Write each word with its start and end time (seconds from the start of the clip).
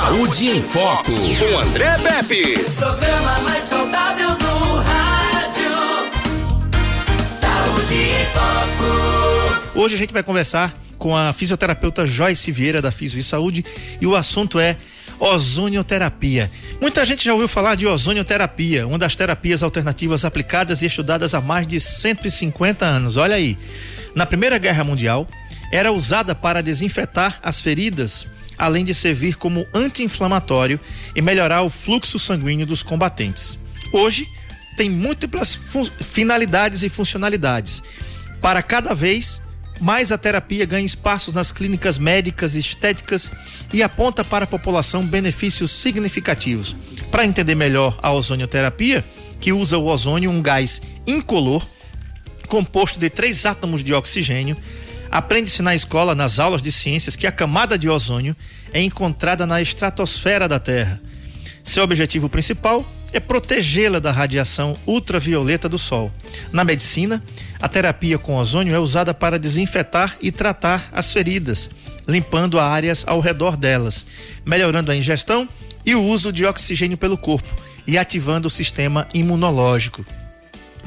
Saúde 0.00 0.48
em 0.48 0.62
Foco, 0.62 1.12
com 1.12 1.58
André 1.58 1.98
Pepe. 1.98 2.58
Programa 2.74 3.38
mais 3.40 3.64
saudável 3.64 4.30
do 4.30 4.76
rádio. 4.76 5.70
Saúde 7.30 7.94
em 7.94 8.24
Foco. 8.32 9.78
Hoje 9.78 9.96
a 9.96 9.98
gente 9.98 10.14
vai 10.14 10.22
conversar 10.22 10.72
com 10.96 11.14
a 11.14 11.34
fisioterapeuta 11.34 12.06
Joyce 12.06 12.50
Vieira 12.50 12.80
da 12.80 12.90
Fisio 12.90 13.20
e 13.20 13.22
Saúde 13.22 13.62
e 14.00 14.06
o 14.06 14.16
assunto 14.16 14.58
é 14.58 14.74
ozonioterapia. 15.18 16.50
Muita 16.80 17.04
gente 17.04 17.22
já 17.22 17.34
ouviu 17.34 17.46
falar 17.46 17.74
de 17.74 17.86
ozonioterapia, 17.86 18.86
uma 18.86 18.96
das 18.98 19.14
terapias 19.14 19.62
alternativas 19.62 20.24
aplicadas 20.24 20.80
e 20.80 20.86
estudadas 20.86 21.34
há 21.34 21.42
mais 21.42 21.66
de 21.66 21.78
150 21.78 22.86
anos. 22.86 23.18
Olha 23.18 23.36
aí. 23.36 23.58
Na 24.14 24.24
Primeira 24.24 24.56
Guerra 24.56 24.82
Mundial, 24.82 25.28
era 25.70 25.92
usada 25.92 26.34
para 26.34 26.62
desinfetar 26.62 27.38
as 27.42 27.60
feridas, 27.60 28.26
além 28.60 28.84
de 28.84 28.94
servir 28.94 29.36
como 29.36 29.66
anti-inflamatório 29.74 30.78
e 31.16 31.22
melhorar 31.22 31.62
o 31.62 31.70
fluxo 31.70 32.18
sanguíneo 32.18 32.66
dos 32.66 32.82
combatentes. 32.82 33.58
Hoje, 33.92 34.28
tem 34.76 34.88
múltiplas 34.88 35.58
finalidades 36.00 36.82
e 36.82 36.88
funcionalidades. 36.88 37.82
Para 38.40 38.62
cada 38.62 38.94
vez 38.94 39.40
mais 39.80 40.12
a 40.12 40.18
terapia 40.18 40.66
ganha 40.66 40.84
espaços 40.84 41.32
nas 41.32 41.50
clínicas 41.50 41.98
médicas 41.98 42.54
e 42.54 42.58
estéticas 42.58 43.30
e 43.72 43.82
aponta 43.82 44.22
para 44.22 44.44
a 44.44 44.48
população 44.48 45.04
benefícios 45.04 45.70
significativos. 45.70 46.76
Para 47.10 47.24
entender 47.24 47.54
melhor 47.54 47.98
a 48.02 48.12
ozonioterapia, 48.12 49.02
que 49.40 49.52
usa 49.52 49.78
o 49.78 49.86
ozônio, 49.86 50.30
um 50.30 50.42
gás 50.42 50.82
incolor, 51.06 51.66
composto 52.46 52.98
de 52.98 53.08
três 53.08 53.46
átomos 53.46 53.82
de 53.82 53.94
oxigênio, 53.94 54.56
aprende-se 55.10 55.62
na 55.62 55.74
escola, 55.74 56.14
nas 56.14 56.38
aulas 56.38 56.62
de 56.62 56.70
ciências, 56.70 57.16
que 57.16 57.26
a 57.26 57.32
camada 57.32 57.78
de 57.78 57.88
ozônio 57.88 58.36
é 58.72 58.80
encontrada 58.80 59.46
na 59.46 59.60
estratosfera 59.60 60.48
da 60.48 60.58
Terra. 60.58 61.00
Seu 61.64 61.82
objetivo 61.82 62.28
principal 62.28 62.84
é 63.12 63.20
protegê-la 63.20 63.98
da 63.98 64.10
radiação 64.10 64.74
ultravioleta 64.86 65.68
do 65.68 65.78
Sol. 65.78 66.10
Na 66.52 66.64
medicina, 66.64 67.22
a 67.60 67.68
terapia 67.68 68.18
com 68.18 68.36
ozônio 68.36 68.74
é 68.74 68.78
usada 68.78 69.12
para 69.12 69.38
desinfetar 69.38 70.16
e 70.20 70.32
tratar 70.32 70.88
as 70.92 71.12
feridas, 71.12 71.68
limpando 72.06 72.58
áreas 72.58 73.04
ao 73.06 73.20
redor 73.20 73.56
delas, 73.56 74.06
melhorando 74.44 74.90
a 74.90 74.96
ingestão 74.96 75.48
e 75.84 75.94
o 75.94 76.02
uso 76.02 76.32
de 76.32 76.44
oxigênio 76.44 76.96
pelo 76.96 77.18
corpo 77.18 77.48
e 77.86 77.98
ativando 77.98 78.48
o 78.48 78.50
sistema 78.50 79.06
imunológico. 79.12 80.04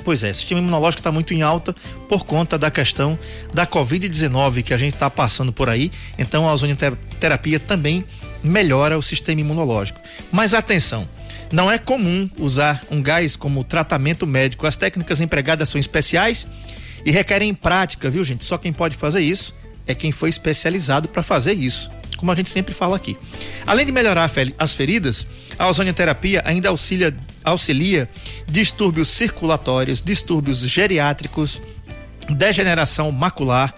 Pois 0.03 0.23
é, 0.23 0.31
o 0.31 0.35
sistema 0.35 0.59
imunológico 0.59 0.99
está 0.99 1.11
muito 1.11 1.33
em 1.33 1.41
alta 1.41 1.73
por 2.09 2.25
conta 2.25 2.57
da 2.57 2.69
questão 2.69 3.17
da 3.53 3.65
Covid-19 3.65 4.63
que 4.63 4.73
a 4.73 4.77
gente 4.77 4.93
está 4.93 5.09
passando 5.09 5.53
por 5.53 5.69
aí. 5.69 5.91
Então 6.17 6.47
a 6.47 6.53
ozonioterapia 6.53 7.59
também 7.59 8.03
melhora 8.43 8.97
o 8.97 9.01
sistema 9.01 9.41
imunológico. 9.41 9.99
Mas 10.31 10.53
atenção, 10.53 11.07
não 11.51 11.71
é 11.71 11.77
comum 11.77 12.29
usar 12.37 12.81
um 12.91 13.01
gás 13.01 13.35
como 13.35 13.63
tratamento 13.63 14.27
médico. 14.27 14.67
As 14.67 14.75
técnicas 14.75 15.21
empregadas 15.21 15.69
são 15.69 15.79
especiais 15.79 16.47
e 17.05 17.11
requerem 17.11 17.53
prática, 17.53 18.09
viu, 18.09 18.23
gente? 18.23 18.43
Só 18.43 18.57
quem 18.57 18.73
pode 18.73 18.97
fazer 18.97 19.21
isso 19.21 19.53
é 19.85 19.93
quem 19.93 20.11
foi 20.11 20.29
especializado 20.29 21.07
para 21.09 21.21
fazer 21.21 21.53
isso, 21.53 21.91
como 22.17 22.31
a 22.31 22.35
gente 22.35 22.49
sempre 22.49 22.73
fala 22.73 22.95
aqui. 22.95 23.17
Além 23.65 23.85
de 23.85 23.91
melhorar 23.91 24.29
as 24.57 24.73
feridas, 24.73 25.27
a 25.59 25.67
ozonioterapia 25.67 26.41
ainda 26.45 26.69
auxilia, 26.69 27.13
auxilia 27.43 28.09
distúrbios 28.47 29.09
circulatórios, 29.09 30.01
distúrbios 30.01 30.59
geriátricos, 30.59 31.61
degeneração 32.29 33.11
macular, 33.11 33.73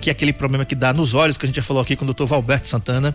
que 0.00 0.10
é 0.10 0.12
aquele 0.12 0.32
problema 0.32 0.64
que 0.64 0.74
dá 0.74 0.92
nos 0.92 1.14
olhos, 1.14 1.36
que 1.36 1.44
a 1.44 1.48
gente 1.48 1.56
já 1.56 1.62
falou 1.62 1.82
aqui 1.82 1.94
com 1.96 2.04
o 2.04 2.12
Dr. 2.12 2.24
Valberto 2.24 2.66
Santana, 2.66 3.14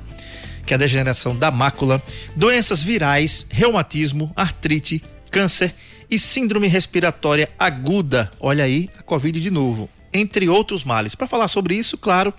que 0.65 0.73
é 0.73 0.75
a 0.75 0.77
degeneração 0.77 1.35
da 1.35 1.51
mácula, 1.51 2.01
doenças 2.35 2.81
virais, 2.81 3.47
reumatismo, 3.49 4.31
artrite, 4.35 5.01
câncer 5.31 5.73
e 6.09 6.19
síndrome 6.19 6.67
respiratória 6.67 7.49
aguda. 7.57 8.31
Olha 8.39 8.63
aí, 8.63 8.89
a 8.97 9.03
Covid 9.03 9.39
de 9.39 9.51
novo, 9.51 9.89
entre 10.13 10.47
outros 10.47 10.83
males. 10.83 11.15
Para 11.15 11.27
falar 11.27 11.47
sobre 11.47 11.75
isso, 11.75 11.97
claro, 11.97 12.33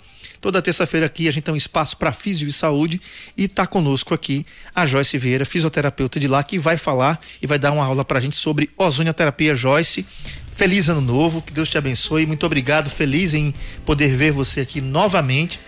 toda 0.46 0.62
terça-feira 0.62 1.06
aqui 1.06 1.26
a 1.26 1.32
gente 1.32 1.42
tem 1.42 1.52
um 1.52 1.56
espaço 1.56 1.96
para 1.96 2.12
físio 2.12 2.46
e 2.46 2.52
saúde 2.52 3.00
e 3.36 3.46
está 3.46 3.66
conosco 3.66 4.14
aqui 4.14 4.46
a 4.72 4.86
Joyce 4.86 5.18
Vieira, 5.18 5.44
fisioterapeuta 5.44 6.20
de 6.20 6.28
lá, 6.28 6.40
que 6.44 6.56
vai 6.56 6.78
falar 6.78 7.18
e 7.42 7.48
vai 7.48 7.58
dar 7.58 7.72
uma 7.72 7.84
aula 7.84 8.04
para 8.04 8.18
a 8.18 8.22
gente 8.22 8.36
sobre 8.36 8.70
ozonioterapia. 8.78 9.56
Joyce, 9.56 10.06
feliz 10.52 10.88
ano 10.88 11.00
novo, 11.00 11.42
que 11.42 11.52
Deus 11.52 11.68
te 11.68 11.76
abençoe, 11.76 12.26
muito 12.26 12.46
obrigado, 12.46 12.88
feliz 12.88 13.34
em 13.34 13.52
poder 13.84 14.14
ver 14.14 14.30
você 14.30 14.60
aqui 14.60 14.80
novamente 14.80 15.58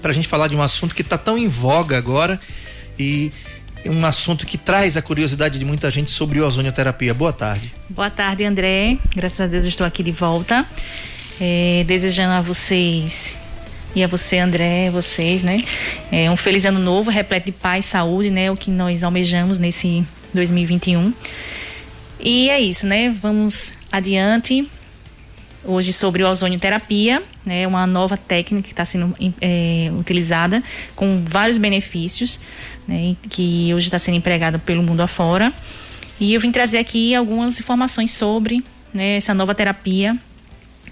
para 0.00 0.12
a 0.12 0.14
gente 0.14 0.28
falar 0.28 0.46
de 0.46 0.54
um 0.54 0.62
assunto 0.62 0.94
que 0.94 1.02
está 1.02 1.18
tão 1.18 1.36
em 1.36 1.48
voga 1.48 1.98
agora 1.98 2.40
e 2.96 3.32
um 3.84 4.06
assunto 4.06 4.46
que 4.46 4.56
traz 4.56 4.96
a 4.96 5.02
curiosidade 5.02 5.58
de 5.58 5.64
muita 5.64 5.90
gente 5.90 6.12
sobre 6.12 6.40
ozonioterapia. 6.40 7.12
Boa 7.12 7.32
tarde. 7.32 7.74
Boa 7.90 8.10
tarde, 8.10 8.44
André. 8.44 8.96
Graças 9.12 9.40
a 9.40 9.48
Deus 9.48 9.64
estou 9.64 9.84
aqui 9.84 10.04
de 10.04 10.12
volta. 10.12 10.64
É, 11.40 11.82
desejando 11.84 12.34
a 12.34 12.40
vocês 12.40 13.42
e 13.94 14.02
a 14.02 14.06
você, 14.06 14.38
André, 14.38 14.90
vocês, 14.90 15.42
né? 15.42 15.62
É, 16.10 16.30
um 16.30 16.36
feliz 16.36 16.64
ano 16.64 16.78
novo, 16.78 17.10
repleto 17.10 17.46
de 17.46 17.52
paz, 17.52 17.84
saúde, 17.84 18.30
né? 18.30 18.50
O 18.50 18.56
que 18.56 18.70
nós 18.70 19.04
almejamos 19.04 19.58
nesse 19.58 20.04
2021. 20.32 21.12
E 22.20 22.50
é 22.50 22.60
isso, 22.60 22.86
né? 22.86 23.14
Vamos 23.20 23.74
adiante 23.92 24.68
hoje 25.64 25.92
sobre 25.92 26.22
ozonioterapia, 26.22 27.22
né, 27.44 27.66
uma 27.66 27.86
nova 27.86 28.16
técnica 28.16 28.66
que 28.66 28.72
está 28.72 28.84
sendo 28.84 29.14
é, 29.40 29.90
utilizada 29.98 30.62
com 30.94 31.22
vários 31.24 31.58
benefícios, 31.58 32.38
né, 32.86 33.16
que 33.30 33.72
hoje 33.74 33.86
está 33.86 33.98
sendo 33.98 34.16
empregada 34.16 34.58
pelo 34.58 34.82
mundo 34.82 35.00
afora. 35.00 35.52
E 36.20 36.34
eu 36.34 36.40
vim 36.40 36.52
trazer 36.52 36.78
aqui 36.78 37.14
algumas 37.14 37.58
informações 37.58 38.12
sobre 38.12 38.62
né, 38.92 39.16
essa 39.16 39.34
nova 39.34 39.54
terapia 39.54 40.16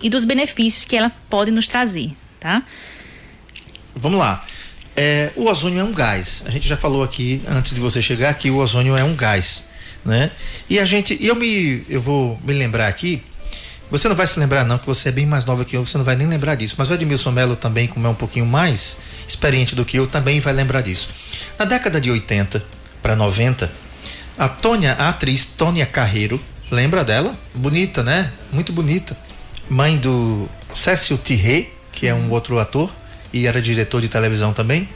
e 0.01 0.11
dos 0.11 0.25
benefícios 0.25 0.85
que 0.85 0.97
ela 0.97 1.11
pode 1.31 1.51
nos 1.51 1.69
trazer, 1.69 2.11
tá? 2.43 2.63
Vamos 3.95 4.19
lá. 4.19 4.45
É, 4.97 5.31
o 5.37 5.47
ozônio 5.47 5.81
é 5.81 5.85
um 5.85 5.93
gás. 5.93 6.43
A 6.45 6.51
gente 6.51 6.67
já 6.67 6.77
falou 6.77 7.03
aqui 7.03 7.43
antes 7.49 7.75
de 7.75 7.81
você 7.81 8.03
chegar 8.03 8.35
que 8.35 8.51
o 8.51 8.57
ozônio 8.57 8.97
é 8.97 9.05
um 9.05 9.15
gás, 9.15 9.65
né? 10.05 10.31
E 10.69 10.79
a 10.79 10.85
gente, 10.85 11.17
eu 11.21 11.35
me, 11.35 11.85
eu 11.89 12.01
vou 12.01 12.39
me 12.45 12.53
lembrar 12.53 12.89
aqui 12.89 13.23
você 13.93 14.09
não 14.09 14.17
vai 14.17 14.27
se 14.27 14.41
lembrar, 14.41 14.65
não, 14.65 14.79
que 14.79 14.87
você 14.87 15.11
é 15.11 15.13
bem 15.13 15.27
mais 15.27 15.45
nova 15.45 15.67
que 15.67 15.77
eu, 15.77 15.85
você 15.85 15.99
não 15.99 16.05
vai 16.05 16.17
nem 16.17 16.27
lembrar 16.27 16.55
disso. 16.55 16.77
Mas 16.79 16.89
o 16.89 16.95
Edmilson 16.95 17.31
Mello 17.31 17.55
também, 17.55 17.87
como 17.87 18.07
é 18.07 18.09
um 18.09 18.15
pouquinho 18.15 18.47
mais 18.47 18.97
experiente 19.29 19.75
do 19.75 19.85
que 19.85 19.99
eu, 19.99 20.07
também 20.07 20.41
vai 20.41 20.55
lembrar 20.55 20.81
disso. 20.81 21.11
Na 21.59 21.67
década 21.67 22.01
de 22.01 22.11
80 22.11 22.65
para 23.03 23.15
90, 23.15 23.71
a 24.39 24.49
Tônia, 24.49 24.95
a 24.95 25.11
atriz 25.11 25.45
Tônia 25.59 25.85
Carreiro, 25.85 26.41
lembra 26.71 27.05
dela? 27.05 27.37
Bonita, 27.55 28.03
né? 28.03 28.33
Muito 28.51 28.73
bonita. 28.73 29.15
Mãe 29.69 29.99
do 29.99 30.49
Cécio 30.75 31.19
Thierry, 31.19 31.71
que 31.93 32.07
é 32.07 32.15
um 32.15 32.31
outro 32.31 32.59
ator 32.59 32.91
e 33.33 33.47
era 33.47 33.61
diretor 33.61 34.01
de 34.01 34.09
televisão 34.09 34.53
também. 34.53 34.89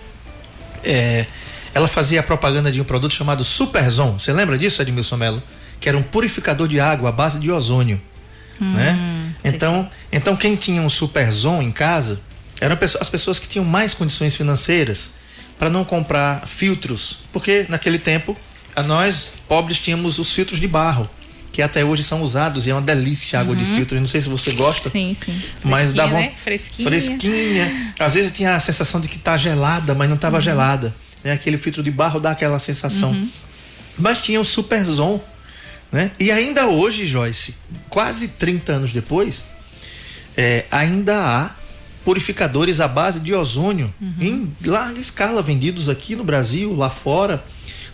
É, 0.83 1.27
ela 1.75 1.87
fazia 1.87 2.21
a 2.21 2.23
propaganda 2.23 2.73
de 2.73 2.81
um 2.81 2.84
produto 2.84 3.12
chamado 3.12 3.45
Superzon. 3.45 4.19
Você 4.19 4.33
lembra 4.33 4.57
disso, 4.57 4.81
Edmilson 4.81 5.17
Mello? 5.17 5.43
Que 5.79 5.89
era 5.89 5.99
um 5.99 6.03
purificador 6.03 6.67
de 6.67 6.81
água 6.81 7.11
à 7.11 7.12
base 7.12 7.39
de 7.39 7.51
ozônio. 7.51 8.01
Hum, 8.61 8.73
né? 8.73 8.99
Então, 9.45 9.83
sim. 9.83 9.89
então 10.11 10.37
quem 10.37 10.57
tinha 10.57 10.81
um 10.81 10.89
Superzon 10.89 11.61
em 11.61 11.71
casa 11.71 12.21
eram 12.61 12.77
as 13.01 13.09
pessoas 13.09 13.39
que 13.39 13.47
tinham 13.47 13.65
mais 13.65 13.93
condições 13.93 14.34
financeiras 14.34 15.11
para 15.59 15.69
não 15.69 15.84
comprar 15.84 16.47
filtros, 16.47 17.19
porque 17.33 17.67
naquele 17.69 17.99
tempo 17.99 18.37
nós 18.87 19.34
pobres 19.49 19.78
tínhamos 19.78 20.19
os 20.19 20.33
filtros 20.33 20.61
de 20.61 20.69
barro 20.69 21.09
que 21.56 21.62
até 21.62 21.83
hoje 21.83 22.03
são 22.03 22.21
usados 22.21 22.67
e 22.67 22.71
é 22.71 22.75
uma 22.75 22.83
delícia 22.83 23.39
a 23.39 23.41
água 23.41 23.56
uhum. 23.56 23.65
de 23.65 23.75
filtro. 23.75 23.99
não 23.99 24.06
sei 24.06 24.21
se 24.21 24.28
você 24.28 24.53
gosta. 24.53 24.91
Sim, 24.91 25.17
sim. 25.25 25.41
Mas 25.65 25.94
dava 25.94 26.12
né? 26.12 26.34
fresquinha. 26.44 26.87
fresquinha. 26.87 27.94
Às 27.99 28.12
vezes 28.12 28.31
tinha 28.31 28.55
a 28.55 28.61
sensação 28.61 29.00
de 29.00 29.09
que 29.09 29.19
tá 29.19 29.39
gelada, 29.39 29.95
mas 29.95 30.06
não 30.06 30.16
estava 30.16 30.37
uhum. 30.37 30.43
gelada. 30.43 30.95
Né? 31.25 31.33
Aquele 31.33 31.56
filtro 31.56 31.83
de 31.83 31.91
barro 31.91 32.21
dá 32.21 32.33
aquela 32.33 32.59
sensação. 32.59 33.13
Uhum. 33.13 33.30
Mas 33.97 34.21
tinha 34.21 34.39
o 34.39 34.45
Superzon, 34.45 35.19
né? 35.91 36.10
E 36.21 36.30
ainda 36.30 36.66
hoje, 36.66 37.07
Joyce, 37.07 37.54
quase 37.89 38.28
30 38.28 38.72
anos 38.72 38.92
depois, 38.92 39.42
é, 40.36 40.66
ainda 40.71 41.19
há 41.19 41.57
purificadores 42.04 42.83
à 42.83 42.86
base 42.86 43.19
de 43.21 43.33
ozônio 43.33 43.95
uhum. 43.98 44.15
em 44.21 44.53
larga 44.63 45.01
escala 45.01 45.41
vendidos 45.41 45.89
aqui 45.89 46.15
no 46.15 46.22
Brasil, 46.22 46.77
lá 46.77 46.91
fora, 46.91 47.42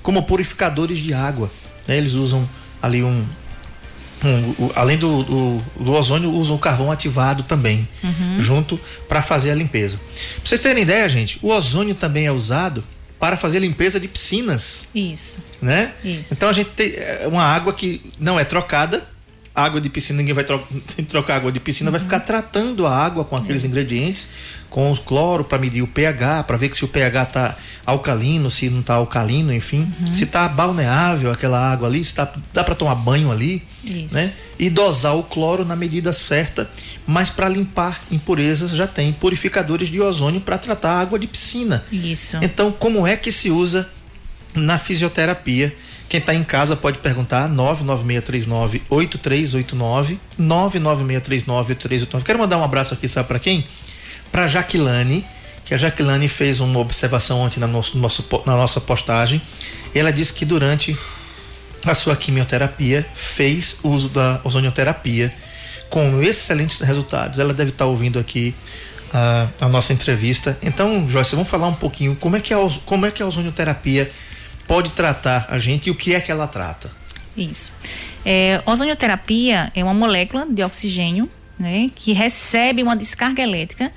como 0.03 0.25
purificadores 0.25 0.99
de 0.99 1.15
água. 1.15 1.49
Né? 1.87 1.97
Eles 1.97 2.15
usam 2.15 2.49
ali 2.83 3.05
um, 3.05 3.25
um, 4.25 4.71
além 4.75 4.97
do, 4.97 5.23
do, 5.23 5.59
do, 5.81 5.93
ozônio, 5.93 6.31
usam 6.31 6.57
o 6.57 6.59
carvão 6.59 6.91
ativado 6.91 7.43
também, 7.43 7.87
uhum. 8.03 8.41
junto 8.41 8.81
para 9.09 9.21
fazer 9.21 9.51
a 9.51 9.55
limpeza. 9.55 9.99
Pra 9.99 10.45
vocês 10.45 10.61
terem 10.61 10.83
ideia, 10.83 11.09
gente, 11.09 11.39
o 11.43 11.49
ozônio 11.49 11.95
também 11.95 12.27
é 12.27 12.33
usado 12.33 12.85
para 13.19 13.37
fazer 13.37 13.61
limpeza 13.61 14.01
de 14.01 14.09
piscinas. 14.09 14.85
Isso. 14.95 15.39
Né? 15.61 15.93
Isso. 16.05 16.35
Então 16.35 16.49
a 16.49 16.53
gente 16.53 16.71
tem 16.71 16.93
é, 16.97 17.25
uma 17.27 17.45
água 17.45 17.73
que 17.73 18.01
não 18.19 18.39
é 18.39 18.45
trocada, 18.45 19.05
água 19.55 19.81
de 19.81 19.89
piscina, 19.89 20.19
ninguém 20.19 20.35
vai 20.35 20.45
tro 20.45 20.63
trocar 21.09 21.37
água 21.37 21.53
de 21.53 21.61
piscina, 21.61 21.91
vai 21.91 22.01
ficar 22.01 22.21
tratando 22.21 22.87
a 22.87 22.97
água 22.97 23.25
com 23.25 23.37
aqueles 23.37 23.65
ingredientes, 23.65 24.29
com 24.71 24.91
o 24.91 24.97
cloro 24.97 25.45
para 25.45 25.59
medir 25.59 25.83
o 25.83 25.87
pH, 25.87 26.45
para 26.45 26.57
ver 26.57 26.75
se 26.75 26.85
o 26.85 26.89
pH 26.89 27.27
tá 27.27 27.57
alcalino, 27.85 28.51
se 28.51 28.71
não 28.71 28.81
tá 28.81 28.95
alcalino, 28.95 29.53
enfim, 29.53 29.93
se 30.15 30.25
tá 30.25 30.49
balneável 30.49 31.31
aquela 31.31 31.61
água 31.71 31.89
ali, 31.89 32.03
se 32.03 32.15
tá, 32.15 32.33
dá 32.55 32.65
para 32.65 32.75
tomar 32.75 32.95
banho 32.95 33.31
ali, 33.31 33.63
Isso. 33.85 34.15
né? 34.15 34.33
E 34.59 34.71
dosar 34.71 35.15
o 35.17 35.23
cloro 35.23 35.65
na 35.65 35.77
medida 35.77 36.13
certa, 36.13 36.71
mas 37.07 37.29
para 37.29 37.49
limpar 37.49 38.01
impurezas 38.11 38.71
já 38.71 38.87
tem 38.87 39.13
purificadores 39.13 39.89
de 39.89 40.01
ozônio 40.01 40.41
para 40.41 40.57
tratar 40.57 40.93
a 40.93 41.01
água 41.01 41.19
de 41.19 41.27
piscina. 41.27 41.85
Isso. 41.93 42.39
Então, 42.41 42.73
como 42.73 43.07
é 43.07 43.17
que 43.17 43.31
se 43.31 43.51
usa 43.51 43.87
na 44.55 44.79
fisioterapia? 44.79 45.75
Quem 46.13 46.21
está 46.21 46.35
em 46.35 46.45
casa 46.45 46.77
pode 46.77 46.99
perguntar 46.99 47.49
99639-8389, 47.49 50.19
99639-8389. 50.39 52.23
Quero 52.23 52.39
mandar 52.39 52.59
um 52.59 52.63
abraço 52.63 52.93
aqui, 52.93 53.09
sabe 53.09 53.29
para 53.29 53.39
quem? 53.39 53.67
Para 54.31 54.47
Jaquilane, 54.47 55.25
que 55.65 55.73
a 55.73 55.79
Jaquilane 55.79 56.29
fez 56.29 56.61
uma 56.61 56.79
observação 56.81 57.41
ontem 57.41 57.61
na, 57.61 57.67
nosso, 57.67 57.97
nosso, 57.97 58.29
na 58.45 58.59
nossa 58.59 58.79
postagem. 58.79 59.41
Ela 59.95 60.13
disse 60.13 60.35
que 60.35 60.45
durante 60.45 60.95
a 61.87 61.95
sua 61.95 62.15
quimioterapia 62.15 63.07
fez 63.15 63.79
uso 63.83 64.11
da 64.11 64.39
ozonioterapia 64.45 65.33
com 65.89 66.23
excelentes 66.23 66.81
resultados. 66.81 67.39
Ela 67.39 67.55
deve 67.55 67.71
estar 67.71 67.87
ouvindo 67.87 68.19
aqui 68.19 68.55
a, 69.15 69.49
a 69.63 69.69
nossa 69.69 69.95
entrevista. 69.95 70.59
Então, 70.63 71.09
Joyce, 71.09 71.35
vamos 71.35 71.49
falar 71.49 71.69
um 71.69 71.75
pouquinho 71.75 72.15
como 72.17 72.37
é 72.37 72.41
que 72.41 72.53
a, 72.53 72.59
ozo- 72.59 72.83
como 72.85 73.07
é 73.07 73.11
que 73.11 73.23
a 73.23 73.27
ozonioterapia 73.27 74.13
pode 74.73 74.93
tratar 74.93 75.49
a 75.51 75.59
gente 75.59 75.89
e 75.89 75.91
o 75.91 75.95
que 75.95 76.15
é 76.15 76.21
que 76.21 76.33
ela 76.33 76.47
trata. 76.47 76.91
Isso. 77.37 77.75
É, 78.25 78.63
ozonioterapia 78.65 79.71
é 79.75 79.85
uma 79.85 79.93
molécula 79.93 80.47
de 80.49 80.65
oxigênio 80.65 81.29
né, 81.59 81.91
que 81.95 82.15
recebe 82.15 82.83
uma 82.83 82.97
descarga 82.97 83.43
elétrica 83.43 83.93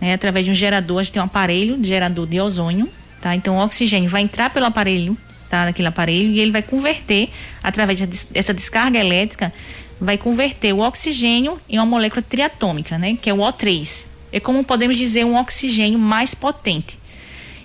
né, 0.00 0.14
através 0.14 0.46
de 0.46 0.50
um 0.50 0.54
gerador. 0.54 1.00
A 1.00 1.02
gente 1.02 1.12
tem 1.12 1.20
um 1.20 1.26
aparelho 1.26 1.76
de 1.76 1.88
gerador 1.88 2.26
de 2.26 2.40
ozônio. 2.40 2.88
Tá? 3.20 3.34
Então, 3.36 3.58
o 3.58 3.62
oxigênio 3.62 4.08
vai 4.08 4.22
entrar 4.22 4.48
pelo 4.48 4.64
aparelho, 4.64 5.14
tá, 5.50 5.66
naquele 5.66 5.88
aparelho, 5.88 6.30
e 6.30 6.40
ele 6.40 6.52
vai 6.52 6.62
converter, 6.62 7.28
através 7.62 8.00
dessa- 8.00 8.54
descarga 8.54 8.98
elétrica, 8.98 9.52
vai 10.00 10.16
converter 10.16 10.72
o 10.72 10.78
oxigênio 10.78 11.60
em 11.68 11.76
uma 11.76 11.84
molécula 11.84 12.22
triatômica, 12.22 12.96
né, 12.96 13.14
que 13.20 13.28
é 13.28 13.34
o 13.34 13.40
O3. 13.40 14.06
É 14.32 14.40
como 14.40 14.64
podemos 14.64 14.96
dizer 14.96 15.26
um 15.26 15.36
oxigênio 15.36 15.98
mais 15.98 16.34
potente. 16.34 16.98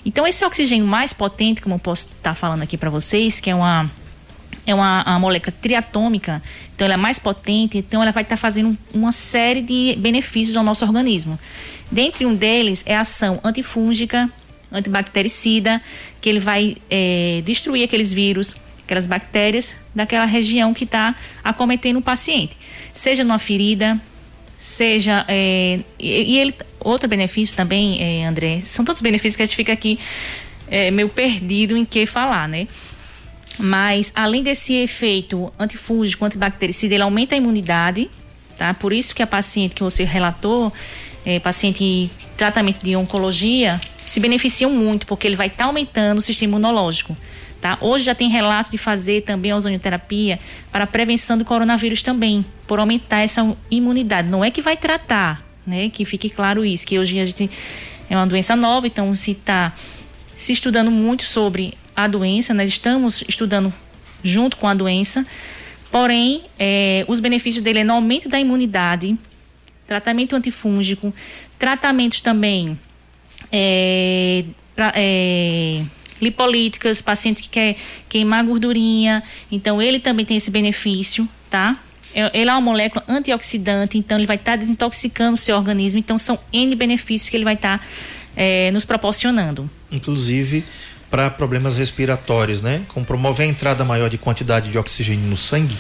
Então, 0.05 0.25
esse 0.25 0.43
oxigênio 0.45 0.85
mais 0.85 1.13
potente, 1.13 1.61
como 1.61 1.75
eu 1.75 1.79
posso 1.79 2.07
estar 2.07 2.33
falando 2.33 2.63
aqui 2.63 2.77
para 2.77 2.89
vocês, 2.89 3.39
que 3.39 3.49
é 3.49 3.55
uma 3.55 3.89
é 4.65 4.75
uma, 4.75 5.03
uma 5.03 5.19
molécula 5.19 5.53
triatômica, 5.61 6.41
então 6.75 6.85
ela 6.85 6.93
é 6.93 6.97
mais 6.97 7.17
potente, 7.17 7.77
então 7.77 8.01
ela 8.01 8.11
vai 8.11 8.23
estar 8.23 8.37
fazendo 8.37 8.77
uma 8.93 9.11
série 9.11 9.61
de 9.61 9.95
benefícios 9.97 10.55
ao 10.55 10.63
nosso 10.63 10.85
organismo. 10.85 11.39
Dentre 11.91 12.25
um 12.25 12.35
deles 12.35 12.83
é 12.85 12.95
a 12.95 13.01
ação 13.01 13.39
antifúngica, 13.43 14.29
antibactericida, 14.71 15.81
que 16.21 16.29
ele 16.29 16.39
vai 16.39 16.77
eh, 16.89 17.41
destruir 17.43 17.83
aqueles 17.83 18.13
vírus, 18.13 18.55
aquelas 18.83 19.07
bactérias 19.07 19.75
daquela 19.93 20.25
região 20.25 20.73
que 20.73 20.83
está 20.83 21.15
acometendo 21.43 21.97
o 21.97 22.01
paciente, 22.01 22.55
seja 22.93 23.23
numa 23.23 23.39
ferida, 23.39 23.99
seja 24.59 25.25
eh, 25.29 25.79
e, 25.97 26.38
ele 26.38 26.53
outro 26.81 27.07
benefício 27.07 27.56
também, 27.56 28.01
eh, 28.01 28.25
André, 28.25 28.59
são 28.61 28.83
todos 28.83 29.01
benefícios 29.01 29.38
que 29.38 29.41
a 29.41 29.45
gente 29.45 29.56
fica 29.56 29.71
aqui 29.71 29.97
eh, 30.69 30.91
meio 30.91 31.09
perdido 31.09 31.77
em 31.77 31.85
que 31.85 32.06
falar, 32.06 32.47
né? 32.47 32.67
Mas 33.57 34.11
além 34.13 34.44
desse 34.44 34.73
efeito 34.73 35.51
antifúngico, 35.57 36.23
antibactericida, 36.25 36.94
ele 36.94 37.03
aumenta 37.03 37.35
a 37.35 37.38
imunidade, 37.38 38.09
tá? 38.57 38.73
Por 38.73 38.94
isso 38.94 39.15
que 39.15 39.23
a 39.23 39.27
paciente 39.27 39.75
que 39.75 39.83
você 39.83 40.03
relatou, 40.03 40.71
é, 41.25 41.39
paciente 41.39 41.83
em 41.83 42.09
tratamento 42.38 42.81
de 42.81 42.95
oncologia, 42.95 43.79
se 44.06 44.19
beneficiam 44.19 44.71
muito, 44.71 45.06
porque 45.06 45.27
ele 45.27 45.35
vai 45.35 45.47
estar 45.47 45.65
aumentando 45.65 46.19
o 46.19 46.21
sistema 46.21 46.51
imunológico. 46.51 47.15
Tá? 47.61 47.77
Hoje 47.81 48.06
já 48.06 48.15
tem 48.15 48.29
relatos 48.29 48.71
de 48.71 48.77
fazer 48.77 49.23
também 49.23 49.51
a 49.51 49.56
ozonioterapia 49.57 50.39
para 50.71 50.85
a 50.85 50.88
prevenção 50.88 51.38
do 51.38 51.44
coronavírus 51.44 52.01
também, 52.01 52.45
por 52.65 52.79
aumentar 52.79 53.19
essa 53.19 53.53
imunidade. 53.69 54.29
Não 54.29 54.44
é 54.45 54.50
que 54.50 54.61
vai 54.61 54.77
tratar, 54.77 55.44
né? 55.67 55.89
Que 55.89 56.06
fique 56.06 56.29
claro 56.29 56.63
isso, 56.63 56.88
que 56.88 56.97
hoje 56.97 57.19
a 57.19 57.25
gente 57.25 57.50
é 58.09 58.15
uma 58.15 58.25
doença 58.25 58.56
nova, 58.56 58.88
então 58.88 59.13
se 59.13 59.31
está 59.31 59.73
se 60.38 60.53
estudando 60.53 60.89
muito 60.89 61.23
sobre 61.23 61.73
a 61.94 62.07
doença, 62.07 62.53
nós 62.53 62.69
estamos 62.69 63.25
estudando 63.27 63.73
junto 64.23 64.56
com 64.56 64.65
a 64.65 64.73
doença, 64.73 65.25
porém, 65.91 66.44
eh, 66.57 67.03
os 67.09 67.19
benefícios 67.19 67.61
dele 67.61 67.79
é 67.79 67.83
no 67.83 67.91
aumento 67.94 68.29
da 68.29 68.39
imunidade, 68.39 69.17
tratamento 69.85 70.33
antifúngico, 70.33 71.13
tratamentos 71.57 72.21
também 72.21 72.79
eh, 73.51 74.45
pra- 74.75 74.94
eh, 74.95 75.83
lipolíticas, 76.21 77.01
pacientes 77.01 77.44
que 77.44 77.50
quer 77.50 77.75
queimar 78.07 78.44
gordurinha, 78.44 79.24
então 79.51 79.81
ele 79.81 80.00
também 80.00 80.25
tem 80.25 80.38
esse 80.38 80.51
benefício, 80.51 81.27
tá? 81.50 81.77
É- 82.13 82.31
Ele 82.42 82.50
é 82.50 82.54
uma 82.54 82.62
molécula 82.62 83.04
antioxidante, 83.07 83.98
então 83.98 84.18
ele 84.18 84.25
vai 84.27 84.36
estar 84.36 84.56
desintoxicando 84.56 85.33
o 85.33 85.38
seu 85.38 85.56
organismo, 85.56 86.00
então 86.00 86.18
são 86.18 86.39
N 86.51 86.75
benefícios 86.75 87.30
que 87.30 87.38
ele 87.38 87.44
vai 87.44 87.54
estar 87.54 87.86
eh, 88.36 88.69
nos 88.71 88.86
proporcionando. 88.86 89.69
Inclusive 89.92 90.63
para 91.12 91.30
problemas 91.30 91.77
respiratórios, 91.77 92.62
né? 92.62 92.81
Como 92.89 93.06
promove 93.06 93.42
a 93.44 93.45
entrada 93.45 93.83
maior 93.83 94.10
de 94.10 94.18
quantidade 94.18 94.69
de 94.69 94.77
oxigênio 94.77 95.27
no 95.27 95.36
sangue, 95.38 95.75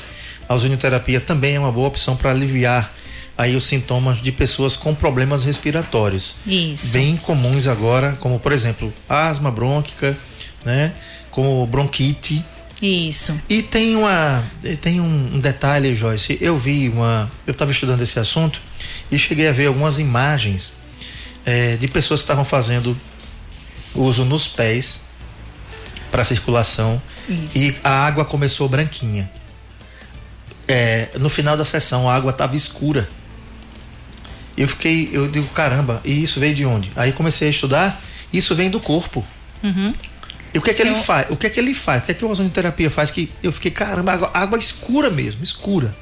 a 0.47 0.55
ozonioterapia 0.55 1.21
também 1.21 1.55
é 1.55 1.59
uma 1.59 1.71
boa 1.71 1.87
opção 1.87 2.15
para 2.15 2.31
aliviar 2.31 2.91
aí 3.37 3.55
os 3.55 3.63
sintomas 3.63 4.21
de 4.21 4.31
pessoas 4.31 4.75
com 4.75 4.93
problemas 4.93 5.43
respiratórios. 5.43 6.35
Isso. 6.45 6.91
bem 6.91 7.15
comuns 7.17 7.67
agora, 7.67 8.17
como 8.19 8.39
por 8.39 8.51
exemplo, 8.51 8.91
asma 9.07 9.49
brônquica, 9.51 10.17
né? 10.63 10.93
Como 11.31 11.65
bronquite. 11.65 12.43
Isso. 12.81 13.39
E 13.49 13.61
tem 13.61 13.95
uma 13.95 14.43
e 14.63 14.75
tem 14.75 15.01
um, 15.01 15.39
detalhe, 15.39 15.93
Joyce, 15.93 16.37
eu 16.39 16.57
vi 16.57 16.87
uma, 16.89 17.29
eu 17.45 17.51
estava 17.51 17.71
estudando 17.71 18.01
esse 18.01 18.19
assunto 18.19 18.61
e 19.11 19.19
cheguei 19.19 19.47
a 19.47 19.51
ver 19.51 19.67
algumas 19.67 19.99
imagens 19.99 20.73
eh, 21.45 21.75
de 21.77 21.87
pessoas 21.87 22.21
que 22.21 22.23
estavam 22.23 22.45
fazendo 22.45 22.95
uso 23.93 24.23
nos 24.23 24.47
pés 24.47 25.01
para 26.11 26.23
circulação 26.23 27.01
Isso. 27.27 27.57
e 27.57 27.75
a 27.83 28.05
água 28.05 28.25
começou 28.25 28.67
branquinha. 28.67 29.29
É, 30.67 31.09
no 31.19 31.29
final 31.29 31.57
da 31.57 31.65
sessão 31.65 32.07
a 32.07 32.15
água 32.15 32.31
estava 32.31 32.55
escura. 32.55 33.09
Eu 34.55 34.67
fiquei, 34.67 35.09
eu 35.11 35.27
digo, 35.27 35.47
caramba, 35.47 36.01
e 36.03 36.23
isso 36.23 36.39
veio 36.39 36.53
de 36.53 36.65
onde? 36.65 36.91
Aí 36.95 37.11
comecei 37.11 37.47
a 37.47 37.51
estudar, 37.51 38.01
isso 38.31 38.53
vem 38.55 38.69
do 38.69 38.79
corpo. 38.79 39.25
Uhum. 39.63 39.93
E 40.53 40.57
o 40.57 40.61
que 40.61 40.71
é 40.71 40.73
que 40.73 40.81
ele 40.81 40.91
Então- 40.91 41.03
faz? 41.03 41.27
O 41.29 41.35
que 41.37 41.47
é 41.47 41.49
que 41.49 41.59
ele 41.59 41.73
faz? 41.73 42.01
O 42.01 42.05
que 42.05 42.11
é 42.11 42.13
que 42.15 42.23
a 42.23 42.27
ozonioterapia 42.27 42.89
faz? 42.89 43.11
Que 43.11 43.29
eu 43.43 43.51
fiquei, 43.51 43.71
caramba, 43.71 44.13
água, 44.13 44.31
água 44.33 44.57
escura 44.57 45.09
mesmo, 45.09 45.43
escura. 45.43 45.95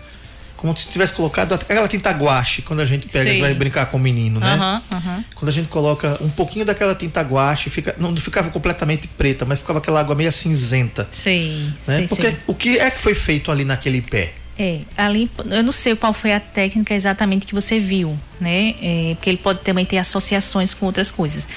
Como 0.56 0.76
se 0.76 0.88
tivesse 0.88 1.14
colocado 1.14 1.54
aquela 1.54 1.88
tinta 1.88 2.10
guache 2.12 2.64
quando 2.64 2.80
a 2.80 2.86
gente 2.86 3.08
pega 3.08 3.30
e 3.32 3.40
vai 3.40 3.54
brincar 3.54 3.86
com 3.88 3.98
o 3.98 4.00
menino, 4.00 4.40
né? 4.40 4.54
Aham, 4.54 4.82
aham. 4.92 5.26
Quando 5.36 5.50
a 5.50 5.52
gente 5.52 5.68
coloca 5.68 6.18
um 6.20 6.30
pouquinho 6.30 6.66
daquela 6.66 6.96
tinta 6.96 7.22
guache, 7.22 7.70
fica, 7.70 7.96
não 8.00 8.16
ficava 8.18 8.50
completamente 8.50 9.08
preta, 9.08 9.46
mas 9.46 9.60
ficava 9.60 9.78
aquela 9.78 10.00
água 10.00 10.16
meio 10.16 10.32
cinzenta. 10.32 11.08
Sei, 11.12 11.48
Né? 11.86 11.98
sei, 11.98 12.08
Porque 12.08 12.28
sei. 12.30 12.38
o 12.48 12.56
que 12.56 12.80
é 12.80 12.90
que 12.90 12.98
foi 13.00 13.14
feito 13.14 13.52
ali 13.52 13.64
naquele 13.64 14.02
pé? 14.02 14.34
É, 14.60 14.82
ali, 14.98 15.30
eu 15.52 15.64
não 15.64 15.72
sei 15.72 15.96
qual 15.96 16.12
foi 16.12 16.34
a 16.34 16.40
técnica 16.40 16.94
exatamente 16.94 17.46
que 17.46 17.54
você 17.54 17.80
viu, 17.80 18.18
né? 18.40 18.74
É, 18.82 19.14
porque 19.16 19.30
ele 19.30 19.38
pode 19.38 19.60
também 19.60 19.86
ter 19.86 20.00
associações 20.00 20.74
com 20.74 20.88
outras 20.88 21.12
coisas. 21.12 21.48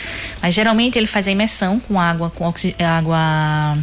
Mas 0.43 0.55
geralmente 0.55 0.99
ele 0.99 1.07
faz 1.07 1.27
a 1.27 1.31
imersão 1.31 1.81
com 1.81 1.99
água, 1.99 2.29
com 2.31 2.45
água 2.47 3.79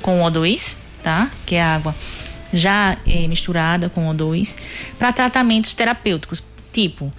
com 0.00 0.20
O2, 0.20 0.76
tá? 1.02 1.28
Que 1.44 1.56
é 1.56 1.62
água 1.62 1.94
já 2.52 2.96
é, 3.06 3.26
misturada 3.26 3.88
com 3.88 4.08
O2, 4.14 4.56
para 4.98 5.12
tratamentos 5.12 5.74
terapêuticos, 5.74 6.42
tipo 6.72 7.12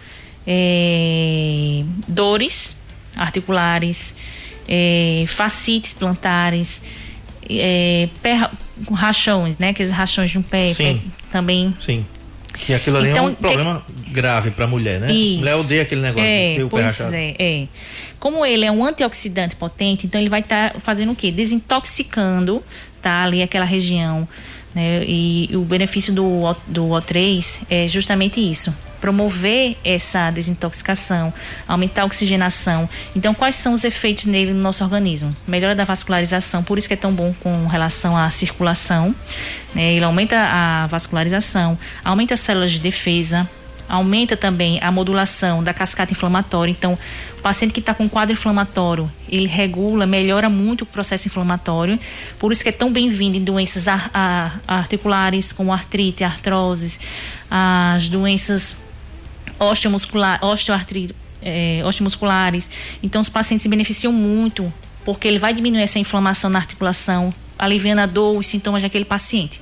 é, 0.46 1.84
dores 2.08 2.78
articulares, 3.16 4.16
é, 4.68 5.26
fascites 5.28 5.94
plantares, 5.94 6.84
é, 7.50 8.08
pé, 8.86 8.94
rachões, 8.94 9.58
né? 9.58 9.70
Aqueles 9.70 9.92
rachões 9.92 10.30
de 10.32 10.38
um 10.38 10.42
pé, 10.42 10.74
Sim. 10.74 10.98
pé 10.98 11.02
também. 11.32 11.76
Sim. 11.80 12.06
Que 12.54 12.74
aquilo 12.74 12.98
ali 12.98 13.10
Então, 13.12 13.26
é 13.28 13.30
um 13.30 13.34
que- 13.36 13.42
problema 13.42 13.84
grave 14.10 14.52
pra 14.52 14.68
mulher, 14.68 15.00
né? 15.00 15.12
Isso. 15.12 15.40
Mulher 15.40 15.56
odeia 15.56 15.82
aquele 15.84 16.02
negócio 16.02 16.28
de 16.30 16.36
É, 16.36 16.56
ter 16.56 16.64
o 16.64 16.68
pé 16.68 16.70
pois 16.72 16.86
rachado. 16.86 17.16
é, 17.16 17.36
é. 17.40 17.68
Como 18.20 18.46
ele 18.46 18.66
é 18.66 18.72
um 18.72 18.84
antioxidante 18.86 19.56
potente, 19.56 20.06
então 20.06 20.20
ele 20.22 20.30
vai 20.30 20.42
estar 20.42 20.76
fazendo 20.80 21.12
o 21.14 21.16
quê? 21.16 21.32
Desintoxicando, 21.32 22.64
tá? 23.02 23.24
Ali 23.24 23.42
aquela 23.42 23.66
região, 23.66 24.28
né? 24.76 25.04
E 25.08 25.50
o 25.54 25.62
benefício 25.62 26.14
do, 26.14 26.26
O- 26.26 26.56
do 26.68 26.86
O3 26.90 27.62
é 27.70 27.88
justamente 27.88 28.40
isso. 28.40 28.76
Promover 29.02 29.76
essa 29.84 30.30
desintoxicação, 30.30 31.34
aumentar 31.68 32.04
a 32.04 32.06
oxigenação. 32.06 32.88
Então, 33.16 33.34
quais 33.34 33.56
são 33.56 33.74
os 33.74 33.84
efeitos 33.84 34.28
nele 34.28 34.54
no 34.54 34.62
nosso 34.62 34.84
organismo? 34.84 35.36
Melhora 35.48 35.76
da 35.76 35.84
vascularização, 35.84 36.64
por 36.64 36.78
isso 36.78 36.88
que 36.88 36.94
é 36.94 36.98
tão 36.98 37.12
bom 37.12 37.34
com 37.42 37.68
relação 37.68 38.16
à 38.16 38.30
circulação. 38.30 39.14
Né? 39.74 39.94
Ele 39.94 40.06
aumenta 40.06 40.38
a 40.38 40.88
vascularização, 40.88 41.78
aumenta 42.06 42.36
as 42.36 42.40
células 42.40 42.72
de 42.72 42.80
defesa, 42.80 43.50
aumenta 43.90 44.38
também 44.38 44.80
a 44.82 44.90
modulação 44.90 45.62
da 45.62 45.74
cascata 45.74 46.14
inflamatória. 46.14 46.72
Então, 46.72 46.98
o 47.38 47.42
paciente 47.42 47.74
que 47.74 47.82
está 47.82 47.94
com 47.94 48.08
quadro 48.08 48.34
inflamatório, 48.34 49.12
ele 49.28 49.48
regula, 49.48 50.06
melhora 50.06 50.50
muito 50.50 50.84
o 50.84 50.86
processo 50.86 51.28
inflamatório. 51.28 52.00
Por 52.40 52.52
isso 52.52 52.64
que 52.64 52.70
é 52.70 52.72
tão 52.72 52.94
bem-vindo 52.94 53.36
em 53.36 53.44
doenças 53.44 53.88
articulares, 54.68 55.52
como 55.52 55.74
artrite, 55.74 56.24
artroses, 56.24 57.00
as 57.50 58.08
doenças 58.08 58.78
osteomuscular, 59.60 60.44
osteoartrite, 60.44 61.16
é, 61.42 61.82
osteomusculares. 61.86 62.70
Então, 63.02 63.22
os 63.22 63.30
pacientes 63.30 63.64
se 63.64 63.70
beneficiam 63.70 64.12
muito, 64.12 64.72
porque 65.04 65.28
ele 65.28 65.40
vai 65.40 65.54
diminuir 65.54 65.82
essa 65.82 66.00
inflamação 66.00 66.50
na 66.50 66.60
articulação, 66.60 67.34
aliviando 67.58 68.02
a 68.02 68.06
dor, 68.06 68.38
os 68.38 68.48
sintomas 68.48 68.82
daquele 68.82 69.06
paciente. 69.06 69.62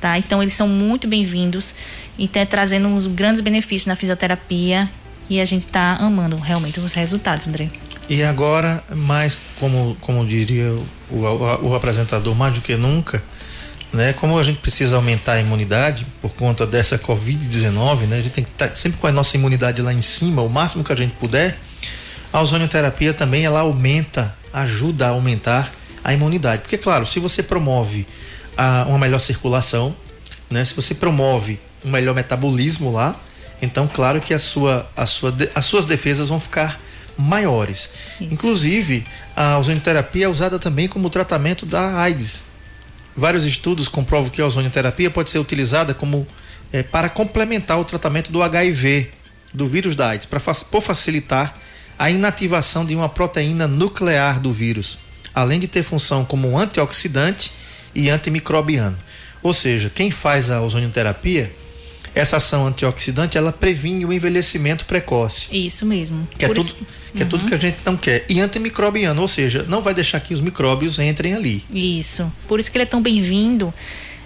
Tá? 0.00 0.18
Então, 0.18 0.42
eles 0.42 0.54
são 0.54 0.68
muito 0.68 1.06
bem-vindos 1.06 1.74
e 2.18 2.24
está 2.24 2.44
trazendo 2.44 2.88
uns 2.88 3.06
grandes 3.06 3.40
benefícios 3.40 3.86
na 3.86 3.96
fisioterapia 3.96 4.88
e 5.28 5.40
a 5.40 5.44
gente 5.44 5.66
está 5.66 5.96
amando 5.96 6.36
realmente 6.36 6.78
os 6.80 6.92
resultados, 6.94 7.48
André. 7.48 7.70
E 8.08 8.22
agora, 8.22 8.84
mais 8.94 9.38
como, 9.58 9.96
como 10.00 10.26
diria 10.26 10.70
o, 11.10 11.16
o, 11.16 11.68
o 11.70 11.74
apresentador, 11.74 12.34
mais 12.34 12.54
do 12.54 12.60
que 12.60 12.76
nunca, 12.76 13.22
né? 13.94 14.12
Como 14.12 14.36
a 14.36 14.42
gente 14.42 14.58
precisa 14.58 14.96
aumentar 14.96 15.34
a 15.34 15.40
imunidade 15.40 16.04
por 16.20 16.32
conta 16.32 16.66
dessa 16.66 16.98
Covid-19, 16.98 18.00
né? 18.08 18.16
A 18.16 18.20
gente 18.20 18.32
tem 18.32 18.42
que 18.42 18.50
estar 18.50 18.68
tá 18.68 18.76
sempre 18.76 18.98
com 18.98 19.06
a 19.06 19.12
nossa 19.12 19.36
imunidade 19.36 19.80
lá 19.80 19.94
em 19.94 20.02
cima, 20.02 20.42
o 20.42 20.48
máximo 20.48 20.82
que 20.82 20.92
a 20.92 20.96
gente 20.96 21.14
puder. 21.14 21.56
A 22.32 22.40
ozonioterapia 22.40 23.14
também 23.14 23.44
ela 23.44 23.60
aumenta, 23.60 24.34
ajuda 24.52 25.06
a 25.06 25.10
aumentar 25.10 25.72
a 26.02 26.12
imunidade. 26.12 26.62
Porque, 26.62 26.76
claro, 26.76 27.06
se 27.06 27.20
você 27.20 27.40
promove 27.40 28.04
a, 28.56 28.84
uma 28.88 28.98
melhor 28.98 29.20
circulação, 29.20 29.94
né? 30.50 30.64
Se 30.64 30.74
você 30.74 30.96
promove 30.96 31.60
um 31.84 31.90
melhor 31.90 32.16
metabolismo 32.16 32.92
lá, 32.92 33.14
então 33.62 33.86
claro 33.86 34.20
que 34.20 34.34
a 34.34 34.40
sua, 34.40 34.90
a 34.96 35.06
sua, 35.06 35.32
as 35.54 35.66
suas 35.66 35.86
defesas 35.86 36.28
vão 36.28 36.40
ficar 36.40 36.80
maiores. 37.16 37.90
Isso. 38.20 38.24
Inclusive, 38.34 39.04
a 39.36 39.56
ozonioterapia 39.56 40.24
é 40.24 40.28
usada 40.28 40.58
também 40.58 40.88
como 40.88 41.08
tratamento 41.08 41.64
da 41.64 42.00
AIDS. 42.00 42.53
Vários 43.16 43.44
estudos 43.44 43.88
comprovam 43.88 44.30
que 44.30 44.40
a 44.40 44.46
ozonioterapia 44.46 45.10
pode 45.10 45.30
ser 45.30 45.38
utilizada 45.38 45.94
como 45.94 46.26
é, 46.72 46.82
para 46.82 47.08
complementar 47.08 47.78
o 47.78 47.84
tratamento 47.84 48.32
do 48.32 48.42
HIV, 48.42 49.10
do 49.52 49.66
vírus 49.66 49.94
da 49.94 50.08
AIDS, 50.08 50.26
para 50.26 50.40
por 50.40 50.82
facilitar 50.82 51.54
a 51.96 52.10
inativação 52.10 52.84
de 52.84 52.94
uma 52.94 53.08
proteína 53.08 53.68
nuclear 53.68 54.40
do 54.40 54.52
vírus, 54.52 54.98
além 55.32 55.60
de 55.60 55.68
ter 55.68 55.84
função 55.84 56.24
como 56.24 56.58
antioxidante 56.58 57.52
e 57.94 58.10
antimicrobiano. 58.10 58.96
Ou 59.42 59.52
seja, 59.52 59.90
quem 59.94 60.10
faz 60.10 60.50
a 60.50 60.60
ozonioterapia 60.60 61.54
essa 62.14 62.36
ação 62.36 62.66
antioxidante 62.66 63.36
ela 63.36 63.52
previne 63.52 64.04
o 64.04 64.12
envelhecimento 64.12 64.84
precoce. 64.84 65.46
Isso 65.50 65.84
mesmo. 65.84 66.26
Que, 66.38 66.44
é 66.44 66.48
tudo, 66.48 66.60
isso... 66.60 66.86
que 67.14 67.22
é 67.22 67.26
tudo 67.26 67.44
que 67.44 67.54
a 67.54 67.58
gente 67.58 67.78
não 67.84 67.96
quer. 67.96 68.24
E 68.28 68.40
antimicrobiano, 68.40 69.20
ou 69.20 69.28
seja, 69.28 69.64
não 69.68 69.82
vai 69.82 69.94
deixar 69.94 70.20
que 70.20 70.32
os 70.32 70.40
micróbios 70.40 70.98
entrem 70.98 71.34
ali. 71.34 71.64
Isso. 71.72 72.30
Por 72.46 72.60
isso 72.60 72.70
que 72.70 72.76
ele 72.76 72.84
é 72.84 72.86
tão 72.86 73.02
bem-vindo. 73.02 73.72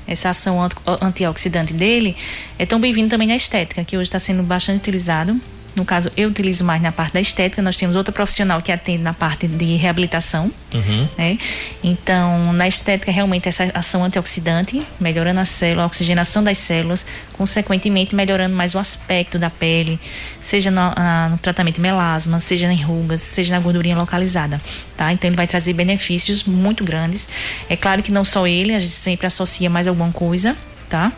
Essa 0.07 0.31
ação 0.31 0.59
antioxidante 1.03 1.75
dele 1.75 2.17
é 2.59 2.65
tão 2.65 2.81
bem-vindo 2.81 3.11
também 3.11 3.29
na 3.29 3.37
estética, 3.37 3.85
que 3.85 3.97
hoje 3.97 4.09
está 4.09 4.19
sendo 4.19 4.43
bastante 4.43 4.79
utilizado 4.79 5.39
no 5.79 5.85
caso, 5.85 6.11
eu 6.17 6.29
utilizo 6.29 6.65
mais 6.65 6.83
na 6.83 6.91
parte 6.91 7.15
da 7.15 7.21
estética. 7.21 7.63
Nós 7.63 7.77
temos 7.77 7.95
outra 7.95 8.13
profissional 8.13 8.61
que 8.61 8.73
atende 8.73 9.03
na 9.03 9.15
parte 9.15 9.47
de 9.47 9.77
reabilitação. 9.77 10.51
Uhum. 10.75 11.09
Né? 11.17 11.39
Então, 11.85 12.53
na 12.53 12.67
estética, 12.67 13.13
realmente, 13.13 13.49
essa 13.49 13.71
ação 13.73 14.05
antioxidante, 14.05 14.85
melhorando 14.99 15.39
a 15.39 15.45
célula, 15.45 15.85
a 15.85 15.87
oxigenação 15.87 16.43
das 16.43 16.59
células, 16.59 17.07
consequentemente, 17.35 18.15
melhorando 18.15 18.57
mais 18.57 18.75
o 18.75 18.79
aspecto 18.79 19.39
da 19.39 19.49
pele, 19.49 20.01
seja 20.41 20.71
no, 20.71 20.81
na, 20.95 21.29
no 21.31 21.39
tratamento 21.39 21.77
de 21.77 21.81
melasma, 21.81 22.41
seja 22.41 22.71
em 22.73 22.83
rugas, 22.83 23.21
seja 23.21 23.55
na 23.55 23.61
gordurinha 23.61 23.97
localizada. 23.97 24.61
Tá? 24.97 25.13
Então, 25.13 25.31
ele 25.31 25.37
vai 25.37 25.47
trazer 25.47 25.73
benefícios 25.75 26.43
muito 26.43 26.83
grandes. 26.83 27.29
É 27.69 27.77
claro 27.77 28.03
que 28.03 28.11
não 28.11 28.25
só 28.25 28.49
ele, 28.49 28.75
a 28.75 28.81
gente 28.81 28.93
sempre 28.93 29.29
associa 29.29 29.71
mais 29.71 29.87
alguma 29.87 30.11
coisa, 30.11 30.57
tá? 30.91 31.13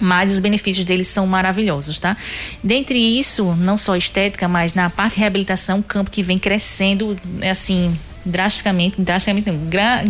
Mas 0.00 0.32
os 0.32 0.40
benefícios 0.40 0.84
deles 0.84 1.06
são 1.06 1.26
maravilhosos, 1.26 1.98
tá? 1.98 2.16
Dentre 2.62 2.98
isso, 2.98 3.54
não 3.54 3.76
só 3.76 3.96
estética, 3.96 4.48
mas 4.48 4.74
na 4.74 4.88
parte 4.88 5.14
de 5.14 5.20
reabilitação, 5.20 5.78
um 5.78 5.82
campo 5.82 6.10
que 6.10 6.22
vem 6.22 6.38
crescendo, 6.38 7.18
assim, 7.48 7.96
drasticamente, 8.24 9.00
drasticamente 9.00 9.50
não, 9.50 9.58
gra, 9.66 10.04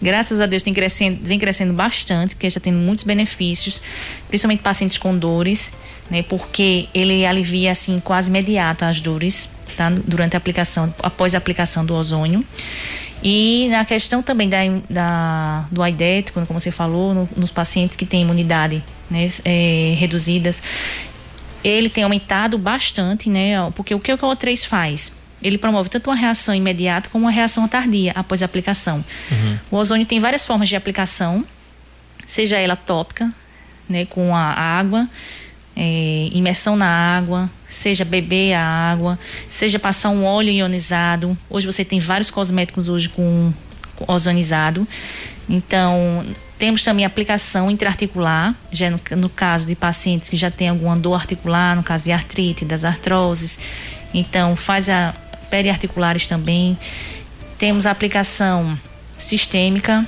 graças 0.00 0.40
a 0.40 0.46
Deus 0.46 0.62
tem 0.62 0.74
crescendo, 0.74 1.20
vem 1.22 1.38
crescendo 1.38 1.72
bastante, 1.72 2.34
porque 2.34 2.48
já 2.48 2.60
tem 2.60 2.72
muitos 2.72 3.04
benefícios, 3.04 3.80
principalmente 4.28 4.62
pacientes 4.62 4.98
com 4.98 5.16
dores, 5.16 5.72
né? 6.10 6.22
Porque 6.22 6.88
ele 6.94 7.24
alivia, 7.24 7.72
assim, 7.72 8.00
quase 8.00 8.30
imediata 8.30 8.86
as 8.86 9.00
dores, 9.00 9.48
tá? 9.76 9.90
Durante 9.90 10.34
a 10.34 10.38
aplicação, 10.38 10.92
após 11.02 11.34
a 11.34 11.38
aplicação 11.38 11.84
do 11.84 11.94
ozônio. 11.94 12.44
E 13.22 13.66
na 13.70 13.84
questão 13.84 14.22
também 14.22 14.48
da, 14.48 14.58
da 14.88 15.66
do 15.72 15.82
aidético, 15.82 16.44
como 16.46 16.60
você 16.60 16.70
falou, 16.70 17.14
no, 17.14 17.28
nos 17.36 17.50
pacientes 17.50 17.96
que 17.96 18.06
têm 18.06 18.22
imunidade 18.22 18.82
né, 19.10 19.26
é, 19.44 19.94
reduzidas, 19.96 20.62
ele 21.62 21.88
tem 21.88 22.04
aumentado 22.04 22.56
bastante, 22.56 23.28
né? 23.28 23.70
Porque 23.74 23.94
o 23.94 24.00
que 24.00 24.12
o 24.12 24.18
CO3 24.18 24.66
faz? 24.66 25.12
Ele 25.42 25.58
promove 25.58 25.88
tanto 25.88 26.10
uma 26.10 26.16
reação 26.16 26.54
imediata 26.54 27.08
como 27.10 27.24
uma 27.24 27.30
reação 27.30 27.66
tardia 27.68 28.12
após 28.14 28.42
a 28.42 28.44
aplicação. 28.44 29.04
Uhum. 29.30 29.58
O 29.70 29.76
ozônio 29.76 30.04
tem 30.04 30.18
várias 30.18 30.44
formas 30.44 30.68
de 30.68 30.76
aplicação, 30.76 31.44
seja 32.26 32.56
ela 32.56 32.76
tópica, 32.76 33.32
né, 33.88 34.04
com 34.04 34.34
a 34.34 34.52
água, 34.52 35.08
é, 35.76 36.28
imersão 36.32 36.76
na 36.76 36.88
água, 36.88 37.48
seja 37.66 38.04
beber 38.04 38.54
a 38.54 38.62
água, 38.64 39.18
seja 39.48 39.78
passar 39.78 40.10
um 40.10 40.24
óleo 40.24 40.50
ionizado. 40.50 41.38
Hoje 41.48 41.66
você 41.66 41.84
tem 41.84 42.00
vários 42.00 42.30
cosméticos 42.30 42.88
hoje 42.88 43.08
com, 43.08 43.52
com 43.94 44.12
ozonizado. 44.12 44.86
Então, 45.48 46.26
temos 46.58 46.82
também 46.82 47.04
aplicação 47.04 47.70
intraarticular, 47.70 48.54
já 48.72 48.90
no, 48.90 49.00
no, 49.16 49.28
caso 49.28 49.66
de 49.66 49.76
pacientes 49.76 50.28
que 50.28 50.36
já 50.36 50.50
têm 50.50 50.68
alguma 50.68 50.96
dor 50.96 51.14
articular, 51.14 51.76
no 51.76 51.82
caso 51.82 52.04
de 52.04 52.12
artrite, 52.12 52.64
das 52.64 52.84
artroses. 52.84 53.60
Então, 54.12 54.56
faz 54.56 54.90
a 54.90 55.14
periarticulares 55.48 56.26
também. 56.26 56.76
Temos 57.56 57.86
aplicação 57.86 58.78
sistêmica, 59.16 60.04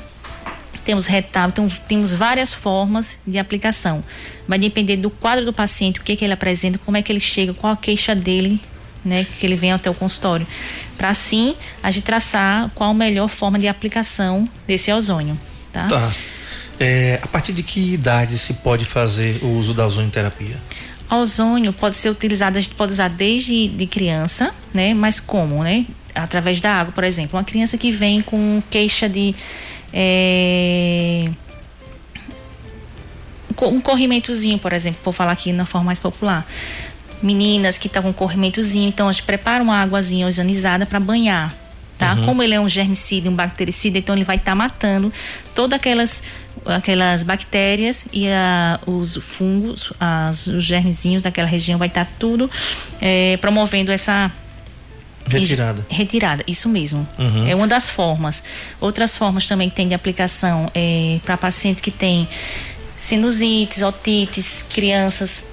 temos 0.85 1.07
retábulo, 1.07 1.52
então 1.66 1.78
temos 1.87 2.12
várias 2.12 2.52
formas 2.52 3.19
de 3.26 3.38
aplicação. 3.38 4.02
Vai 4.49 4.59
depender 4.59 4.97
do 4.97 5.11
quadro 5.11 5.45
do 5.45 5.52
paciente, 5.52 6.00
o 6.00 6.02
que, 6.02 6.16
que 6.16 6.25
ele 6.25 6.33
apresenta, 6.33 6.78
como 6.78 6.97
é 6.97 7.02
que 7.02 7.12
ele 7.12 7.21
chega, 7.21 7.54
qual 7.54 7.73
a 7.73 7.76
queixa 7.76 8.14
dele, 8.14 8.61
né, 9.04 9.25
que 9.38 9.47
ele 9.47 9.57
vem 9.57 9.73
até 9.73 9.88
o 9.88 9.95
consultório. 9.95 10.47
Para 10.99 11.11
assim 11.11 11.54
a 11.83 11.90
gente 11.90 12.04
traçar 12.04 12.71
qual 12.75 12.90
a 12.90 12.95
melhor 12.95 13.28
forma 13.28 13.59
de 13.59 13.69
aplicação 13.69 14.49
desse 14.66 14.92
ozônio. 14.92 15.38
Tá? 15.73 15.87
tá. 15.87 16.11
É, 16.81 17.21
a 17.23 17.27
partir 17.27 17.53
de 17.53 17.63
que 17.63 17.93
idade 17.93 18.39
se 18.39 18.55
pode 18.55 18.87
fazer 18.87 19.39
o 19.43 19.49
uso 19.49 19.75
da 19.75 19.87
ozonioterapia? 19.87 20.57
A 21.11 21.19
ozônio 21.19 21.73
pode 21.73 21.97
ser 21.97 22.09
utilizado, 22.09 22.57
a 22.57 22.61
gente 22.61 22.75
pode 22.75 22.93
usar 22.93 23.09
desde 23.09 23.69
de 23.69 23.87
criança, 23.87 24.55
né? 24.73 24.95
Mas 24.95 25.21
como, 25.21 25.63
né? 25.63 25.85
Através 26.15 26.59
da 26.61 26.73
água, 26.73 26.93
por 26.93 27.05
exemplo. 27.05 27.37
Uma 27.37 27.45
criança 27.45 27.77
que 27.77 27.91
vem 27.91 28.23
com 28.23 28.63
queixa 28.71 29.09
de 29.09 29.35
é, 29.93 31.29
um 33.63 33.81
corrimentozinho, 33.81 34.59
por 34.59 34.73
exemplo, 34.73 35.01
vou 35.05 35.13
falar 35.13 35.33
aqui 35.33 35.53
na 35.53 35.67
forma 35.67 35.87
mais 35.87 36.01
popular. 36.01 36.47
Meninas 37.23 37.77
que 37.77 37.89
estão 37.89 38.03
com 38.03 38.09
um 38.11 38.13
corrimentozinho, 38.13 38.89
então 38.89 39.09
a 39.09 39.13
gente 39.13 39.25
prepara 39.25 39.63
uma 39.63 39.83
águazinha 39.83 40.27
ozonizada 40.27 40.87
para 40.87 40.99
banhar, 40.99 41.55
tá? 41.99 42.15
Uhum. 42.15 42.25
Como 42.25 42.43
ele 42.43 42.55
é 42.55 42.61
um 42.61 42.69
germicida, 42.69 43.29
um 43.29 43.35
bactericida, 43.35 43.99
então 43.99 44.15
ele 44.15 44.25
vai 44.25 44.37
estar 44.37 44.53
tá 44.53 44.55
matando 44.55 45.13
todas 45.55 45.77
aquelas 45.77 46.23
aquelas 46.67 47.23
bactérias 47.23 48.05
e 48.12 48.29
a, 48.29 48.79
os 48.87 49.17
fungos, 49.17 49.93
as, 49.99 50.47
os 50.47 50.64
germezinhos 50.64 51.23
daquela 51.23 51.49
região 51.49 51.79
vai 51.79 51.88
estar 51.88 52.05
tá 52.05 52.11
tudo 52.19 52.50
é, 53.00 53.37
promovendo 53.38 53.90
essa 53.90 54.33
Retirada. 55.26 55.87
Retirada, 55.88 56.45
isso 56.47 56.69
mesmo. 56.69 57.07
Uhum. 57.19 57.47
É 57.47 57.55
uma 57.55 57.69
das 57.69 57.88
formas. 57.88 58.43
Outras 58.81 59.17
formas 59.17 59.47
também 59.47 59.71
tem 59.71 59.87
de 59.87 59.95
aplicação 59.95 60.71
é, 60.75 61.21
para 61.25 61.37
pacientes 61.37 61.81
que 61.81 61.90
têm 61.90 62.26
sinusites, 62.97 63.83
otites, 63.83 64.64
crianças. 64.69 65.45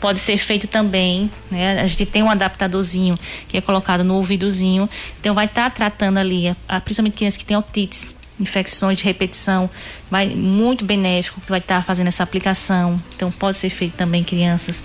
Pode 0.00 0.20
ser 0.20 0.38
feito 0.38 0.66
também, 0.66 1.30
né? 1.50 1.80
A 1.80 1.86
gente 1.86 2.06
tem 2.06 2.22
um 2.22 2.30
adaptadorzinho 2.30 3.18
que 3.48 3.56
é 3.56 3.60
colocado 3.60 4.04
no 4.04 4.14
ouvidozinho. 4.14 4.88
Então 5.20 5.34
vai 5.34 5.46
estar 5.46 5.64
tá 5.64 5.70
tratando 5.70 6.18
ali, 6.18 6.54
principalmente 6.84 7.16
crianças 7.16 7.38
que 7.38 7.44
têm 7.44 7.56
otites, 7.56 8.14
infecções 8.38 8.98
de 8.98 9.04
repetição, 9.04 9.68
vai 10.10 10.28
muito 10.28 10.84
benéfico, 10.84 11.40
vai 11.46 11.58
estar 11.58 11.82
fazendo 11.82 12.08
essa 12.08 12.22
aplicação. 12.22 13.00
Então 13.14 13.30
pode 13.30 13.56
ser 13.56 13.70
feito 13.70 13.96
também 13.96 14.22
crianças 14.22 14.84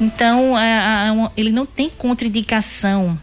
Então, 0.00 0.56
a, 0.56 1.10
a, 1.10 1.30
ele 1.36 1.50
não 1.50 1.66
tem 1.66 1.90
contraindicação 1.90 3.18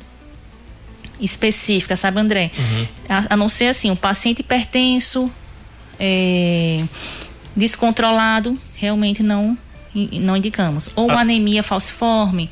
específica, 1.19 1.95
sabe, 1.95 2.19
André? 2.19 2.51
Uhum. 2.57 2.87
A, 3.09 3.33
a, 3.33 3.37
não 3.37 3.49
ser 3.49 3.67
assim, 3.67 3.91
um 3.91 3.95
paciente 3.95 4.39
hipertenso, 4.39 5.29
é, 5.99 6.83
descontrolado, 7.55 8.57
realmente 8.75 9.21
não, 9.21 9.57
não 9.93 10.37
indicamos. 10.37 10.89
Ou 10.95 11.11
ah. 11.11 11.21
anemia 11.21 11.61
falciforme, 11.61 12.49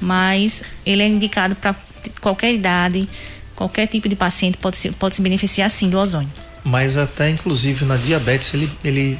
mas 0.00 0.62
ele 0.86 1.02
é 1.02 1.08
indicado 1.08 1.56
para 1.56 1.74
qualquer 2.20 2.54
idade, 2.54 3.08
qualquer 3.54 3.86
tipo 3.86 4.08
de 4.08 4.16
paciente 4.16 4.58
pode 4.58 4.76
se, 4.76 4.90
pode 4.90 5.14
se 5.14 5.22
beneficiar 5.22 5.70
sim 5.70 5.88
do 5.88 5.98
ozônio. 5.98 6.30
Mas 6.64 6.96
até 6.96 7.30
inclusive 7.30 7.84
na 7.84 7.96
diabetes 7.96 8.52
ele, 8.54 8.70
ele 8.84 9.18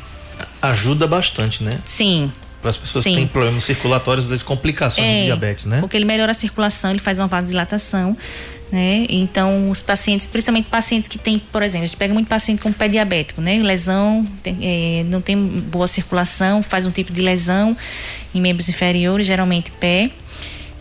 ajuda 0.60 1.06
bastante, 1.06 1.62
né? 1.62 1.72
Sim. 1.84 2.30
Para 2.60 2.70
as 2.70 2.76
pessoas 2.76 3.02
Sim. 3.02 3.10
que 3.10 3.16
têm 3.16 3.26
problemas 3.26 3.64
circulatórios, 3.64 4.28
das 4.28 4.42
complicações 4.42 5.04
é, 5.04 5.18
do 5.20 5.24
diabetes, 5.24 5.64
né? 5.64 5.80
Porque 5.80 5.96
ele 5.96 6.04
melhora 6.04 6.30
a 6.30 6.34
circulação, 6.34 6.90
ele 6.90 7.00
faz 7.00 7.18
uma 7.18 7.26
vasodilatação, 7.26 8.16
né? 8.70 9.04
Então, 9.08 9.68
os 9.68 9.82
pacientes, 9.82 10.28
principalmente 10.28 10.68
pacientes 10.70 11.08
que 11.08 11.18
têm, 11.18 11.40
por 11.40 11.60
exemplo, 11.62 11.84
a 11.84 11.86
gente 11.88 11.96
pega 11.96 12.14
muito 12.14 12.28
paciente 12.28 12.62
com 12.62 12.72
pé 12.72 12.86
diabético, 12.86 13.40
né? 13.40 13.58
Lesão, 13.58 14.24
tem, 14.44 14.58
é, 14.62 15.04
não 15.04 15.20
tem 15.20 15.36
boa 15.36 15.88
circulação, 15.88 16.62
faz 16.62 16.86
um 16.86 16.92
tipo 16.92 17.12
de 17.12 17.20
lesão 17.20 17.76
em 18.32 18.40
membros 18.40 18.68
inferiores, 18.68 19.26
geralmente 19.26 19.72
pé. 19.72 20.10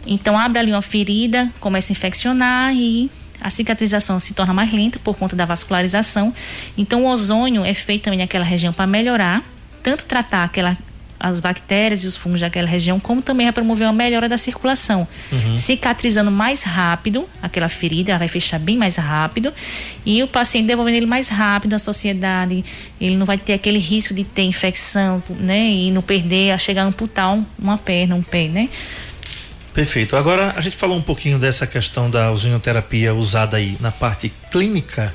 Então, 0.06 0.38
abre 0.38 0.60
ali 0.60 0.72
uma 0.72 0.82
ferida, 0.84 1.52
começa 1.60 1.92
a 1.92 1.94
infeccionar 1.94 2.76
e 2.76 3.10
a 3.42 3.50
cicatrização 3.50 4.20
se 4.20 4.34
torna 4.34 4.54
mais 4.54 4.72
lenta 4.72 5.00
por 5.00 5.18
conta 5.18 5.36
da 5.36 5.46
vascularização. 5.46 6.34
Então, 6.78 7.06
o 7.06 7.08
ozônio 7.08 7.66
é 7.66 7.74
feito 7.74 8.04
também 8.04 8.20
naquela 8.20 8.46
região 8.46 8.72
para 8.72 8.88
melhorar, 8.88 9.44
tanto 9.84 10.06
tratar 10.06 10.44
aquela 10.44 10.78
as 11.24 11.40
bactérias 11.40 12.04
e 12.04 12.08
os 12.08 12.18
fungos 12.18 12.42
daquela 12.42 12.68
região, 12.68 13.00
como 13.00 13.22
também 13.22 13.46
vai 13.46 13.54
promover 13.54 13.86
uma 13.86 13.94
melhora 13.94 14.28
da 14.28 14.38
circulação. 14.38 15.08
Uhum. 15.32 15.58
Cicatrizando 15.58 16.32
mais 16.32 16.64
rápido 16.64 17.30
aquela 17.42 17.70
ferida, 17.70 18.12
ela 18.12 18.20
vai 18.20 18.28
fechar 18.28 18.60
bem 18.60 18.76
mais 18.76 18.96
rápido 18.96 19.54
e 20.04 20.24
o 20.24 20.28
paciente 20.28 20.66
devolvendo 20.66 20.98
ele 20.98 21.06
mais 21.06 21.30
rápido 21.30 21.76
à 21.76 21.80
sociedade, 21.80 22.66
ele 23.00 23.18
não 23.18 23.26
vai 23.26 23.38
ter 23.38 23.54
aquele 23.54 23.78
risco 23.78 24.14
de 24.14 24.24
ter 24.24 24.44
infecção, 24.44 25.22
né, 25.40 25.68
e 25.68 25.92
não 25.92 26.02
perder, 26.02 26.52
a 26.52 26.58
chegar 26.58 26.84
a 26.84 26.86
amputar 26.86 27.38
uma 27.60 27.78
perna, 27.78 28.16
um 28.16 28.24
pé, 28.24 28.48
né? 28.48 28.68
Perfeito. 29.74 30.18
Agora 30.18 30.54
a 30.56 30.62
gente 30.62 30.76
falou 30.76 30.98
um 30.98 31.02
pouquinho 31.02 31.40
dessa 31.40 31.66
questão 31.66 32.10
da 32.10 32.32
ozonioterapia 32.32 33.14
usada 33.14 33.58
aí 33.58 33.78
na 33.80 33.92
parte 33.92 34.32
clínica 34.52 35.14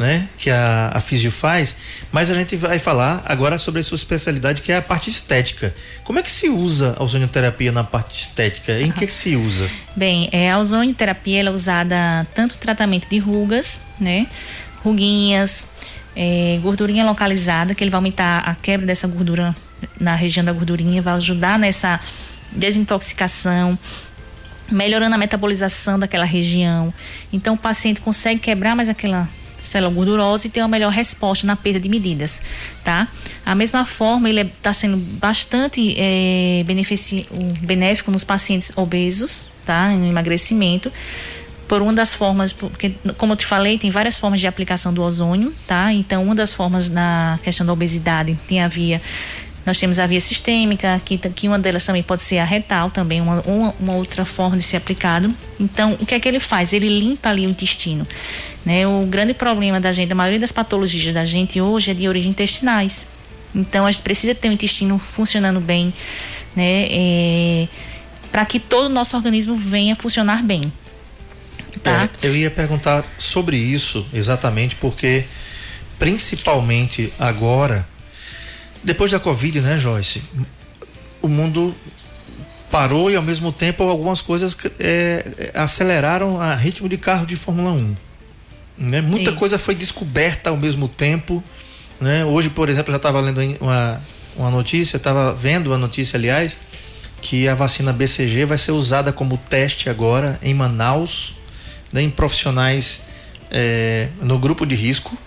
né, 0.00 0.26
que 0.38 0.48
a, 0.48 0.92
a 0.94 1.00
Físio 1.00 1.30
faz, 1.30 1.76
mas 2.10 2.30
a 2.30 2.34
gente 2.34 2.56
vai 2.56 2.78
falar 2.78 3.22
agora 3.26 3.58
sobre 3.58 3.80
a 3.80 3.84
sua 3.84 3.96
especialidade, 3.96 4.62
que 4.62 4.72
é 4.72 4.78
a 4.78 4.82
parte 4.82 5.10
estética. 5.10 5.74
Como 6.04 6.18
é 6.18 6.22
que 6.22 6.30
se 6.30 6.48
usa 6.48 6.96
a 6.98 7.04
ozonioterapia 7.04 7.70
na 7.70 7.84
parte 7.84 8.22
estética? 8.22 8.80
Em 8.80 8.90
que, 8.90 9.06
que 9.06 9.12
se 9.12 9.36
usa? 9.36 9.68
Bem, 9.94 10.30
é, 10.32 10.50
a 10.50 10.58
ozonioterapia 10.58 11.42
é 11.42 11.50
usada 11.50 12.26
tanto 12.34 12.54
no 12.54 12.60
tratamento 12.60 13.08
de 13.10 13.18
rugas, 13.18 13.78
né, 14.00 14.26
ruguinhas, 14.82 15.64
é, 16.16 16.58
gordurinha 16.62 17.04
localizada, 17.04 17.74
que 17.74 17.84
ele 17.84 17.90
vai 17.90 17.98
aumentar 17.98 18.38
a 18.38 18.54
quebra 18.54 18.86
dessa 18.86 19.06
gordura 19.06 19.54
na 20.00 20.14
região 20.14 20.44
da 20.44 20.52
gordurinha, 20.52 21.02
vai 21.02 21.14
ajudar 21.14 21.58
nessa 21.58 22.00
desintoxicação, 22.52 23.78
melhorando 24.70 25.14
a 25.14 25.18
metabolização 25.18 25.98
daquela 25.98 26.24
região. 26.24 26.92
Então 27.32 27.54
o 27.54 27.58
paciente 27.58 28.00
consegue 28.00 28.40
quebrar 28.40 28.76
mais 28.76 28.88
aquela 28.88 29.28
célula 29.58 29.92
gordurosa 29.92 30.46
e 30.46 30.50
ter 30.50 30.60
uma 30.60 30.68
melhor 30.68 30.90
resposta 30.90 31.46
na 31.46 31.54
perda 31.54 31.78
de 31.78 31.88
medidas, 31.88 32.40
tá? 32.82 33.06
A 33.44 33.54
mesma 33.54 33.84
forma, 33.84 34.28
ele 34.28 34.40
está 34.40 34.72
sendo 34.72 34.96
bastante 34.96 35.94
é, 35.98 36.64
benéfico 37.60 38.10
nos 38.10 38.24
pacientes 38.24 38.72
obesos, 38.76 39.46
tá? 39.66 39.90
No 39.90 40.06
emagrecimento, 40.06 40.90
por 41.68 41.82
uma 41.82 41.92
das 41.92 42.14
formas, 42.14 42.52
porque 42.52 42.92
como 43.16 43.34
eu 43.34 43.36
te 43.36 43.46
falei, 43.46 43.78
tem 43.78 43.90
várias 43.90 44.18
formas 44.18 44.40
de 44.40 44.46
aplicação 44.46 44.92
do 44.92 45.02
ozônio, 45.02 45.54
tá? 45.66 45.92
Então, 45.92 46.24
uma 46.24 46.34
das 46.34 46.52
formas 46.52 46.88
na 46.88 47.38
questão 47.42 47.64
da 47.64 47.72
obesidade 47.72 48.36
tem 48.48 48.60
a 48.60 48.66
via 48.66 49.00
nós 49.70 49.78
temos 49.78 50.00
a 50.00 50.06
via 50.06 50.18
sistêmica, 50.18 51.00
que, 51.04 51.16
que 51.16 51.46
uma 51.46 51.56
delas 51.56 51.84
também 51.86 52.02
pode 52.02 52.22
ser 52.22 52.38
a 52.38 52.44
retal, 52.44 52.90
também 52.90 53.20
uma, 53.20 53.40
uma, 53.42 53.74
uma, 53.78 53.94
outra 53.94 54.24
forma 54.24 54.56
de 54.56 54.64
ser 54.64 54.76
aplicado. 54.76 55.32
Então, 55.60 55.96
o 56.00 56.04
que 56.04 56.12
é 56.12 56.18
que 56.18 56.26
ele 56.26 56.40
faz? 56.40 56.72
Ele 56.72 56.88
limpa 56.88 57.28
ali 57.28 57.46
o 57.46 57.50
intestino. 57.50 58.04
Né? 58.64 58.84
O 58.84 59.06
grande 59.06 59.32
problema 59.32 59.78
da 59.78 59.92
gente, 59.92 60.10
a 60.10 60.14
maioria 60.16 60.40
das 60.40 60.50
patologias 60.50 61.14
da 61.14 61.24
gente 61.24 61.60
hoje 61.60 61.92
é 61.92 61.94
de 61.94 62.08
origem 62.08 62.32
intestinais. 62.32 63.06
Então 63.54 63.86
a 63.86 63.92
gente 63.92 64.02
precisa 64.02 64.34
ter 64.34 64.48
o 64.48 64.52
intestino 64.52 65.00
funcionando 65.12 65.60
bem, 65.60 65.92
né? 66.54 66.86
É, 66.90 67.68
para 68.32 68.44
que 68.44 68.58
todo 68.58 68.86
o 68.86 68.88
nosso 68.88 69.16
organismo 69.16 69.54
venha 69.54 69.94
funcionar 69.94 70.42
bem. 70.42 70.72
Tá? 71.80 72.08
É, 72.22 72.26
eu 72.26 72.34
ia 72.36 72.50
perguntar 72.50 73.04
sobre 73.18 73.56
isso 73.56 74.04
exatamente 74.12 74.74
porque 74.76 75.24
principalmente 75.98 77.12
agora, 77.18 77.86
depois 78.82 79.10
da 79.10 79.20
Covid, 79.20 79.60
né, 79.60 79.78
Joyce? 79.78 80.22
O 81.20 81.28
mundo 81.28 81.74
parou 82.70 83.10
e 83.10 83.16
ao 83.16 83.22
mesmo 83.22 83.52
tempo 83.52 83.82
algumas 83.82 84.20
coisas 84.20 84.56
é, 84.78 85.50
aceleraram 85.54 86.40
a 86.40 86.54
ritmo 86.54 86.88
de 86.88 86.96
carro 86.96 87.26
de 87.26 87.36
Fórmula 87.36 87.72
1. 87.72 87.96
Né? 88.78 89.00
Muita 89.00 89.30
Isso. 89.30 89.38
coisa 89.38 89.58
foi 89.58 89.74
descoberta 89.74 90.50
ao 90.50 90.56
mesmo 90.56 90.88
tempo. 90.88 91.42
Né? 92.00 92.24
Hoje, 92.24 92.48
por 92.48 92.68
exemplo, 92.68 92.90
já 92.90 92.96
estava 92.96 93.20
lendo 93.20 93.40
uma, 93.60 94.00
uma 94.36 94.50
notícia, 94.50 94.96
estava 94.96 95.34
vendo 95.34 95.66
uma 95.66 95.78
notícia, 95.78 96.16
aliás, 96.16 96.56
que 97.20 97.48
a 97.48 97.54
vacina 97.54 97.92
BCG 97.92 98.46
vai 98.46 98.56
ser 98.56 98.72
usada 98.72 99.12
como 99.12 99.36
teste 99.36 99.90
agora 99.90 100.38
em 100.42 100.54
Manaus, 100.54 101.34
né, 101.92 102.00
em 102.00 102.08
profissionais 102.08 103.02
é, 103.50 104.08
no 104.22 104.38
grupo 104.38 104.64
de 104.64 104.74
risco 104.74 105.18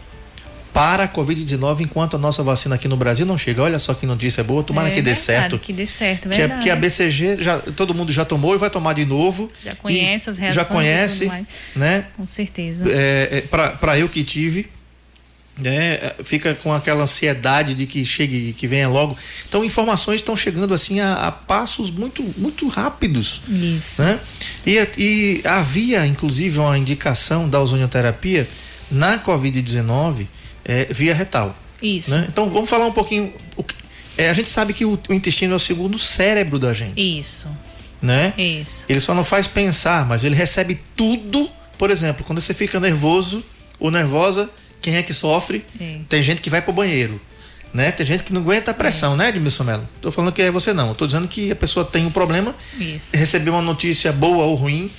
para 0.74 1.04
a 1.04 1.08
Covid-19 1.08 1.82
enquanto 1.82 2.16
a 2.16 2.20
nossa 2.20 2.42
vacina 2.42 2.76
aqui 2.76 2.88
no 2.88 2.98
Brasil 2.98 3.26
não 3.26 3.38
chega. 3.38 3.62
Olha 3.62 3.78
só 3.78 3.94
que 3.94 4.08
notícia 4.08 4.44
boa, 4.44 4.64
tomara 4.64 4.90
é, 4.90 4.96
que 4.96 5.02
dê 5.02 5.14
certo. 5.14 5.60
Que 5.60 5.72
dê 5.72 5.86
certo, 5.86 6.28
que, 6.28 6.42
é, 6.42 6.48
que 6.58 6.70
a 6.70 6.76
BCG 6.76 7.42
já 7.42 7.60
todo 7.60 7.94
mundo 7.94 8.12
já 8.12 8.26
tomou 8.26 8.56
e 8.56 8.58
vai 8.58 8.72
tomar 8.72 8.94
de 8.94 9.06
novo. 9.06 9.52
Já 9.64 9.76
conhece 9.76 10.32
as 10.32 10.38
reações. 10.40 10.68
Já 10.68 10.74
conhece, 10.74 11.32
né? 11.76 12.06
Com 12.18 12.26
certeza. 12.26 12.86
É, 12.90 13.30
é, 13.32 13.42
para 13.78 14.00
eu 14.00 14.10
que 14.10 14.24
tive, 14.24 14.68
né? 15.56 16.00
Fica 16.24 16.56
com 16.56 16.74
aquela 16.74 17.04
ansiedade 17.04 17.76
de 17.76 17.86
que 17.86 18.04
chegue, 18.04 18.54
que 18.54 18.66
venha 18.66 18.90
logo. 18.90 19.16
Então 19.48 19.64
informações 19.64 20.22
estão 20.22 20.36
chegando 20.36 20.74
assim 20.74 21.00
a, 21.00 21.28
a, 21.28 21.32
passos 21.32 21.92
muito 21.92 22.24
muito 22.36 22.68
rápidos. 22.68 23.42
Isso. 23.48 24.02
Né? 24.02 24.20
E, 24.66 24.88
e 24.98 25.42
havia 25.44 26.04
inclusive 26.08 26.58
uma 26.58 26.76
indicação 26.76 27.48
da 27.48 27.62
ozonioterapia 27.62 28.50
na 28.90 29.20
Covid-19 29.20 30.26
é, 30.66 30.86
via 30.92 31.14
retal. 31.14 31.56
Isso. 31.82 32.12
Né? 32.12 32.26
Então 32.30 32.50
vamos 32.50 32.70
falar 32.70 32.86
um 32.86 32.92
pouquinho. 32.92 33.34
É, 34.18 34.30
a 34.30 34.34
gente 34.34 34.48
sabe 34.48 34.74
que 34.74 34.86
o, 34.86 35.00
o, 35.10 35.14
intestino 35.14 35.54
é 35.54 35.56
o 35.56 35.60
segundo 35.60 36.00
cérebro 36.00 36.58
da 36.58 36.74
gente. 36.74 37.00
Isso. 37.20 37.50
Né? 38.02 38.34
Isso. 38.38 38.86
Ele 38.88 39.00
só 39.00 39.14
não 39.14 39.24
faz 39.24 39.48
pensar, 39.48 40.06
mas 40.08 40.24
ele 40.24 40.36
recebe 40.36 40.80
tudo. 40.96 41.50
Por 41.78 41.90
exemplo, 41.90 42.24
quando 42.24 42.40
você 42.40 42.54
fica 42.54 42.80
nervoso 42.80 43.44
ou 43.80 43.90
nervosa, 43.90 44.50
quem 44.82 44.96
é 44.96 45.04
que 45.04 45.14
sofre? 45.14 45.66
É. 45.80 45.98
Tem 46.08 46.22
gente 46.22 46.42
que 46.42 46.50
vai 46.50 46.62
pro 46.62 46.72
banheiro. 46.72 47.20
Né? 47.74 47.92
Tem 47.92 48.06
gente 48.06 48.24
que 48.24 48.32
não 48.32 48.42
aguenta 48.42 48.70
a 48.72 48.74
pressão, 48.74 49.16
é. 49.16 49.18
né, 49.18 49.30
Edmilson 49.30 49.64
Mello? 49.64 49.90
Tô 50.00 50.12
falando 50.12 50.32
que 50.32 50.42
é 50.42 50.52
você 50.52 50.74
não. 50.74 50.94
Tô 50.94 51.06
dizendo 51.08 51.28
que 51.28 51.52
a 51.52 51.56
pessoa 51.56 51.84
tem 51.84 52.06
um 52.06 52.12
problema, 52.12 52.56
Isso. 52.80 53.16
recebeu 53.16 53.54
uma 53.54 53.64
notícia 53.64 54.12
boa 54.12 54.44
ou 54.46 54.54
ruim. 54.54 54.92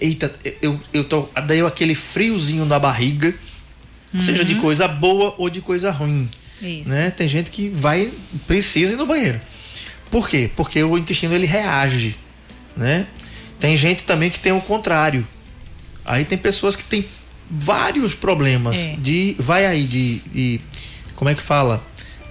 Eita, 0.00 0.32
eu, 0.60 0.78
eu 0.92 1.04
tô. 1.04 1.28
Daí 1.46 1.60
aquele 1.60 1.94
friozinho 1.94 2.64
na 2.64 2.78
barriga 2.78 3.34
uhum. 4.14 4.20
seja 4.20 4.44
de 4.44 4.56
coisa 4.56 4.86
boa 4.88 5.34
ou 5.38 5.50
de 5.50 5.60
coisa 5.60 5.90
ruim. 5.90 6.30
Isso. 6.60 6.90
Né? 6.90 7.10
Tem 7.10 7.28
gente 7.28 7.50
que 7.50 7.68
vai 7.68 8.12
precisa 8.46 8.92
ir 8.92 8.96
no 8.96 9.06
banheiro. 9.06 9.40
Por 10.10 10.28
quê? 10.28 10.50
Porque 10.56 10.82
o 10.82 10.96
intestino 10.96 11.34
ele 11.34 11.46
reage, 11.46 12.16
né? 12.76 13.06
Tem 13.60 13.76
gente 13.76 14.04
também 14.04 14.30
que 14.30 14.38
tem 14.38 14.52
o 14.52 14.60
contrário. 14.60 15.26
Aí 16.04 16.24
tem 16.24 16.38
pessoas 16.38 16.74
que 16.74 16.84
têm 16.84 17.06
vários 17.50 18.14
problemas 18.14 18.76
é. 18.76 18.96
de 18.96 19.36
vai 19.38 19.66
aí 19.66 19.84
de, 19.84 20.20
de 20.20 20.60
como 21.16 21.28
é 21.30 21.34
que 21.34 21.42
fala? 21.42 21.82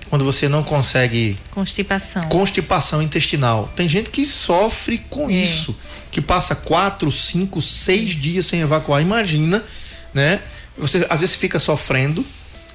Quando 0.09 0.23
você 0.23 0.47
não 0.47 0.63
consegue 0.63 1.35
constipação. 1.51 2.23
Constipação 2.23 3.01
intestinal. 3.01 3.69
Tem 3.75 3.89
gente 3.89 4.09
que 4.09 4.23
sofre 4.23 4.99
com 5.09 5.29
é. 5.29 5.33
isso, 5.33 5.77
que 6.09 6.21
passa 6.21 6.55
quatro, 6.55 7.11
cinco, 7.11 7.61
seis 7.61 8.11
dias 8.11 8.45
sem 8.45 8.61
evacuar. 8.61 9.01
Imagina, 9.01 9.63
né? 10.13 10.41
Você 10.77 11.05
às 11.09 11.21
vezes 11.21 11.35
fica 11.35 11.59
sofrendo. 11.59 12.25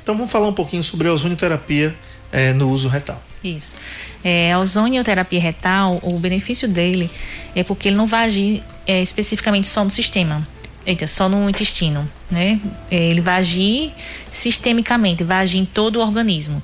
Então 0.03 0.17
vamos 0.17 0.33
falar 0.33 0.49
um 0.49 0.53
pouquinho 0.53 0.83
sobre 0.83 1.09
a 1.09 1.13
ozonioterapia 1.13 1.95
é, 2.33 2.53
no 2.53 2.71
uso 2.71 2.89
retal. 2.89 3.23
Isso. 3.45 3.77
É, 4.25 4.53
a 4.53 4.59
ozonioterapia 4.59 5.41
retal, 5.41 5.99
o 6.03 6.19
benefício 6.19 6.69
dele 6.69 7.11
é 7.55 7.63
porque 7.63 7.89
ele 7.89 7.97
não 7.97 8.07
vai 8.07 8.25
agir 8.25 8.63
é, 8.87 9.03
especificamente 9.03 9.69
só 9.69 9.85
no 9.85 9.91
sistema, 9.91 10.47
eita, 10.87 11.07
só 11.07 11.29
no 11.29 11.49
intestino, 11.51 12.09
né? 12.31 12.61
É, 12.91 12.97
ele 12.97 13.21
vai 13.21 13.37
agir 13.37 13.93
sistemicamente, 14.31 15.25
vai 15.25 15.39
agir 15.39 15.59
em 15.59 15.65
todo 15.65 15.97
o 15.97 16.01
organismo. 16.01 16.63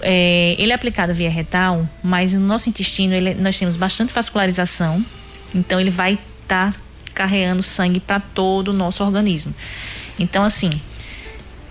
É, 0.00 0.54
ele 0.58 0.72
é 0.72 0.74
aplicado 0.74 1.12
via 1.12 1.28
retal, 1.28 1.86
mas 2.02 2.34
no 2.34 2.46
nosso 2.46 2.68
intestino 2.68 3.14
ele, 3.14 3.34
nós 3.34 3.58
temos 3.58 3.76
bastante 3.76 4.14
vascularização, 4.14 5.04
então 5.54 5.80
ele 5.80 5.90
vai 5.90 6.14
estar 6.14 6.72
tá 6.72 6.80
carregando 7.14 7.62
sangue 7.62 8.00
para 8.00 8.20
todo 8.20 8.68
o 8.68 8.72
nosso 8.72 9.04
organismo. 9.04 9.54
Então, 10.18 10.44
assim, 10.44 10.80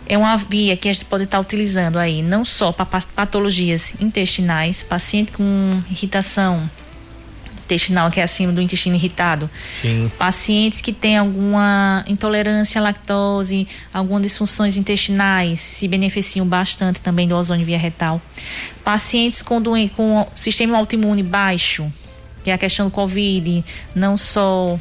é 0.08 0.18
uma 0.18 0.36
via 0.38 0.76
que 0.78 0.88
a 0.88 0.94
gente 0.94 1.06
pode 1.06 1.26
estar 1.26 1.38
tá 1.38 1.42
utilizando 1.42 1.98
aí, 1.98 2.22
não 2.22 2.46
só 2.46 2.72
para 2.72 2.86
patologias 2.86 3.96
intestinais, 4.00 4.84
paciente 4.84 5.32
com 5.32 5.82
irritação 5.92 6.70
intestinal, 7.68 8.10
que 8.10 8.22
é 8.22 8.24
acima 8.24 8.54
do 8.54 8.62
intestino 8.62 8.96
irritado. 8.96 9.50
Sim. 9.74 10.10
Pacientes 10.18 10.80
que 10.80 10.94
têm 10.94 11.18
alguma 11.18 12.04
intolerância 12.08 12.80
à 12.80 12.84
lactose, 12.84 13.68
algumas 13.94 14.24
disfunções 14.24 14.78
intestinais, 14.78 15.60
se 15.60 15.88
beneficiam 15.88 16.48
bastante 16.48 17.02
também 17.02 17.28
do 17.28 17.36
ozônio 17.36 17.66
via 17.66 17.78
retal. 17.78 18.22
Pacientes 18.84 19.42
com, 19.42 19.62
com 19.96 20.28
sistema 20.34 20.78
autoimune 20.78 21.22
baixo, 21.22 21.92
que 22.44 22.50
é 22.50 22.54
a 22.54 22.58
questão 22.58 22.88
do 22.88 22.92
Covid, 22.92 23.64
não 23.94 24.18
só 24.18 24.80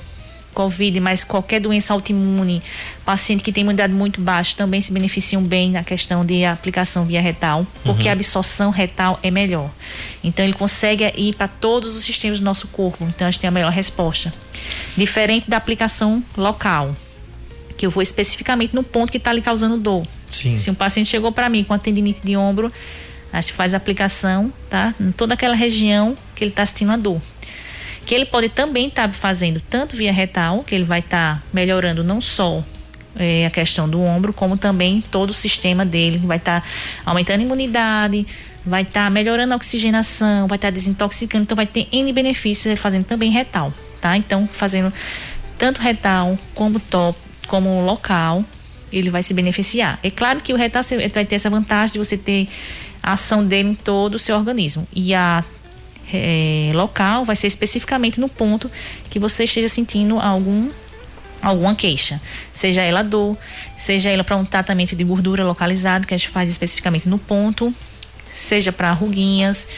Covid, 0.57 0.99
mas 1.01 1.23
qualquer 1.23 1.61
doença 1.61 1.93
autoimune, 1.93 2.63
paciente 3.05 3.45
que 3.45 3.53
tem 3.53 3.61
imunidade 3.61 3.93
muito 3.93 4.23
baixa 4.23 4.57
também 4.57 4.81
se 4.81 4.91
beneficiam 4.91 5.43
bem 5.43 5.71
na 5.71 5.85
questão 5.85 6.25
de 6.25 6.47
aplicação 6.47 7.05
via 7.05 7.21
retal, 7.21 7.67
porque 7.85 8.05
uhum. 8.05 8.09
a 8.09 8.13
absorção 8.13 8.71
retal 8.71 9.21
é 9.23 9.31
melhor. 9.31 9.71
Então 10.25 10.43
ele 10.43 10.55
consegue 10.55 11.05
ir 11.15 11.35
para 11.35 11.47
todos 11.47 11.95
os 11.95 12.03
sistemas 12.03 12.41
do 12.41 12.45
nosso 12.45 12.69
corpo, 12.69 13.05
então 13.05 13.27
a 13.27 13.31
gente 13.31 13.41
tem 13.41 13.49
a 13.49 13.51
melhor 13.51 13.71
resposta. 13.71 14.33
Diferente 14.97 15.49
da 15.49 15.59
aplicação 15.59 16.25
local, 16.35 16.97
que 17.77 17.85
eu 17.85 17.91
vou 17.91 18.03
especificamente 18.03 18.75
no 18.75 18.83
ponto 18.83 19.11
que 19.11 19.19
está 19.19 19.35
lhe 19.35 19.43
causando 19.43 19.77
dor. 19.77 20.07
Sim. 20.31 20.57
Se 20.57 20.71
um 20.71 20.75
paciente 20.75 21.11
chegou 21.11 21.31
para 21.33 21.51
mim 21.51 21.65
com 21.65 21.75
a 21.75 21.79
tendinite 21.79 22.23
de 22.25 22.35
ombro, 22.35 22.73
a 23.31 23.43
gente 23.43 23.53
faz 23.53 23.75
a 23.75 23.77
aplicação, 23.77 24.51
tá? 24.71 24.95
Em 24.99 25.13
toda 25.13 25.35
aquela 25.35 25.55
região 25.55 26.17
que 26.35 26.43
ele 26.43 26.51
está 26.51 26.65
sentindo 26.65 26.93
a 26.93 26.97
dor 26.97 27.21
que 28.07 28.15
ele 28.15 28.25
pode 28.25 28.49
também 28.49 28.87
estar 28.87 29.09
tá 29.09 29.13
fazendo 29.13 29.61
tanto 29.61 29.97
via 29.97 30.13
retal, 30.13 30.63
que 30.63 30.75
ele 30.75 30.85
vai 30.85 31.01
estar 31.01 31.37
tá 31.37 31.43
melhorando 31.53 32.05
não 32.05 32.21
só 32.21 32.65
é, 33.17 33.45
a 33.45 33.51
questão 33.51 33.89
do 33.89 34.01
ombro, 34.01 34.33
como 34.33 34.57
também 34.57 35.03
todo 35.11 35.31
o 35.31 35.35
sistema 35.35 35.85
dele, 35.85 36.19
vai 36.19 36.37
estar 36.37 36.61
tá 36.61 36.67
aumentando 37.05 37.41
a 37.41 37.43
imunidade, 37.43 38.25
vai 38.65 38.83
estar 38.83 39.05
tá 39.05 39.11
melhorando 39.11 39.53
a 39.53 39.57
oxigenação, 39.57 40.47
vai 40.47 40.57
estar 40.57 40.69
tá 40.69 40.73
desintoxicando, 40.73 41.43
então 41.43 41.57
vai 41.57 41.67
ter 41.67 41.89
N 41.91 42.13
benefícios 42.13 42.79
fazendo 42.79 43.05
também 43.05 43.31
retal, 43.31 43.75
tá? 44.01 44.17
Então, 44.17 44.49
fazendo 44.51 44.93
tanto 45.59 45.81
retal 45.81 46.39
como 46.55 46.79
top, 46.79 47.19
como 47.49 47.85
local, 47.85 48.45
ele 48.93 49.11
vai 49.11 49.23
se 49.23 49.35
beneficiar. 49.35 49.99
É 50.03 50.11
claro 50.11 50.41
que 50.41 50.53
o 50.53 50.57
retal 50.57 50.83
vai 51.13 51.25
ter 51.25 51.35
essa 51.35 51.51
vantagem 51.51 51.95
de 51.95 51.99
você 51.99 52.17
ter 52.17 52.47
a 53.03 53.13
ação 53.13 53.45
dele 53.45 53.71
em 53.71 53.75
todo 53.75 54.15
o 54.15 54.19
seu 54.19 54.37
organismo. 54.37 54.87
E 54.95 55.15
a 55.15 55.45
é, 56.13 56.71
local 56.75 57.25
vai 57.25 57.37
ser 57.37 57.47
especificamente 57.47 58.21
no 58.21 58.29
ponto 58.29 58.71
que 59.11 59.19
você 59.19 59.45
esteja 59.45 59.69
sentindo 59.69 60.19
algum 60.19 60.71
alguma 61.43 61.75
queixa, 61.75 62.21
seja 62.53 62.83
ela 62.83 63.03
dor, 63.03 63.37
seja 63.77 64.11
ela 64.11 64.25
para 64.25 64.37
um 64.37 64.45
tratamento 64.45 64.97
de 64.97 65.05
gordura 65.05 65.45
localizado 65.45 66.07
que 66.07 66.15
a 66.15 66.17
gente 66.17 66.29
faz 66.29 66.49
especificamente 66.51 67.09
no 67.09 67.19
ponto, 67.19 67.73
seja 68.33 68.73
para 68.73 68.91
ruguinhas. 68.93 69.69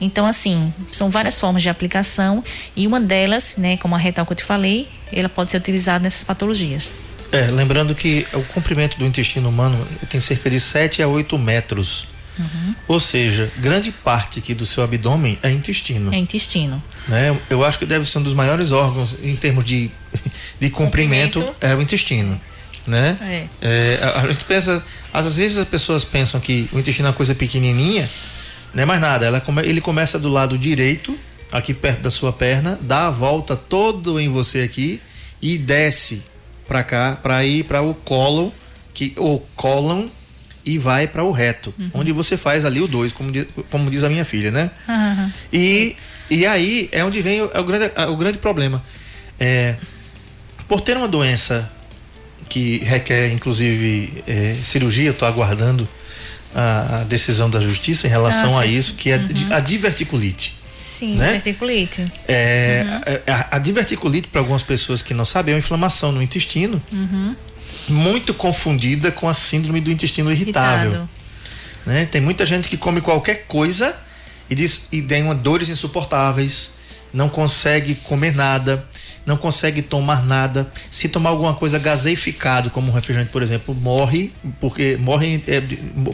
Então, 0.00 0.26
assim, 0.26 0.72
são 0.92 1.10
várias 1.10 1.40
formas 1.40 1.62
de 1.62 1.68
aplicação 1.68 2.44
e 2.76 2.86
uma 2.86 3.00
delas, 3.00 3.56
né, 3.56 3.76
como 3.78 3.96
a 3.96 3.98
retal 3.98 4.24
que 4.24 4.32
eu 4.32 4.36
te 4.36 4.44
falei, 4.44 4.86
ela 5.12 5.28
pode 5.28 5.50
ser 5.50 5.56
utilizada 5.56 6.04
nessas 6.04 6.22
patologias. 6.22 6.92
É, 7.30 7.42
lembrando 7.50 7.94
que 7.94 8.26
o 8.32 8.42
comprimento 8.42 8.96
do 8.96 9.04
intestino 9.04 9.48
humano 9.48 9.86
tem 10.08 10.20
cerca 10.20 10.48
de 10.48 10.58
7 10.58 11.02
a 11.02 11.08
8 11.08 11.38
metros. 11.38 12.06
Uhum. 12.38 12.74
Ou 12.86 13.00
seja, 13.00 13.50
grande 13.58 13.90
parte 13.90 14.38
aqui 14.38 14.54
do 14.54 14.64
seu 14.64 14.84
abdômen 14.84 15.38
é 15.42 15.50
intestino. 15.50 16.12
É 16.14 16.16
intestino. 16.16 16.82
Né? 17.06 17.36
Eu 17.50 17.64
acho 17.64 17.78
que 17.78 17.86
deve 17.86 18.04
ser 18.04 18.18
um 18.18 18.22
dos 18.22 18.34
maiores 18.34 18.70
órgãos 18.70 19.16
em 19.22 19.34
termos 19.34 19.64
de, 19.64 19.90
de 20.60 20.70
comprimento, 20.70 21.40
comprimento. 21.40 21.66
é 21.66 21.74
o 21.74 21.82
intestino. 21.82 22.40
Né? 22.86 23.18
É. 23.20 23.46
É, 23.60 24.00
a, 24.02 24.22
a, 24.22 24.32
gente 24.32 24.44
pensa, 24.44 24.82
às 25.12 25.36
vezes 25.36 25.58
as 25.58 25.68
pessoas 25.68 26.04
pensam 26.04 26.40
que 26.40 26.68
o 26.72 26.78
intestino 26.78 27.08
é 27.08 27.10
uma 27.10 27.16
coisa 27.16 27.34
pequenininha, 27.34 28.08
não 28.72 28.82
é 28.82 28.86
mais 28.86 29.00
nada. 29.00 29.26
Ela, 29.26 29.42
ele 29.64 29.80
começa 29.80 30.18
do 30.18 30.28
lado 30.28 30.56
direito, 30.56 31.18
aqui 31.52 31.74
perto 31.74 32.02
da 32.02 32.10
sua 32.10 32.32
perna, 32.32 32.78
dá 32.80 33.08
a 33.08 33.10
volta 33.10 33.56
todo 33.56 34.18
em 34.18 34.28
você 34.28 34.62
aqui 34.62 35.00
e 35.40 35.58
desce 35.58 36.22
para 36.66 36.82
cá, 36.82 37.18
para 37.20 37.44
ir 37.44 37.64
para 37.64 37.82
o 37.82 37.94
colo, 37.94 38.52
que 38.92 39.14
o 39.16 39.38
cólon, 39.56 40.08
e 40.68 40.76
vai 40.76 41.06
para 41.06 41.24
o 41.24 41.30
reto, 41.30 41.72
uhum. 41.78 41.90
onde 41.94 42.12
você 42.12 42.36
faz 42.36 42.66
ali 42.66 42.78
o 42.78 42.86
2, 42.86 43.12
como, 43.12 43.32
diz, 43.32 43.46
como 43.70 43.90
diz 43.90 44.04
a 44.04 44.08
minha 44.10 44.24
filha, 44.24 44.50
né? 44.50 44.70
Uhum. 44.86 45.32
E, 45.50 45.96
e 46.28 46.44
aí 46.44 46.90
é 46.92 47.02
onde 47.02 47.22
vem 47.22 47.40
o, 47.40 47.50
é 47.54 47.58
o, 47.58 47.64
grande, 47.64 47.90
o 48.10 48.16
grande 48.16 48.36
problema. 48.36 48.84
É, 49.40 49.76
por 50.68 50.82
ter 50.82 50.94
uma 50.98 51.08
doença 51.08 51.72
que 52.50 52.78
requer, 52.84 53.32
inclusive, 53.32 54.22
é, 54.26 54.56
cirurgia, 54.62 55.06
eu 55.06 55.12
estou 55.12 55.26
aguardando 55.26 55.88
a, 56.54 57.00
a, 57.00 57.04
decisão 57.04 57.48
da 57.48 57.60
justiça 57.60 58.06
em 58.06 58.10
relação 58.10 58.58
ah, 58.58 58.62
a 58.62 58.66
isso, 58.66 58.92
que 58.92 59.10
é 59.10 59.16
uhum. 59.16 59.24
a 59.50 59.60
diverticulite. 59.60 60.54
Sim, 60.82 61.14
né? 61.14 61.28
diverticulite. 61.28 62.12
É, 62.26 62.84
uhum. 62.86 63.34
a, 63.34 63.56
a, 63.56 63.58
diverticulite, 63.58 64.28
para 64.28 64.42
algumas 64.42 64.62
pessoas 64.62 65.00
que 65.00 65.14
não 65.14 65.24
sabem, 65.24 65.52
é 65.52 65.54
uma 65.54 65.60
inflamação 65.60 66.12
no 66.12 66.22
intestino 66.22 66.82
uhum 66.92 67.34
muito 67.88 68.34
confundida 68.34 69.10
com 69.10 69.28
a 69.28 69.34
síndrome 69.34 69.80
do 69.80 69.90
intestino 69.90 70.30
irritável. 70.32 71.08
Né? 71.86 72.06
Tem 72.06 72.20
muita 72.20 72.44
gente 72.44 72.68
que 72.68 72.76
come 72.76 73.00
qualquer 73.00 73.46
coisa 73.46 73.96
e, 74.50 74.54
diz, 74.54 74.88
e 74.92 75.00
tem 75.00 75.22
uma 75.22 75.34
dores 75.34 75.68
insuportáveis, 75.68 76.72
não 77.12 77.28
consegue 77.28 77.94
comer 77.94 78.34
nada, 78.34 78.86
não 79.24 79.36
consegue 79.36 79.82
tomar 79.82 80.24
nada. 80.24 80.70
Se 80.90 81.08
tomar 81.08 81.30
alguma 81.30 81.54
coisa 81.54 81.78
gaseificado, 81.78 82.70
como 82.70 82.90
um 82.90 82.94
refrigerante, 82.94 83.30
por 83.30 83.42
exemplo, 83.42 83.74
morre, 83.74 84.32
porque 84.60 84.96
morre 84.96 85.42
é 85.46 85.62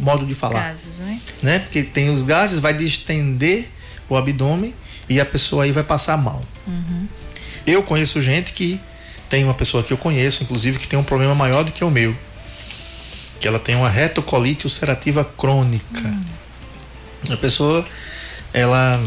modo 0.00 0.27
de 0.27 0.35
falar. 0.35 0.70
Gases, 0.70 0.98
né? 0.98 1.20
né? 1.42 1.59
Porque 1.61 1.83
tem 1.83 2.11
os 2.11 2.22
gases, 2.22 2.59
vai 2.59 2.74
distender 2.74 3.68
o 4.09 4.16
abdômen 4.16 4.74
e 5.09 5.20
a 5.20 5.24
pessoa 5.24 5.64
aí 5.64 5.72
vai 5.72 5.85
passar 5.85 6.16
mal. 6.16 6.42
Uhum. 6.66 7.07
Eu 7.66 7.83
conheço 7.83 8.20
gente 8.20 8.53
que 8.53 8.81
tem 9.28 9.44
uma 9.44 9.54
pessoa 9.54 9.82
que 9.82 9.92
eu 9.92 9.96
conheço, 9.96 10.42
inclusive, 10.42 10.78
que 10.78 10.88
tem 10.88 10.98
um 10.98 11.04
problema 11.04 11.34
maior 11.34 11.64
do 11.64 11.72
que 11.72 11.84
o 11.84 11.90
meu. 11.90 12.16
Que 13.40 13.48
ela 13.48 13.58
tem 13.58 13.74
uma 13.74 13.88
retocolite 13.88 14.66
ulcerativa 14.66 15.24
crônica. 15.24 16.08
Hum. 16.08 17.32
A 17.32 17.37
pessoa, 17.37 17.84
ela 18.52 19.00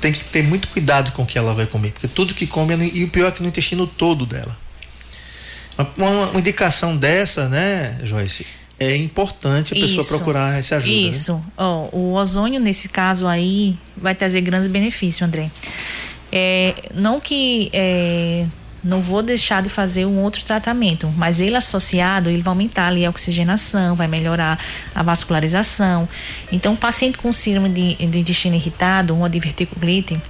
tem 0.00 0.12
que 0.12 0.24
ter 0.24 0.42
muito 0.42 0.68
cuidado 0.68 1.12
com 1.12 1.22
o 1.22 1.26
que 1.26 1.38
ela 1.38 1.54
vai 1.54 1.66
comer, 1.66 1.92
porque 1.92 2.08
tudo 2.08 2.34
que 2.34 2.46
come, 2.46 2.74
é 2.74 2.90
e 2.92 3.04
o 3.04 3.08
pior 3.08 3.28
é 3.28 3.30
que 3.30 3.42
no 3.42 3.48
intestino 3.48 3.86
todo 3.86 4.24
dela. 4.26 4.56
Uma, 5.96 6.30
uma 6.30 6.38
indicação 6.38 6.96
dessa, 6.96 7.48
né, 7.48 7.98
Joyce? 8.04 8.46
É 8.78 8.96
importante 8.96 9.72
a 9.72 9.76
pessoa 9.76 10.00
Isso. 10.00 10.08
procurar 10.08 10.58
essa 10.58 10.76
ajuda. 10.76 10.92
Né? 10.92 11.08
Isso. 11.08 11.34
Né? 11.34 11.42
Oh, 11.56 11.96
o 11.96 12.12
ozônio, 12.14 12.60
nesse 12.60 12.88
caso 12.88 13.28
aí, 13.28 13.76
vai 13.96 14.14
trazer 14.14 14.40
grandes 14.40 14.66
benefícios, 14.66 15.22
André. 15.22 15.50
É, 16.32 16.74
não 16.94 17.20
que 17.20 17.70
é, 17.72 18.44
não 18.82 19.00
vou 19.00 19.22
deixar 19.22 19.62
de 19.62 19.68
fazer 19.68 20.06
um 20.06 20.20
outro 20.20 20.44
tratamento, 20.44 21.12
mas 21.16 21.40
ele 21.40 21.56
associado, 21.56 22.28
ele 22.28 22.42
vai 22.42 22.50
aumentar 22.50 22.88
ali 22.88 23.06
a 23.06 23.10
oxigenação, 23.10 23.94
vai 23.94 24.08
melhorar 24.08 24.58
a 24.94 25.02
vascularização. 25.02 26.08
Então, 26.50 26.74
o 26.74 26.76
paciente 26.76 27.16
com 27.18 27.32
síndrome 27.32 27.68
de, 27.68 27.94
de 28.06 28.18
intestino 28.18 28.56
irritado, 28.56 29.14
uma 29.14 29.30
diverticulite, 29.30 30.20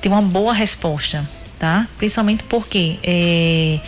tem 0.00 0.12
uma 0.12 0.22
boa 0.22 0.52
resposta, 0.52 1.28
tá? 1.58 1.88
Principalmente 1.98 2.44
porque 2.44 2.96
é, 3.02 3.80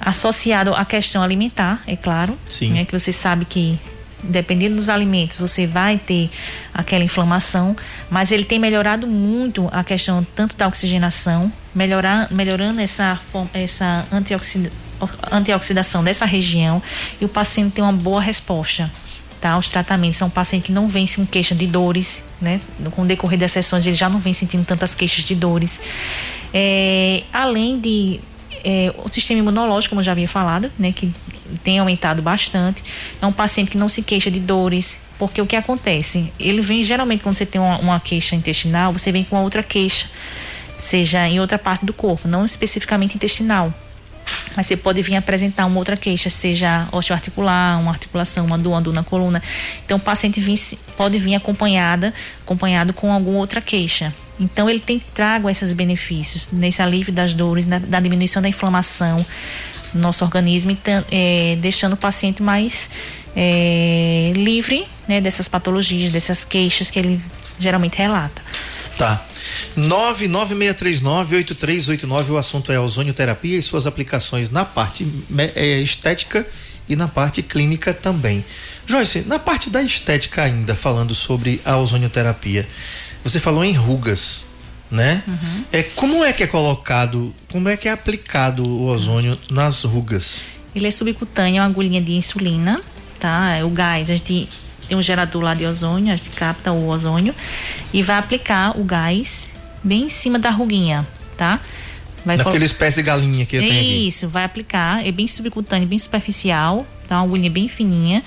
associado 0.00 0.74
à 0.74 0.84
questão 0.84 1.22
alimentar, 1.22 1.82
é 1.86 1.96
claro, 1.96 2.38
Sim. 2.50 2.72
Né, 2.72 2.84
que 2.84 2.96
você 2.96 3.10
sabe 3.10 3.44
que 3.46 3.78
dependendo 4.22 4.76
dos 4.76 4.88
alimentos, 4.88 5.38
você 5.38 5.66
vai 5.66 5.98
ter 5.98 6.28
aquela 6.74 7.04
inflamação, 7.04 7.76
mas 8.10 8.32
ele 8.32 8.44
tem 8.44 8.58
melhorado 8.58 9.06
muito 9.06 9.68
a 9.72 9.84
questão 9.84 10.26
tanto 10.34 10.56
da 10.56 10.66
oxigenação, 10.66 11.52
melhorar, 11.76 12.32
melhorando 12.32 12.80
essa, 12.80 13.20
essa 13.52 14.04
antioxida, 14.10 14.72
antioxidação 15.30 16.02
dessa 16.02 16.24
região 16.24 16.82
e 17.20 17.24
o 17.24 17.28
paciente 17.28 17.74
tem 17.74 17.84
uma 17.84 17.92
boa 17.92 18.20
resposta. 18.20 18.90
Tá, 19.38 19.58
os 19.58 19.68
tratamentos 19.68 20.20
um 20.22 20.30
paciente 20.30 20.64
que 20.64 20.72
não 20.72 20.88
vem 20.88 21.06
com 21.06 21.26
queixa 21.26 21.54
de 21.54 21.66
dores, 21.66 22.22
né? 22.40 22.58
Com 22.92 23.02
o 23.02 23.04
decorrer 23.04 23.38
das 23.38 23.52
sessões 23.52 23.86
ele 23.86 23.94
já 23.94 24.08
não 24.08 24.18
vem 24.18 24.32
sentindo 24.32 24.64
tantas 24.64 24.94
queixas 24.94 25.24
de 25.26 25.34
dores. 25.34 25.78
É, 26.54 27.22
além 27.30 27.78
de 27.78 28.18
é, 28.64 28.92
o 28.96 29.12
sistema 29.12 29.38
imunológico, 29.38 29.90
como 29.90 30.00
eu 30.00 30.04
já 30.04 30.12
havia 30.12 30.26
falado, 30.26 30.72
né, 30.78 30.90
que 30.90 31.12
tem 31.62 31.78
aumentado 31.78 32.22
bastante. 32.22 32.82
É 33.20 33.26
um 33.26 33.32
paciente 33.32 33.70
que 33.70 33.78
não 33.78 33.88
se 33.88 34.02
queixa 34.02 34.30
de 34.30 34.40
dores, 34.40 34.98
porque 35.18 35.40
o 35.40 35.46
que 35.46 35.54
acontece? 35.54 36.32
Ele 36.40 36.62
vem, 36.62 36.82
geralmente, 36.82 37.22
quando 37.22 37.36
você 37.36 37.46
tem 37.46 37.60
uma, 37.60 37.78
uma 37.78 38.00
queixa 38.00 38.34
intestinal, 38.34 38.92
você 38.92 39.12
vem 39.12 39.22
com 39.22 39.36
outra 39.42 39.62
queixa, 39.62 40.06
seja 40.78 41.26
em 41.28 41.40
outra 41.40 41.58
parte 41.58 41.84
do 41.84 41.92
corpo, 41.92 42.28
não 42.28 42.44
especificamente 42.44 43.14
intestinal. 43.14 43.72
Mas 44.56 44.66
você 44.66 44.76
pode 44.76 45.02
vir 45.02 45.16
apresentar 45.16 45.66
uma 45.66 45.78
outra 45.78 45.96
queixa, 45.96 46.30
seja 46.30 46.88
osteoarticular, 46.90 47.80
uma 47.80 47.90
articulação, 47.90 48.46
uma 48.46 48.58
dor, 48.58 48.72
uma 48.72 48.80
dor 48.80 48.94
na 48.94 49.04
coluna. 49.04 49.42
Então 49.84 49.98
o 49.98 50.00
paciente 50.00 50.40
vir, 50.40 50.58
pode 50.96 51.18
vir 51.18 51.34
acompanhada, 51.34 52.12
acompanhado 52.42 52.92
com 52.92 53.12
alguma 53.12 53.38
outra 53.38 53.60
queixa. 53.60 54.14
Então 54.40 54.68
ele 54.68 54.80
tem 54.80 54.98
trago 54.98 55.48
esses 55.48 55.72
benefícios 55.72 56.50
nesse 56.52 56.82
alívio 56.82 57.12
das 57.12 57.34
dores, 57.34 57.66
na, 57.66 57.78
da 57.78 58.00
diminuição 58.00 58.42
da 58.42 58.48
inflamação 58.48 59.24
no 59.94 60.00
nosso 60.00 60.24
organismo, 60.24 60.70
então, 60.70 61.04
é, 61.10 61.56
deixando 61.60 61.94
o 61.94 61.96
paciente 61.96 62.42
mais 62.42 62.90
é, 63.34 64.32
livre 64.34 64.86
né, 65.06 65.20
dessas 65.20 65.48
patologias, 65.48 66.10
dessas 66.10 66.44
queixas 66.44 66.90
que 66.90 66.98
ele 66.98 67.20
geralmente 67.58 67.96
relata. 67.98 68.42
Tá. 68.96 69.22
996398389, 69.76 72.30
o 72.30 72.38
assunto 72.38 72.72
é 72.72 72.80
ozonioterapia 72.80 73.58
e 73.58 73.62
suas 73.62 73.86
aplicações 73.86 74.48
na 74.48 74.64
parte 74.64 75.06
é, 75.54 75.80
estética 75.80 76.46
e 76.88 76.96
na 76.96 77.06
parte 77.06 77.42
clínica 77.42 77.92
também. 77.92 78.42
Joyce, 78.86 79.24
na 79.26 79.38
parte 79.38 79.68
da 79.68 79.82
estética 79.82 80.44
ainda, 80.44 80.74
falando 80.74 81.14
sobre 81.14 81.60
a 81.64 81.76
ozonioterapia, 81.76 82.66
você 83.22 83.38
falou 83.38 83.62
em 83.64 83.72
rugas, 83.72 84.46
né? 84.90 85.22
Uhum. 85.26 85.64
É, 85.72 85.82
como 85.82 86.24
é 86.24 86.32
que 86.32 86.42
é 86.42 86.46
colocado, 86.46 87.34
como 87.50 87.68
é 87.68 87.76
que 87.76 87.88
é 87.88 87.92
aplicado 87.92 88.66
o 88.66 88.86
ozônio 88.86 89.38
nas 89.50 89.82
rugas? 89.82 90.40
Ele 90.74 90.86
é 90.86 90.90
subcutâneo, 90.90 91.60
uma 91.60 91.66
agulhinha 91.66 92.00
de 92.00 92.12
insulina, 92.12 92.80
tá? 93.18 93.56
É 93.56 93.64
o 93.64 93.68
gás, 93.68 94.10
a 94.10 94.16
gente 94.16 94.48
tem 94.88 94.96
um 94.96 95.02
gerador 95.02 95.42
lá 95.42 95.54
de 95.54 95.64
ozônio, 95.64 96.12
a 96.12 96.16
gente 96.16 96.30
capta 96.30 96.72
o 96.72 96.88
ozônio 96.88 97.34
e 97.92 98.02
vai 98.02 98.16
aplicar 98.16 98.78
o 98.78 98.84
gás 98.84 99.50
bem 99.82 100.04
em 100.04 100.08
cima 100.08 100.38
da 100.38 100.50
ruguinha, 100.50 101.06
tá? 101.36 101.60
Vai 102.24 102.36
Daquele 102.36 102.56
colo... 102.56 102.64
espécie 102.64 102.96
de 102.96 103.02
galinha 103.06 103.46
que 103.46 103.56
eu 103.56 103.60
tenho 103.60 103.72
aqui. 103.72 104.08
Isso, 104.08 104.28
vai 104.28 104.44
aplicar, 104.44 105.06
é 105.06 105.12
bem 105.12 105.26
subcutâneo, 105.26 105.86
bem 105.86 105.98
superficial, 105.98 106.86
tá? 107.06 107.16
Uma 107.16 107.24
agulhinha 107.24 107.50
bem 107.50 107.68
fininha. 107.68 108.22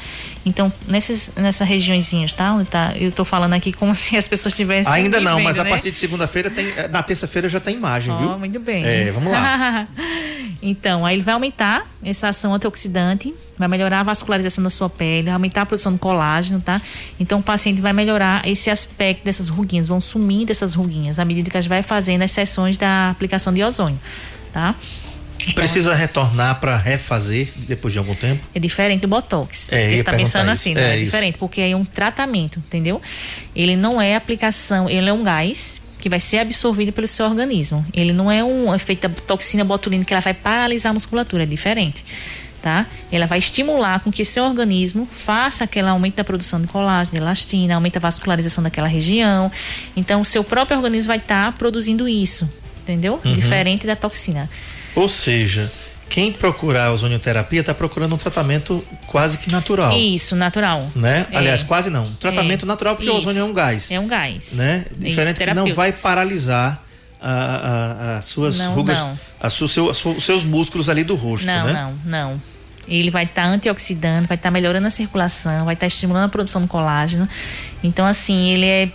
Então, 0.45 0.71
nessas, 0.87 1.33
nessas 1.35 1.67
regiõezinhas, 1.67 2.33
tá? 2.33 2.53
Onde 2.53 2.69
tá? 2.69 2.93
Eu 2.95 3.11
tô 3.11 3.25
falando 3.25 3.53
aqui 3.53 3.71
como 3.71 3.93
se 3.95 4.17
as 4.17 4.27
pessoas 4.27 4.55
tivessem. 4.55 4.91
Ainda 4.91 5.19
não, 5.19 5.35
vendo, 5.35 5.43
mas 5.43 5.57
né? 5.57 5.63
a 5.63 5.65
partir 5.65 5.91
de 5.91 5.97
segunda-feira 5.97 6.49
tem. 6.49 6.67
Eh, 6.75 6.87
na 6.87 7.03
terça-feira 7.03 7.49
já 7.49 7.59
tem 7.59 7.75
imagem, 7.75 8.13
oh, 8.13 8.17
viu? 8.17 8.39
Muito 8.39 8.59
bem. 8.59 8.83
É, 8.85 9.11
vamos 9.11 9.31
lá. 9.31 9.87
então, 10.61 11.05
aí 11.05 11.15
ele 11.15 11.23
vai 11.23 11.33
aumentar 11.33 11.85
essa 12.03 12.29
ação 12.29 12.53
antioxidante, 12.53 13.33
vai 13.57 13.67
melhorar 13.67 13.99
a 13.99 14.03
vascularização 14.03 14.63
da 14.63 14.69
sua 14.69 14.89
pele, 14.89 15.29
aumentar 15.29 15.63
a 15.63 15.65
produção 15.65 15.93
de 15.93 15.99
colágeno, 15.99 16.61
tá? 16.61 16.81
Então, 17.19 17.39
o 17.39 17.43
paciente 17.43 17.81
vai 17.81 17.93
melhorar 17.93 18.47
esse 18.47 18.69
aspecto 18.69 19.25
dessas 19.25 19.49
ruguinhas, 19.49 19.87
vão 19.87 19.99
sumindo 19.99 20.51
essas 20.51 20.73
ruguinhas 20.73 21.19
à 21.19 21.25
medida 21.25 21.49
que 21.49 21.57
a 21.57 21.61
gente 21.61 21.69
vai 21.69 21.83
fazendo 21.83 22.21
as 22.21 22.31
sessões 22.31 22.77
da 22.77 23.09
aplicação 23.09 23.53
de 23.53 23.63
ozônio, 23.63 23.99
tá? 24.53 24.75
Então, 25.49 25.63
Precisa 25.63 25.93
retornar 25.95 26.59
para 26.59 26.77
refazer 26.77 27.49
depois 27.55 27.91
de 27.91 27.99
algum 27.99 28.13
tempo? 28.13 28.47
É 28.53 28.59
diferente 28.59 29.01
do 29.01 29.07
Botox. 29.07 29.71
É, 29.71 29.89
você 29.89 29.95
está 29.95 30.13
pensando 30.13 30.49
assim, 30.49 30.73
né? 30.73 30.95
É, 30.95 31.01
é 31.01 31.03
diferente, 31.03 31.37
porque 31.37 31.61
é 31.61 31.75
um 31.75 31.85
tratamento, 31.85 32.59
entendeu? 32.59 33.01
Ele 33.55 33.75
não 33.75 34.01
é 34.01 34.15
aplicação, 34.15 34.89
ele 34.89 35.09
é 35.09 35.13
um 35.13 35.23
gás 35.23 35.81
que 35.97 36.09
vai 36.09 36.19
ser 36.19 36.39
absorvido 36.39 36.91
pelo 36.91 37.07
seu 37.07 37.25
organismo. 37.25 37.85
Ele 37.93 38.13
não 38.13 38.31
é 38.31 38.43
um 38.43 38.73
efeito 38.73 39.07
da 39.07 39.13
toxina 39.13 39.63
botulínica 39.63 40.07
que 40.07 40.13
ela 40.13 40.21
vai 40.21 40.33
paralisar 40.33 40.91
a 40.91 40.93
musculatura, 40.93 41.43
é 41.43 41.45
diferente. 41.45 42.05
Tá? 42.61 42.85
Ela 43.09 43.25
vai 43.25 43.39
estimular 43.39 44.01
com 44.01 44.11
que 44.11 44.25
seu 44.25 44.43
organismo 44.43 45.07
faça 45.09 45.63
aquele 45.63 45.87
aumento 45.87 46.15
da 46.15 46.25
produção 46.25 46.59
de 46.59 46.67
colágeno, 46.67 47.17
de 47.17 47.23
elastina, 47.23 47.75
aumenta 47.75 47.99
a 47.99 48.01
vascularização 48.01 48.61
daquela 48.61 48.87
região. 48.87 49.49
Então, 49.95 50.21
o 50.21 50.25
seu 50.25 50.43
próprio 50.43 50.75
organismo 50.75 51.07
vai 51.07 51.17
estar 51.17 51.45
tá 51.45 51.57
produzindo 51.57 52.07
isso, 52.07 52.51
entendeu? 52.81 53.19
Uhum. 53.23 53.33
Diferente 53.33 53.87
da 53.87 53.95
toxina. 53.95 54.49
Ou 54.99 55.07
seja, 55.07 55.71
quem 56.09 56.33
procurar 56.33 56.87
a 56.87 56.91
ozonioterapia 56.91 57.61
está 57.61 57.73
procurando 57.73 58.15
um 58.15 58.17
tratamento 58.17 58.85
quase 59.07 59.37
que 59.37 59.49
natural. 59.49 59.97
Isso, 59.97 60.35
natural. 60.35 60.91
Né? 60.93 61.25
É. 61.31 61.37
Aliás, 61.37 61.63
quase 61.63 61.89
não. 61.89 62.05
Tratamento 62.19 62.65
é. 62.65 62.67
natural 62.67 62.95
porque 62.95 63.07
Isso. 63.07 63.15
o 63.15 63.17
ozônio 63.17 63.39
é 63.39 63.43
um 63.45 63.53
gás. 63.53 63.89
É 63.91 63.97
um 63.97 64.07
gás. 64.07 64.55
Né? 64.55 64.85
Diferente 64.91 65.37
Isso, 65.37 65.45
que 65.45 65.53
não 65.53 65.73
vai 65.73 65.93
paralisar 65.93 66.83
as 67.21 68.25
suas 68.25 68.57
não, 68.57 68.73
rugas, 68.73 68.97
não. 68.97 69.17
A 69.39 69.49
su, 69.49 69.69
seu, 69.69 69.89
os 69.89 70.23
seus 70.23 70.43
músculos 70.43 70.89
ali 70.89 71.05
do 71.05 71.15
rosto, 71.15 71.47
não, 71.47 71.67
né? 71.67 71.73
Não, 71.73 71.93
não, 72.05 72.41
Ele 72.85 73.09
vai 73.09 73.23
estar 73.23 73.43
tá 73.43 73.47
antioxidando, 73.47 74.27
vai 74.27 74.35
estar 74.35 74.47
tá 74.47 74.51
melhorando 74.51 74.87
a 74.87 74.89
circulação, 74.89 75.63
vai 75.63 75.75
estar 75.75 75.85
tá 75.85 75.87
estimulando 75.87 76.25
a 76.25 76.29
produção 76.29 76.61
do 76.61 76.67
colágeno. 76.67 77.27
Então, 77.81 78.05
assim, 78.05 78.49
ele 78.49 78.65
é 78.65 78.89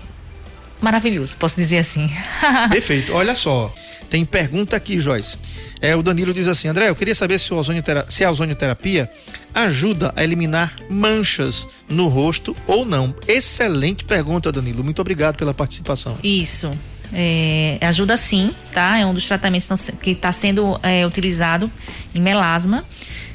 maravilhoso, 0.82 1.36
posso 1.38 1.56
dizer 1.56 1.78
assim. 1.78 2.10
Perfeito. 2.70 3.14
Olha 3.14 3.34
só, 3.34 3.72
tem 4.14 4.24
pergunta 4.24 4.76
aqui, 4.76 5.00
Joyce. 5.00 5.36
É, 5.80 5.96
o 5.96 6.00
Danilo 6.00 6.32
diz 6.32 6.46
assim, 6.46 6.68
André, 6.68 6.88
eu 6.88 6.94
queria 6.94 7.16
saber 7.16 7.36
se, 7.36 7.52
o 7.52 7.60
se 8.08 8.24
a 8.24 8.30
ozonioterapia 8.30 9.10
ajuda 9.52 10.12
a 10.14 10.22
eliminar 10.22 10.72
manchas 10.88 11.66
no 11.88 12.06
rosto 12.06 12.54
ou 12.68 12.84
não. 12.84 13.12
Excelente 13.26 14.04
pergunta, 14.04 14.52
Danilo. 14.52 14.84
Muito 14.84 15.00
obrigado 15.00 15.34
pela 15.34 15.52
participação. 15.52 16.16
Isso. 16.22 16.70
É, 17.12 17.76
ajuda 17.80 18.16
sim, 18.16 18.52
tá? 18.72 18.98
É 18.98 19.04
um 19.04 19.12
dos 19.12 19.26
tratamentos 19.26 19.90
que 20.00 20.10
está 20.10 20.30
sendo 20.30 20.78
é, 20.80 21.04
utilizado 21.04 21.68
em 22.14 22.20
melasma. 22.20 22.84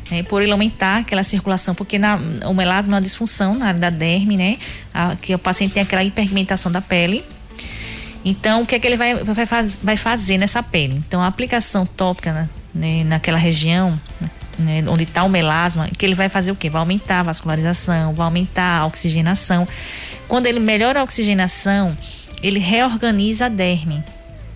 É, 0.09 0.23
por 0.23 0.41
ele 0.41 0.53
aumentar 0.53 0.99
aquela 0.99 1.23
circulação, 1.23 1.75
porque 1.75 1.99
na, 1.99 2.17
o 2.45 2.53
melasma 2.53 2.93
é 2.93 2.95
uma 2.95 3.01
disfunção 3.01 3.53
na 3.53 3.67
área 3.67 3.79
da 3.81 3.89
derme, 3.89 4.37
né? 4.37 4.55
A, 4.93 5.17
que 5.17 5.35
o 5.35 5.37
paciente 5.37 5.73
tem 5.73 5.83
aquela 5.83 6.05
hiperpigmentação 6.05 6.71
da 6.71 6.79
pele 6.79 7.25
então, 8.23 8.61
o 8.61 8.65
que 8.65 8.75
é 8.75 8.79
que 8.79 8.87
ele 8.87 8.97
vai, 8.97 9.15
vai, 9.15 9.45
vai 9.81 9.97
fazer 9.97 10.37
nessa 10.37 10.61
pele? 10.61 10.95
Então, 10.95 11.21
a 11.21 11.27
aplicação 11.27 11.85
tópica 11.85 12.49
né, 12.73 13.03
naquela 13.03 13.37
região, 13.37 13.99
né, 14.57 14.83
onde 14.87 15.03
está 15.03 15.23
o 15.23 15.29
melasma, 15.29 15.87
que 15.97 16.05
ele 16.05 16.15
vai 16.15 16.29
fazer 16.29 16.51
o 16.51 16.55
quê? 16.55 16.69
Vai 16.69 16.81
aumentar 16.81 17.21
a 17.21 17.23
vascularização, 17.23 18.13
vai 18.13 18.25
aumentar 18.25 18.81
a 18.81 18.85
oxigenação. 18.85 19.67
Quando 20.27 20.45
ele 20.45 20.59
melhora 20.59 20.99
a 20.99 21.03
oxigenação, 21.03 21.97
ele 22.43 22.59
reorganiza 22.59 23.45
a 23.45 23.49
derme, 23.49 24.03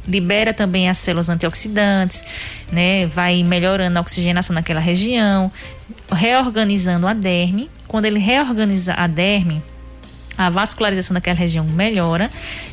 libera 0.07 0.53
também 0.53 0.89
as 0.89 0.97
células 0.97 1.29
antioxidantes, 1.29 2.25
né? 2.71 3.05
Vai 3.05 3.43
melhorando 3.43 3.97
a 3.97 4.01
oxigenação 4.01 4.53
naquela 4.53 4.79
região, 4.79 5.51
reorganizando 6.11 7.07
a 7.07 7.13
derme. 7.13 7.69
Quando 7.87 8.05
ele 8.05 8.19
reorganiza 8.19 8.93
a 8.93 9.07
derme, 9.07 9.63
a 10.37 10.49
vascularização 10.49 11.13
daquela 11.13 11.37
região 11.37 11.65
melhora 11.65 12.29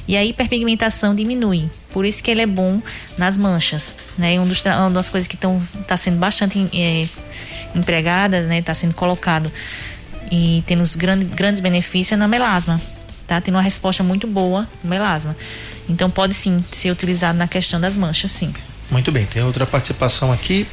e 0.09 0.17
a 0.17 0.25
hiperpigmentação 0.25 1.15
diminui. 1.15 1.71
Por 1.91 2.05
isso 2.05 2.23
que 2.23 2.31
ele 2.31 2.43
é 2.43 2.47
bom 2.47 2.81
nas 3.19 3.37
manchas, 3.37 3.97
né? 4.17 4.39
Um 4.41 4.47
dos, 4.47 4.65
uma 4.65 4.91
das 4.91 5.09
coisas 5.09 5.27
que 5.27 5.35
estão 5.35 5.61
tá 5.87 5.97
sendo 5.97 6.19
bastante 6.19 6.69
é, 6.73 7.09
empregadas, 7.75 8.47
né? 8.47 8.59
Está 8.59 8.75
sendo 8.75 8.95
colocado 8.95 9.51
e 10.31 10.63
tendo 10.67 10.83
os 10.83 10.95
grande, 10.95 11.25
grandes 11.25 11.61
benefícios 11.61 12.13
é 12.13 12.17
na 12.17 12.29
melasma, 12.29 12.81
tá? 13.27 13.41
Tendo 13.41 13.57
uma 13.57 13.63
resposta 13.63 14.03
muito 14.03 14.27
boa 14.27 14.69
no 14.83 14.91
melasma. 14.91 15.37
Então 15.89 16.09
pode 16.09 16.35
sim 16.35 16.65
ser 16.71 16.91
utilizado 16.91 17.37
na 17.37 17.49
questão 17.49 17.81
das 17.81 17.97
manchas, 17.97 18.31
sim. 18.31 18.55
Muito 18.91 19.11
bem, 19.11 19.27
tem 19.27 19.43
outra 19.43 19.67
participação 19.67 20.33
aqui. 20.33 20.67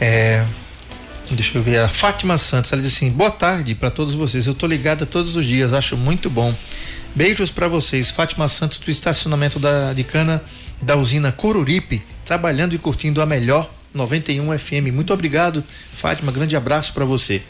É, 0.00 0.44
Deixa 1.34 1.56
eu 1.56 1.62
ver, 1.62 1.78
a 1.78 1.88
Fátima 1.88 2.36
Santos, 2.36 2.72
ela 2.72 2.82
diz 2.82 2.92
assim: 2.92 3.10
boa 3.10 3.30
tarde 3.30 3.74
para 3.74 3.90
todos 3.90 4.12
vocês. 4.12 4.46
Eu 4.46 4.52
tô 4.52 4.66
ligada 4.66 5.06
todos 5.06 5.34
os 5.34 5.46
dias, 5.46 5.72
acho 5.72 5.96
muito 5.96 6.28
bom. 6.28 6.54
Beijos 7.14 7.50
para 7.50 7.68
vocês. 7.68 8.10
Fátima 8.10 8.46
Santos, 8.48 8.76
do 8.76 8.90
estacionamento 8.90 9.58
da, 9.58 9.94
de 9.94 10.04
cana 10.04 10.42
da 10.82 10.94
usina 10.94 11.32
Coruripe, 11.32 12.02
trabalhando 12.26 12.74
e 12.74 12.78
curtindo 12.78 13.22
a 13.22 13.26
melhor 13.26 13.70
91 13.94 14.58
FM. 14.58 14.92
Muito 14.92 15.10
obrigado, 15.12 15.64
Fátima. 15.96 16.30
Grande 16.30 16.54
abraço 16.54 16.92
para 16.92 17.06
você. 17.06 17.42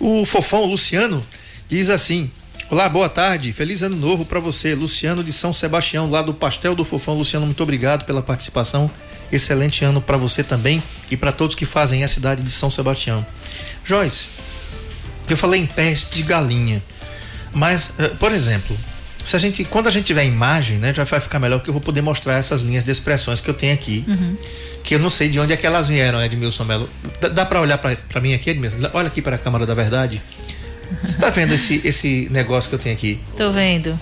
O 0.00 0.24
fofão 0.24 0.64
Luciano 0.64 1.24
diz 1.68 1.90
assim: 1.90 2.28
Olá, 2.72 2.88
boa 2.88 3.06
tarde. 3.06 3.52
Feliz 3.52 3.82
ano 3.82 3.96
novo 3.96 4.24
para 4.24 4.40
você, 4.40 4.74
Luciano 4.74 5.22
de 5.22 5.30
São 5.30 5.52
Sebastião, 5.52 6.08
lá 6.08 6.22
do 6.22 6.32
Pastel 6.32 6.74
do 6.74 6.86
Fofão. 6.86 7.14
Luciano, 7.14 7.44
muito 7.44 7.62
obrigado 7.62 8.06
pela 8.06 8.22
participação. 8.22 8.90
Excelente 9.30 9.84
ano 9.84 10.00
para 10.00 10.16
você 10.16 10.42
também 10.42 10.82
e 11.10 11.16
para 11.18 11.30
todos 11.32 11.54
que 11.54 11.66
fazem 11.66 12.02
a 12.02 12.08
cidade 12.08 12.42
de 12.42 12.50
São 12.50 12.70
Sebastião. 12.70 13.26
Joyce, 13.84 14.24
eu 15.28 15.36
falei 15.36 15.60
em 15.60 15.66
pés 15.66 16.08
de 16.10 16.22
galinha, 16.22 16.82
mas, 17.52 17.90
uh, 17.98 18.16
por 18.18 18.32
exemplo, 18.32 18.74
se 19.22 19.36
a 19.36 19.38
gente, 19.38 19.66
quando 19.66 19.88
a 19.88 19.90
gente 19.90 20.06
tiver 20.06 20.24
imagem, 20.24 20.78
né, 20.78 20.94
já 20.94 21.04
vai 21.04 21.20
ficar 21.20 21.38
melhor 21.38 21.58
porque 21.58 21.68
eu 21.68 21.74
vou 21.74 21.82
poder 21.82 22.00
mostrar 22.00 22.38
essas 22.38 22.62
linhas 22.62 22.82
de 22.82 22.90
expressões 22.90 23.42
que 23.42 23.50
eu 23.50 23.54
tenho 23.54 23.74
aqui, 23.74 24.02
uhum. 24.08 24.34
que 24.82 24.94
eu 24.94 24.98
não 24.98 25.10
sei 25.10 25.28
de 25.28 25.38
onde 25.38 25.52
é 25.52 25.58
que 25.58 25.66
elas 25.66 25.88
vieram, 25.88 26.22
Edmilson 26.22 26.64
Melo. 26.64 26.88
Dá, 27.20 27.28
dá 27.28 27.44
para 27.44 27.60
olhar 27.60 27.76
para 27.76 28.20
mim 28.22 28.32
aqui, 28.32 28.48
Edmilson? 28.48 28.78
Olha 28.94 29.08
aqui 29.08 29.20
para 29.20 29.36
a 29.36 29.38
câmera 29.38 29.66
da 29.66 29.74
verdade. 29.74 30.22
Você 31.02 31.12
está 31.12 31.30
vendo 31.30 31.52
esse, 31.52 31.80
esse 31.84 32.28
negócio 32.30 32.68
que 32.68 32.74
eu 32.74 32.78
tenho 32.78 32.94
aqui? 32.94 33.20
Tô 33.36 33.50
vendo. 33.50 33.98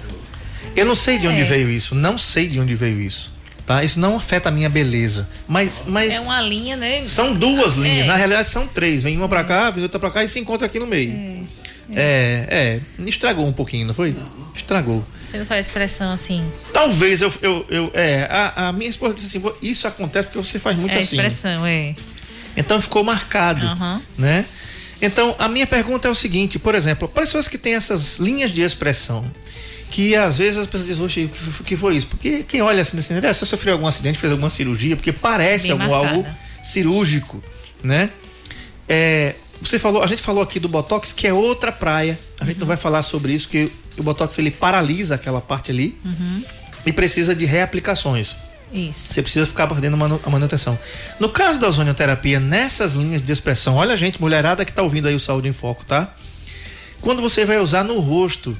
Eu 0.74 0.87
não 0.87 0.94
sei 0.94 1.18
de 1.18 1.26
onde 1.26 1.40
é. 1.40 1.44
veio 1.44 1.68
isso, 1.68 1.94
não 1.94 2.16
sei 2.16 2.48
de 2.48 2.59
onde 2.61 2.74
veio 2.74 3.00
isso 3.00 3.33
tá? 3.70 3.85
Isso 3.85 4.00
não 4.00 4.16
afeta 4.16 4.48
a 4.48 4.53
minha 4.53 4.68
beleza, 4.68 5.29
mas, 5.46 5.85
mas 5.87 6.16
é 6.16 6.20
uma 6.20 6.40
linha, 6.40 6.76
né? 6.76 7.07
São 7.07 7.33
duas 7.33 7.79
é. 7.79 7.81
linhas, 7.81 8.07
na 8.09 8.16
realidade 8.16 8.48
são 8.48 8.66
três, 8.66 9.05
vem 9.05 9.16
uma 9.16 9.29
para 9.29 9.44
cá, 9.44 9.70
vem 9.70 9.85
outra 9.85 10.00
para 10.00 10.11
cá 10.11 10.24
e 10.24 10.29
se 10.29 10.40
encontra 10.40 10.66
aqui 10.66 10.81
no 10.81 10.88
meio. 10.88 11.46
É, 11.94 12.48
é, 12.50 12.81
é 13.00 13.09
estragou 13.09 13.46
um 13.46 13.53
pouquinho, 13.53 13.87
não 13.87 13.94
foi? 13.94 14.16
Estragou. 14.53 15.05
Você 15.31 15.38
não 15.38 15.46
faz 15.46 15.66
expressão 15.66 16.12
assim. 16.12 16.44
Talvez 16.72 17.22
eu, 17.22 17.33
eu, 17.40 17.66
eu 17.70 17.90
é, 17.94 18.26
a, 18.29 18.68
a 18.68 18.72
minha 18.72 18.90
esposa 18.90 19.14
disse 19.14 19.37
assim, 19.38 19.53
isso 19.62 19.87
acontece 19.87 20.26
porque 20.26 20.44
você 20.44 20.59
faz 20.59 20.76
muito 20.76 20.96
é 20.96 20.98
assim. 20.98 21.14
expressão, 21.14 21.64
é. 21.64 21.94
Então 22.57 22.81
ficou 22.81 23.05
marcado, 23.05 23.64
né? 24.18 24.44
Então, 25.03 25.35
a 25.39 25.49
minha 25.49 25.67
pergunta 25.67 26.09
é 26.09 26.11
o 26.11 26.15
seguinte, 26.15 26.59
por 26.59 26.75
exemplo, 26.75 27.09
pessoas 27.09 27.49
que 27.49 27.57
têm 27.57 27.75
essas 27.75 28.19
linhas 28.19 28.51
de 28.51 28.61
expressão, 28.61 29.31
que 29.91 30.15
às 30.15 30.37
vezes 30.37 30.59
as 30.59 30.67
pessoas 30.67 30.89
dizem, 30.89 31.05
oxe, 31.05 31.31
o 31.61 31.65
que 31.65 31.77
foi- 31.77 31.97
isso? 31.97 32.07
Porque 32.07 32.45
quem 32.47 32.61
olha 32.63 32.83
assim, 32.83 32.99
assim, 32.99 33.15
"Ah, 33.17 33.33
você 33.33 33.47
sofreu 33.47 33.73
algum 33.75 33.87
acidente, 33.87 34.19
fez 34.19 34.31
alguma 34.33 34.51
cirurgia, 34.51 34.95
porque 34.97 35.13
parece 35.13 35.69
Bem 35.69 35.95
algo, 35.95 36.27
cirúrgico, 36.63 37.43
né? 37.83 38.11
É, 38.89 39.35
você 39.61 39.79
falou, 39.79 40.03
a 40.03 40.07
gente 40.07 40.21
falou 40.23 40.43
aqui 40.43 40.61
do 40.61 40.69
Botox, 40.69 41.13
que 41.13 41.27
é 41.27 41.33
outra 41.33 41.73
praia. 41.73 42.19
A 42.39 42.45
gente 42.45 42.59
não 42.59 42.67
vai 42.67 42.77
falar 42.77 43.03
sobre 43.03 43.33
isso, 43.33 43.49
que 43.49 43.71
o 43.99 44.03
Botox 44.03 44.37
ele 44.39 44.51
paralisa 44.51 45.15
aquela 45.15 45.41
parte 45.41 45.71
ali 45.71 45.99
e 46.87 46.93
precisa 46.93 47.35
de 47.35 47.45
reaplicações. 47.47 48.37
Isso. 48.72 49.12
Você 49.12 49.22
precisa 49.22 49.46
ficar 49.46 49.66
perdendo 49.66 49.94
a 50.24 50.30
manutenção. 50.30 50.78
No 51.18 51.28
caso 51.28 51.59
da 51.59 51.66
ozonioterapia, 51.68 52.38
nessas 52.38 52.94
linhas 52.94 53.20
de 53.22 53.33
expressão, 53.33 53.74
olha 53.76 53.96
gente, 53.96 54.20
mulherada 54.20 54.64
que 54.64 54.72
tá 54.72 54.83
ouvindo 54.83 55.09
aí 55.09 55.14
o 55.14 55.20
Saúde 55.20 55.48
em 55.48 55.52
Foco, 55.52 55.85
tá? 55.85 56.12
Quando 57.00 57.20
você 57.22 57.44
vai 57.44 57.59
usar 57.59 57.83
no 57.83 57.98
rosto, 57.98 58.56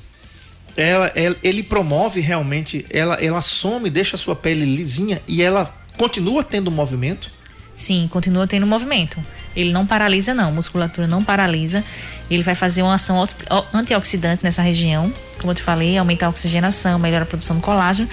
ela, 0.77 1.13
ela- 1.15 1.37
ele 1.43 1.63
promove 1.63 2.21
realmente, 2.21 2.85
ela, 2.91 3.15
ela 3.17 3.41
some, 3.43 3.89
deixa 3.91 4.17
a 4.17 4.19
sua 4.19 4.35
pele 4.35 4.65
lisinha 4.65 5.21
e 5.29 5.43
ela 5.43 5.73
continua 5.97 6.43
tendo 6.43 6.71
movimento. 6.71 7.31
Sim, 7.77 8.09
continua 8.11 8.47
tendo 8.47 8.67
movimento. 8.67 9.19
Ele 9.57 9.73
não 9.73 9.87
paralisa, 9.87 10.35
não. 10.35 10.49
A 10.49 10.53
musculatura 10.53 11.07
não 11.07 11.23
paralisa. 11.23 11.83
Ele 12.31 12.43
vai 12.43 12.55
fazer 12.55 12.83
uma 12.83 12.95
ação 12.95 13.25
antioxidante 13.73 14.43
nessa 14.45 14.61
região. 14.63 15.11
Como 15.41 15.51
eu 15.53 15.55
te 15.55 15.63
falei, 15.63 15.97
aumenta 15.97 16.27
a 16.27 16.29
oxigenação, 16.29 16.99
melhora 16.99 17.25
a 17.25 17.27
produção 17.27 17.57
do 17.57 17.63
colágeno, 17.63 18.09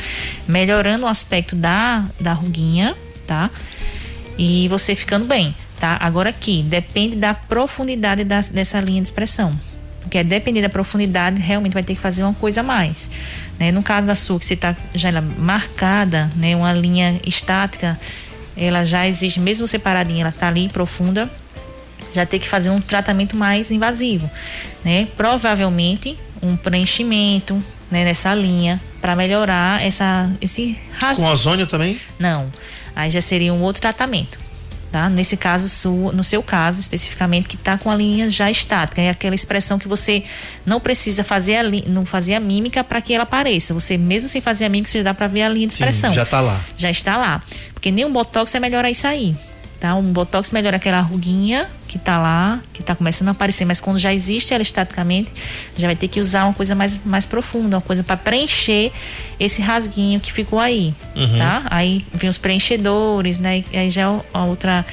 melhorando 0.47 1.03
o 1.05 1.07
aspecto 1.07 1.55
da, 1.57 2.05
da 2.19 2.31
ruguinha, 2.31 2.95
tá? 3.27 3.49
E 4.37 4.67
você 4.69 4.95
ficando 4.95 5.25
bem, 5.25 5.53
tá? 5.77 5.97
Agora 5.99 6.29
aqui, 6.29 6.63
depende 6.63 7.17
da 7.17 7.33
profundidade 7.33 8.23
das- 8.23 8.49
dessa 8.49 8.79
linha 8.79 9.01
de 9.01 9.07
expressão. 9.09 9.51
Porque 10.01 10.23
depender 10.23 10.61
da 10.61 10.69
profundidade, 10.69 11.41
realmente 11.41 11.73
vai 11.73 11.83
ter 11.83 11.93
que 11.95 11.99
fazer 11.99 12.23
uma 12.23 12.33
coisa 12.33 12.61
a 12.61 12.63
mais. 12.63 13.09
Né? 13.59 13.73
No 13.73 13.83
caso 13.83 14.07
da 14.07 14.15
sua, 14.15 14.39
que 14.39 14.45
você 14.45 14.53
está 14.53 14.73
já 14.95 15.09
ela 15.09 15.19
marcada, 15.21 16.29
né? 16.37 16.55
uma 16.55 16.71
linha 16.71 17.19
estática, 17.25 17.99
ela 18.55 18.85
já 18.85 19.05
existe, 19.05 19.41
mesmo 19.41 19.67
separadinha, 19.67 20.21
ela 20.21 20.29
está 20.29 20.47
ali 20.47 20.69
profunda, 20.69 21.29
já 22.13 22.25
tem 22.25 22.39
que 22.39 22.47
fazer 22.47 22.69
um 22.69 22.79
tratamento 22.79 23.35
mais 23.35 23.69
invasivo, 23.69 24.29
né? 24.83 25.07
Provavelmente 25.17 26.17
um 26.41 26.55
preenchimento, 26.55 27.61
né, 27.89 28.03
nessa 28.03 28.33
linha 28.35 28.81
para 29.01 29.15
melhorar 29.15 29.83
essa 29.85 30.29
esse 30.41 30.77
ras... 30.99 31.17
Com 31.17 31.25
ozônio 31.25 31.67
também? 31.67 31.99
Não, 32.19 32.51
aí 32.95 33.09
já 33.09 33.21
seria 33.21 33.53
um 33.53 33.61
outro 33.61 33.81
tratamento, 33.81 34.37
tá? 34.91 35.09
Nesse 35.09 35.37
caso, 35.37 35.89
no 36.11 36.23
seu 36.23 36.43
caso 36.43 36.79
especificamente, 36.79 37.47
que 37.47 37.55
está 37.55 37.77
com 37.77 37.89
a 37.89 37.95
linha 37.95 38.29
já 38.29 38.51
estática, 38.51 39.01
é 39.01 39.09
aquela 39.09 39.35
expressão 39.35 39.79
que 39.79 39.87
você 39.87 40.23
não 40.65 40.79
precisa 40.79 41.23
fazer 41.23 41.55
a 41.55 41.63
não 41.87 42.05
fazer 42.05 42.33
a 42.33 42.39
mímica 42.39 42.83
para 42.83 43.01
que 43.01 43.13
ela 43.13 43.23
apareça. 43.23 43.73
Você 43.73 43.97
mesmo 43.97 44.27
sem 44.27 44.41
fazer 44.41 44.65
a 44.65 44.69
mímica, 44.69 44.89
você 44.89 44.99
já 44.99 45.05
dá 45.05 45.13
para 45.13 45.27
ver 45.27 45.43
a 45.43 45.49
linha 45.49 45.67
de 45.67 45.73
expressão 45.73 46.11
já 46.11 46.25
tá 46.25 46.41
lá. 46.41 46.59
já 46.75 46.89
está 46.89 47.17
lá. 47.17 47.41
Porque 47.73 47.91
nem 47.91 48.05
um 48.05 48.11
botox 48.11 48.51
vai 48.51 48.61
melhorar 48.61 48.89
isso 48.89 49.07
aí. 49.07 49.35
Tá? 49.79 49.95
Um 49.95 50.11
botox 50.11 50.49
melhora 50.49 50.77
aquela 50.77 50.99
ruguinha 51.01 51.69
que 51.87 51.99
tá 51.99 52.17
lá, 52.17 52.59
que 52.73 52.81
tá 52.81 52.95
começando 52.95 53.27
a 53.27 53.31
aparecer, 53.31 53.63
mas 53.63 53.79
quando 53.79 53.99
já 53.99 54.11
existe 54.11 54.53
ela 54.53 54.63
estaticamente, 54.63 55.31
já 55.75 55.87
vai 55.87 55.95
ter 55.95 56.07
que 56.07 56.19
usar 56.19 56.45
uma 56.45 56.53
coisa 56.53 56.73
mais, 56.73 56.99
mais 57.05 57.25
profunda, 57.27 57.77
uma 57.77 57.81
coisa 57.81 58.03
para 58.03 58.17
preencher 58.17 58.91
esse 59.39 59.61
rasguinho 59.61 60.19
que 60.19 60.33
ficou 60.33 60.59
aí, 60.59 60.95
tá? 61.37 61.63
Aí 61.69 62.03
vem 62.11 62.27
os 62.29 62.39
preenchedores, 62.39 63.37
né? 63.37 63.63
Aí 63.71 63.89
já 63.89 64.01
é 64.01 64.21
a 64.33 64.45
outra 64.45 64.85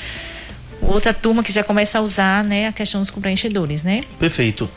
outra 0.83 1.15
turma 1.15 1.43
que 1.43 1.51
já 1.51 1.65
começa 1.65 1.99
a 1.99 2.03
usar, 2.03 2.45
né, 2.45 2.69
a 2.69 2.73
questão 2.73 3.01
dos 3.01 3.11
preenchedores, 3.11 3.83
né? 3.83 4.03
Perfeito. 4.19 4.69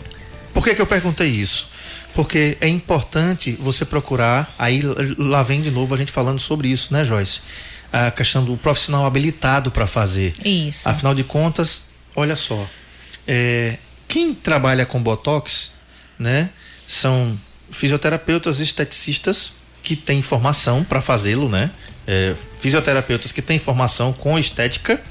Por 0.54 0.63
que, 0.63 0.74
que 0.74 0.82
eu 0.82 0.88
perguntei 0.88 1.28
isso? 1.28 1.70
Porque 2.13 2.58
é 2.62 2.67
importante 2.67 3.52
você 3.60 3.86
procurar, 3.86 4.54
aí 4.58 4.82
lá 5.17 5.43
vem 5.43 5.62
de 5.62 5.70
novo 5.70 5.93
a 5.93 5.98
gente 5.98 6.12
falando 6.12 6.39
sobre 6.39 6.70
isso, 6.70 6.93
né, 6.93 7.06
Joyce? 7.06 7.41
A 7.91 8.12
questão 8.12 8.43
do 8.43 8.58
profissional 8.58 9.06
habilitado 9.06 9.71
para 9.71 9.88
fazer. 9.88 10.34
Isso. 10.43 10.88
Afinal 10.89 11.15
de 11.15 11.23
contas, 11.23 11.84
olha 12.15 12.36
só, 12.36 12.67
é, 13.28 13.78
quem 14.08 14.34
trabalha 14.34 14.86
com 14.86 15.02
botox, 15.02 15.71
né, 16.19 16.50
são 16.88 17.38
fisioterapeutas 17.71 18.60
esteticistas 18.60 19.54
que 19.84 19.95
têm 19.95 20.21
formação 20.21 20.84
para 20.84 21.02
fazê-lo, 21.02 21.50
né? 21.50 21.69
É, 22.06 22.36
fisioterapeutas 22.60 23.32
que 23.32 23.41
têm 23.41 23.60
formação 23.60 24.13
com 24.13 24.39
estética 24.39 25.02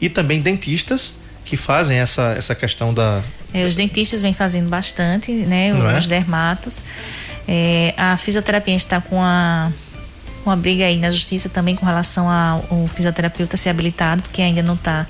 e 0.00 0.08
também 0.08 0.40
dentistas 0.40 1.14
que 1.44 1.56
fazem 1.56 1.98
essa, 1.98 2.34
essa 2.36 2.54
questão 2.54 2.92
da, 2.92 3.22
É, 3.52 3.66
os 3.66 3.76
dentistas 3.76 4.20
vêm 4.20 4.34
fazendo 4.34 4.68
bastante, 4.68 5.30
né? 5.30 5.72
Não 5.72 5.88
é? 5.88 5.98
Os 5.98 6.06
dermatos. 6.06 6.82
É, 7.46 7.94
a 7.96 8.16
fisioterapia 8.16 8.74
está 8.74 9.00
com 9.00 9.22
a 9.22 9.70
uma 10.44 10.56
briga 10.56 10.84
aí 10.84 10.98
na 10.98 11.10
justiça 11.10 11.48
também 11.48 11.76
com 11.76 11.86
relação 11.86 12.28
ao 12.28 12.88
fisioterapeuta 12.88 13.56
ser 13.56 13.70
habilitado, 13.70 14.22
porque 14.22 14.42
ainda 14.42 14.62
não 14.62 14.74
está 14.74 15.06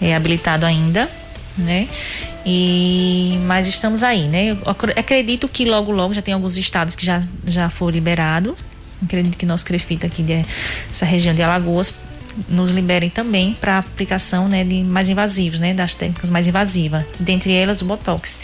é, 0.00 0.14
habilitado 0.14 0.66
ainda, 0.66 1.08
né? 1.56 1.88
E 2.44 3.38
mas 3.46 3.68
estamos 3.68 4.02
aí, 4.02 4.26
né? 4.28 4.50
Eu 4.50 4.58
acredito 4.96 5.48
que 5.48 5.64
logo 5.64 5.92
logo 5.92 6.14
já 6.14 6.22
tem 6.22 6.34
alguns 6.34 6.56
estados 6.56 6.94
que 6.94 7.04
já 7.04 7.22
já 7.46 7.68
foi 7.68 7.92
liberado. 7.92 8.56
Acredito 9.02 9.36
que 9.36 9.46
nosso 9.46 9.64
crefito 9.64 10.06
aqui 10.06 10.22
dessa 10.22 11.06
região 11.06 11.34
de 11.34 11.42
Alagoas 11.42 11.94
nos 12.48 12.70
liberem 12.70 13.10
também 13.10 13.54
para 13.60 13.78
aplicação 13.78 14.48
né, 14.48 14.64
de 14.64 14.84
mais 14.84 15.08
invasivos, 15.08 15.58
né, 15.58 15.74
das 15.74 15.94
técnicas 15.94 16.30
mais 16.30 16.46
invasivas, 16.46 17.04
dentre 17.18 17.52
elas 17.52 17.82
o 17.82 17.84
botox. 17.84 18.38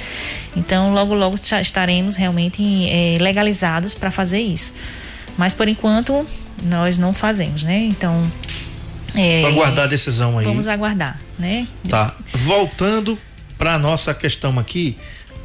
Então, 0.56 0.92
logo 0.92 1.14
logo 1.14 1.36
estaremos 1.60 2.16
realmente 2.16 2.62
eh, 2.88 3.18
legalizados 3.20 3.94
para 3.94 4.10
fazer 4.10 4.40
isso. 4.40 4.74
Mas 5.36 5.54
por 5.54 5.68
enquanto 5.68 6.26
nós 6.64 6.98
não 6.98 7.12
fazemos, 7.12 7.62
né? 7.62 7.84
Então, 7.84 8.30
é, 9.14 9.44
aguardar 9.46 9.84
a 9.84 9.88
decisão 9.88 10.38
aí. 10.38 10.44
vamos 10.44 10.68
aguardar, 10.68 11.18
né? 11.38 11.66
Tá. 11.88 12.14
Voltando 12.32 13.18
para 13.58 13.78
nossa 13.78 14.12
questão 14.14 14.58
aqui 14.58 14.96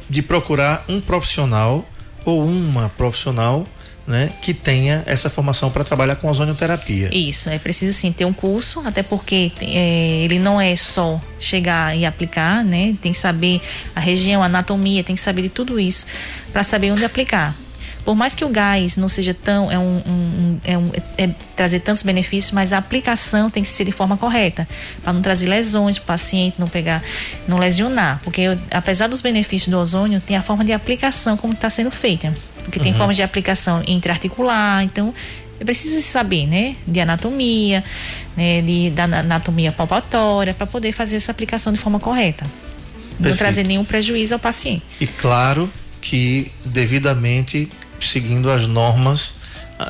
de 0.08 0.20
procurar 0.20 0.84
um 0.88 1.00
profissional 1.00 1.88
ou 2.24 2.44
uma 2.44 2.90
profissional, 2.90 3.66
né, 4.06 4.30
que 4.42 4.52
tenha 4.52 5.02
essa 5.06 5.30
formação 5.30 5.70
para 5.70 5.84
trabalhar 5.84 6.16
com 6.16 6.28
ozonioterapia. 6.28 7.08
Isso, 7.12 7.48
é 7.48 7.58
preciso 7.58 7.96
sim 7.96 8.12
ter 8.12 8.24
um 8.24 8.32
curso, 8.32 8.82
até 8.84 9.02
porque 9.02 9.52
é, 9.60 10.24
ele 10.24 10.38
não 10.38 10.60
é 10.60 10.74
só 10.74 11.20
chegar 11.38 11.96
e 11.96 12.04
aplicar, 12.04 12.64
né? 12.64 12.94
Tem 13.00 13.12
que 13.12 13.18
saber 13.18 13.60
a 13.94 14.00
região, 14.00 14.42
a 14.42 14.46
anatomia, 14.46 15.04
tem 15.04 15.14
que 15.14 15.20
saber 15.20 15.42
de 15.42 15.48
tudo 15.48 15.78
isso 15.78 16.06
para 16.52 16.62
saber 16.62 16.90
onde 16.90 17.04
aplicar. 17.04 17.54
Por 18.04 18.14
mais 18.16 18.34
que 18.34 18.44
o 18.44 18.48
gás 18.48 18.96
não 18.96 19.08
seja 19.08 19.32
tão. 19.32 19.70
É, 19.70 19.78
um, 19.78 19.82
um- 20.06 20.60
é, 20.64 20.76
um- 20.78 20.90
é 21.16 21.28
trazer 21.54 21.80
tantos 21.80 22.02
benefícios, 22.02 22.50
mas 22.50 22.72
a 22.72 22.78
aplicação 22.78 23.48
tem 23.48 23.62
que 23.62 23.68
ser 23.68 23.84
de 23.84 23.92
forma 23.92 24.16
correta, 24.16 24.66
para 25.02 25.12
não 25.12 25.22
trazer 25.22 25.46
lesões 25.48 25.98
para 25.98 26.04
o 26.04 26.06
paciente, 26.06 26.56
não 26.58 26.66
pegar, 26.66 27.02
não 27.46 27.58
lesionar. 27.58 28.20
Porque 28.24 28.58
apesar 28.70 29.06
dos 29.08 29.20
benefícios 29.22 29.70
do 29.70 29.78
ozônio, 29.78 30.20
tem 30.20 30.36
a 30.36 30.42
forma 30.42 30.64
de 30.64 30.72
aplicação 30.72 31.36
como 31.36 31.52
está 31.52 31.70
sendo 31.70 31.90
feita. 31.90 32.36
Porque 32.64 32.78
tem 32.80 32.92
formas 32.94 33.16
de 33.16 33.22
aplicação 33.22 33.82
intraarticular, 33.86 34.82
então 34.84 35.12
é 35.60 35.64
preciso 35.64 36.00
saber, 36.02 36.46
né, 36.46 36.74
de 36.86 37.00
anatomia, 37.00 37.82
né, 38.36 38.60
de, 38.62 38.90
da 38.90 39.06
na- 39.06 39.18
anatomia 39.20 39.70
palpatória, 39.72 40.54
para 40.54 40.66
poder 40.66 40.92
fazer 40.92 41.16
essa 41.16 41.30
aplicação 41.30 41.72
de 41.72 41.78
forma 41.78 41.98
correta. 42.00 42.44
Não 42.44 43.16
Perfeito. 43.18 43.38
trazer 43.38 43.64
nenhum 43.64 43.84
prejuízo 43.84 44.34
ao 44.34 44.40
paciente. 44.40 44.82
E 45.00 45.06
claro 45.06 45.70
que 46.00 46.50
devidamente 46.64 47.68
seguindo 48.10 48.50
as 48.50 48.66
normas, 48.66 49.34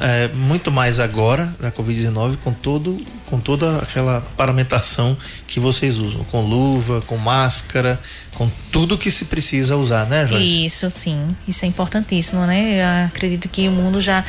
é, 0.01 0.29
muito 0.29 0.71
mais 0.71 1.01
agora 1.01 1.53
da 1.61 1.71
Covid-19, 1.71 2.37
com 2.43 2.53
todo, 2.53 3.05
com 3.27 3.39
toda 3.39 3.79
aquela 3.79 4.21
paramentação 4.37 5.17
que 5.47 5.61
vocês 5.61 5.99
usam, 5.99 6.25
com 6.25 6.41
luva, 6.41 7.01
com 7.07 7.17
máscara, 7.17 7.99
com 8.35 8.49
tudo 8.71 8.97
que 8.97 9.11
se 9.11 9.27
precisa 9.27 9.77
usar, 9.77 10.07
né, 10.07 10.27
Joyce? 10.27 10.67
Isso, 10.67 10.91
sim. 10.95 11.21
Isso 11.47 11.65
é 11.65 11.69
importantíssimo, 11.69 12.45
né? 12.47 12.81
Eu 12.81 13.07
acredito 13.07 13.49
que 13.49 13.69
o 13.69 13.73
mundo 13.73 14.01
já 14.01 14.25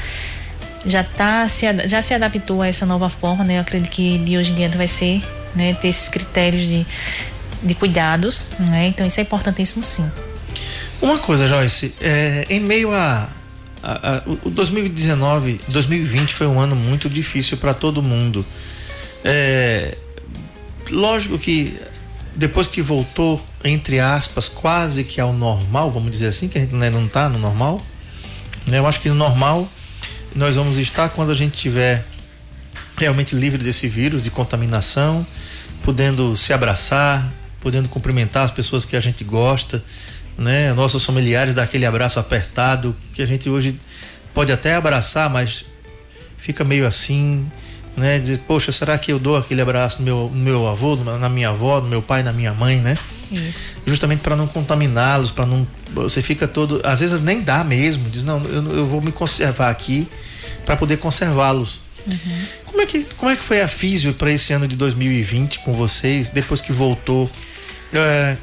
já 0.85 1.01
tá 1.01 1.47
se 1.47 1.65
já 1.87 2.01
se 2.01 2.13
adaptou 2.13 2.61
a 2.61 2.67
essa 2.67 2.85
nova 2.85 3.09
forma, 3.09 3.43
né? 3.43 3.57
Eu 3.57 3.61
acredito 3.61 3.89
que 3.89 4.17
de 4.17 4.37
hoje 4.37 4.51
em 4.51 4.55
diante 4.55 4.75
vai 4.75 4.87
ser, 4.87 5.21
né, 5.55 5.73
ter 5.75 5.87
esses 5.87 6.09
critérios 6.09 6.67
de, 6.67 6.85
de 7.61 7.75
cuidados, 7.75 8.49
né? 8.59 8.87
Então 8.87 9.05
isso 9.05 9.19
é 9.19 9.23
importantíssimo, 9.23 9.81
sim. 9.81 10.09
Uma 11.01 11.17
coisa, 11.17 11.47
Joyce, 11.47 11.93
é, 12.01 12.45
em 12.49 12.59
meio 12.59 12.93
a, 12.93 13.29
a- 13.83 14.23
o 14.43 14.49
2019, 14.49 15.59
2020 15.67 16.33
foi 16.33 16.47
um 16.47 16.59
ano 16.59 16.75
muito 16.75 17.09
difícil 17.09 17.57
para 17.57 17.73
todo 17.73 18.01
mundo. 18.01 18.45
É, 19.23 19.97
lógico 20.89 21.37
que 21.37 21.77
depois 22.35 22.67
que 22.67 22.81
voltou, 22.81 23.41
entre 23.63 23.99
aspas, 23.99 24.49
quase 24.49 25.03
que 25.03 25.21
ao 25.21 25.33
normal, 25.33 25.89
vamos 25.91 26.11
dizer 26.11 26.27
assim, 26.27 26.47
que 26.47 26.57
a 26.57 26.61
gente 26.61 26.73
não 26.73 27.05
está 27.05 27.29
no 27.29 27.37
normal, 27.37 27.81
né? 28.65 28.79
Eu 28.79 28.87
acho 28.87 28.99
que 28.99 29.09
no 29.09 29.15
normal 29.15 29.67
nós 30.35 30.55
vamos 30.55 30.77
estar 30.77 31.09
quando 31.09 31.31
a 31.31 31.35
gente 31.35 31.55
tiver 31.57 32.03
realmente 32.97 33.35
livre 33.35 33.63
desse 33.63 33.87
vírus, 33.87 34.21
de 34.21 34.29
contaminação, 34.29 35.25
podendo 35.83 36.35
se 36.37 36.53
abraçar, 36.53 37.31
podendo 37.59 37.87
cumprimentar 37.89 38.45
as 38.45 38.51
pessoas 38.51 38.83
que 38.85 38.95
a 38.95 38.99
gente 38.99 39.23
gosta, 39.23 39.83
né? 40.37 40.73
Nossos 40.73 41.05
familiares 41.05 41.55
dar 41.55 41.63
aquele 41.63 41.85
abraço 41.85 42.19
apertado, 42.19 42.95
que 43.13 43.21
a 43.21 43.25
gente 43.25 43.49
hoje 43.49 43.77
pode 44.33 44.51
até 44.51 44.75
abraçar, 44.75 45.29
mas 45.29 45.65
fica 46.37 46.63
meio 46.63 46.87
assim, 46.87 47.45
né? 47.95 48.19
Dizer, 48.19 48.39
poxa, 48.47 48.71
será 48.71 48.97
que 48.97 49.11
eu 49.11 49.19
dou 49.19 49.37
aquele 49.37 49.61
abraço 49.61 49.99
no 49.99 50.05
meu, 50.05 50.31
no 50.33 50.41
meu 50.41 50.67
avô, 50.67 50.95
na 50.95 51.29
minha 51.29 51.49
avó, 51.49 51.79
no 51.79 51.87
meu 51.87 52.01
pai, 52.01 52.23
na 52.23 52.33
minha 52.33 52.53
mãe, 52.53 52.77
né? 52.77 52.97
Isso. 53.31 53.73
Justamente 53.85 54.19
para 54.19 54.35
não 54.35 54.47
contaminá-los, 54.47 55.31
para 55.31 55.45
não. 55.45 55.65
Você 55.93 56.21
fica 56.21 56.47
todo. 56.47 56.81
Às 56.83 56.99
vezes 56.99 57.21
nem 57.21 57.41
dá 57.41 57.63
mesmo. 57.63 58.09
Diz, 58.09 58.23
não, 58.23 58.43
eu, 58.45 58.77
eu 58.77 58.87
vou 58.87 59.01
me 59.01 59.11
conservar 59.11 59.69
aqui 59.69 60.07
para 60.65 60.75
poder 60.75 60.97
conservá-los. 60.97 61.79
Uhum. 62.05 62.45
Como, 62.65 62.81
é 62.81 62.85
que, 62.85 63.05
como 63.17 63.31
é 63.31 63.35
que 63.35 63.43
foi 63.43 63.61
a 63.61 63.67
físio 63.67 64.13
para 64.13 64.31
esse 64.31 64.53
ano 64.53 64.67
de 64.67 64.75
2020 64.75 65.59
com 65.59 65.73
vocês, 65.73 66.29
depois 66.29 66.61
que 66.61 66.73
voltou? 66.73 67.29
É, 67.93 68.37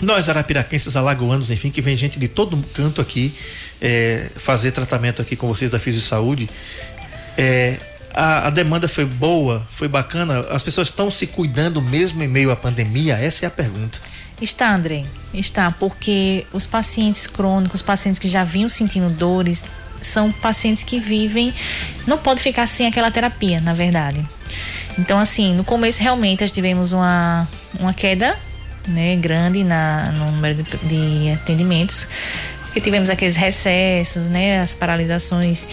nós, 0.00 0.28
arapiraquenses, 0.28 0.96
alagoanos, 0.96 1.50
enfim, 1.50 1.70
que 1.70 1.80
vem 1.80 1.96
gente 1.96 2.18
de 2.18 2.28
todo 2.28 2.56
canto 2.74 3.00
aqui 3.00 3.34
é, 3.80 4.28
fazer 4.36 4.72
tratamento 4.72 5.20
aqui 5.20 5.36
com 5.36 5.48
vocês 5.48 5.70
da 5.70 5.78
Físio 5.78 6.00
Saúde. 6.00 6.48
É, 7.36 7.76
a, 8.14 8.48
a, 8.48 8.50
demanda 8.50 8.86
foi 8.88 9.04
boa, 9.04 9.66
foi 9.70 9.88
bacana? 9.88 10.40
As 10.50 10.62
pessoas 10.62 10.88
estão 10.88 11.10
se 11.10 11.28
cuidando 11.28 11.80
mesmo 11.80 12.22
em 12.22 12.28
meio 12.28 12.50
à 12.50 12.56
pandemia? 12.56 13.16
Essa 13.16 13.46
é 13.46 13.48
a 13.48 13.50
pergunta. 13.50 13.98
Está, 14.40 14.74
André, 14.74 15.04
está, 15.32 15.70
porque 15.70 16.46
os 16.52 16.66
pacientes 16.66 17.26
crônicos, 17.26 17.80
os 17.80 17.86
pacientes 17.86 18.18
que 18.18 18.28
já 18.28 18.44
vinham 18.44 18.68
sentindo 18.68 19.08
dores, 19.08 19.64
são 20.00 20.32
pacientes 20.32 20.82
que 20.82 20.98
vivem, 20.98 21.52
não 22.06 22.18
pode 22.18 22.42
ficar 22.42 22.66
sem 22.66 22.86
aquela 22.86 23.10
terapia, 23.10 23.60
na 23.60 23.72
verdade. 23.72 24.26
Então, 24.98 25.18
assim, 25.18 25.54
no 25.54 25.64
começo 25.64 26.02
realmente 26.02 26.40
nós 26.40 26.50
tivemos 26.50 26.92
uma, 26.92 27.48
uma 27.78 27.94
queda 27.94 28.38
né, 28.88 29.16
grande 29.16 29.64
na, 29.64 30.12
no 30.12 30.32
número 30.32 30.62
de, 30.62 30.62
de 30.62 31.30
atendimentos, 31.32 32.06
porque 32.64 32.80
tivemos 32.80 33.10
aqueles 33.10 33.36
recessos, 33.36 34.28
né, 34.28 34.60
as 34.60 34.74
paralisações, 34.74 35.66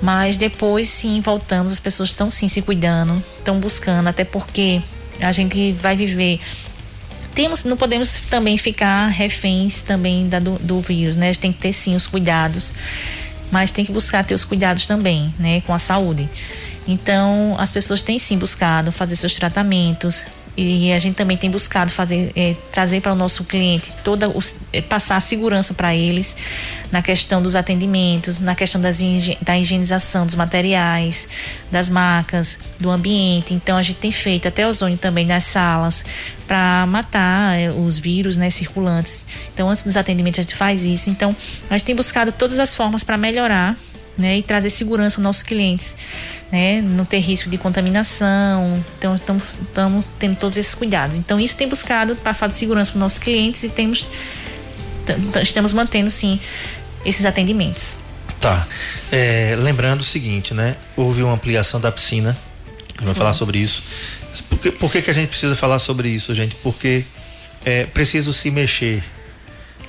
mas 0.00 0.36
depois 0.36 0.88
sim 0.88 1.20
voltamos, 1.20 1.72
as 1.72 1.80
pessoas 1.80 2.10
estão 2.10 2.30
sim 2.30 2.48
se 2.48 2.62
cuidando, 2.62 3.14
estão 3.38 3.58
buscando, 3.58 4.08
até 4.08 4.24
porque 4.24 4.80
a 5.20 5.32
gente 5.32 5.72
vai 5.72 5.96
viver 5.96 6.40
temos, 7.34 7.64
não 7.64 7.76
podemos 7.76 8.14
também 8.28 8.58
ficar 8.58 9.06
reféns 9.06 9.80
também 9.80 10.28
da, 10.28 10.38
do, 10.38 10.58
do 10.58 10.80
vírus, 10.80 11.16
né? 11.16 11.30
A 11.30 11.32
gente 11.32 11.40
tem 11.40 11.52
que 11.52 11.60
ter 11.60 11.72
sim 11.72 11.96
os 11.96 12.06
cuidados, 12.06 12.74
mas 13.50 13.70
tem 13.70 13.84
que 13.84 13.92
buscar 13.92 14.24
ter 14.24 14.34
os 14.34 14.44
cuidados 14.44 14.86
também, 14.86 15.32
né? 15.38 15.62
Com 15.62 15.72
a 15.72 15.78
saúde. 15.78 16.28
Então, 16.86 17.56
as 17.58 17.72
pessoas 17.72 18.02
têm 18.02 18.18
sim 18.18 18.36
buscado 18.36 18.92
fazer 18.92 19.16
seus 19.16 19.34
tratamentos, 19.34 20.24
e 20.56 20.92
a 20.92 20.98
gente 20.98 21.14
também 21.14 21.36
tem 21.36 21.50
buscado 21.50 21.90
fazer 21.90 22.30
é, 22.36 22.54
trazer 22.70 23.00
para 23.00 23.12
o 23.12 23.14
nosso 23.14 23.44
cliente 23.44 23.92
toda 24.04 24.28
os, 24.28 24.56
é, 24.72 24.82
passar 24.82 25.16
a 25.16 25.20
segurança 25.20 25.72
para 25.72 25.94
eles 25.94 26.36
na 26.90 27.00
questão 27.00 27.40
dos 27.40 27.56
atendimentos, 27.56 28.38
na 28.38 28.54
questão 28.54 28.78
das, 28.78 29.00
da 29.40 29.58
higienização 29.58 30.26
dos 30.26 30.34
materiais, 30.34 31.26
das 31.70 31.88
marcas, 31.88 32.58
do 32.78 32.90
ambiente. 32.90 33.54
Então 33.54 33.78
a 33.78 33.82
gente 33.82 33.98
tem 33.98 34.12
feito 34.12 34.46
até 34.46 34.68
ozônio 34.68 34.98
também 34.98 35.24
nas 35.24 35.44
salas 35.44 36.04
para 36.46 36.84
matar 36.86 37.58
é, 37.58 37.70
os 37.70 37.96
vírus 37.96 38.36
né, 38.36 38.50
circulantes. 38.50 39.26
Então 39.54 39.70
antes 39.70 39.84
dos 39.84 39.96
atendimentos 39.96 40.40
a 40.40 40.42
gente 40.42 40.54
faz 40.54 40.84
isso. 40.84 41.08
Então 41.08 41.34
a 41.70 41.78
gente 41.78 41.86
tem 41.86 41.96
buscado 41.96 42.30
todas 42.30 42.58
as 42.58 42.74
formas 42.74 43.02
para 43.02 43.16
melhorar 43.16 43.74
né, 44.16 44.38
e 44.38 44.42
trazer 44.42 44.70
segurança 44.70 45.18
aos 45.18 45.24
nossos 45.24 45.42
clientes, 45.42 45.96
né, 46.50 46.80
não 46.82 47.04
ter 47.04 47.18
risco 47.18 47.48
de 47.48 47.58
contaminação. 47.58 48.82
Então, 48.98 49.16
estamos 49.16 50.06
tendo 50.18 50.36
todos 50.36 50.56
esses 50.56 50.74
cuidados. 50.74 51.18
Então, 51.18 51.40
isso 51.40 51.56
tem 51.56 51.68
buscado 51.68 52.14
passar 52.16 52.46
de 52.46 52.54
segurança 52.54 52.92
para 52.92 52.98
os 52.98 53.02
nossos 53.02 53.18
clientes 53.18 53.62
e 53.64 53.68
temos, 53.68 54.06
estamos 55.42 55.72
mantendo, 55.72 56.10
sim, 56.10 56.38
esses 57.04 57.24
atendimentos. 57.24 57.98
Tá. 58.40 58.66
É, 59.10 59.56
lembrando 59.58 60.00
o 60.00 60.04
seguinte, 60.04 60.52
né? 60.52 60.76
Houve 60.96 61.22
uma 61.22 61.34
ampliação 61.34 61.80
da 61.80 61.92
piscina. 61.92 62.36
Vamos 63.00 63.16
falar 63.16 63.32
sobre 63.32 63.58
isso. 63.58 63.84
Por, 64.48 64.58
que, 64.58 64.72
por 64.72 64.92
que, 64.92 65.02
que 65.02 65.10
a 65.10 65.14
gente 65.14 65.28
precisa 65.28 65.54
falar 65.54 65.78
sobre 65.78 66.08
isso, 66.08 66.34
gente? 66.34 66.56
Porque 66.56 67.04
é 67.64 67.84
preciso 67.84 68.32
se 68.32 68.50
mexer, 68.50 69.02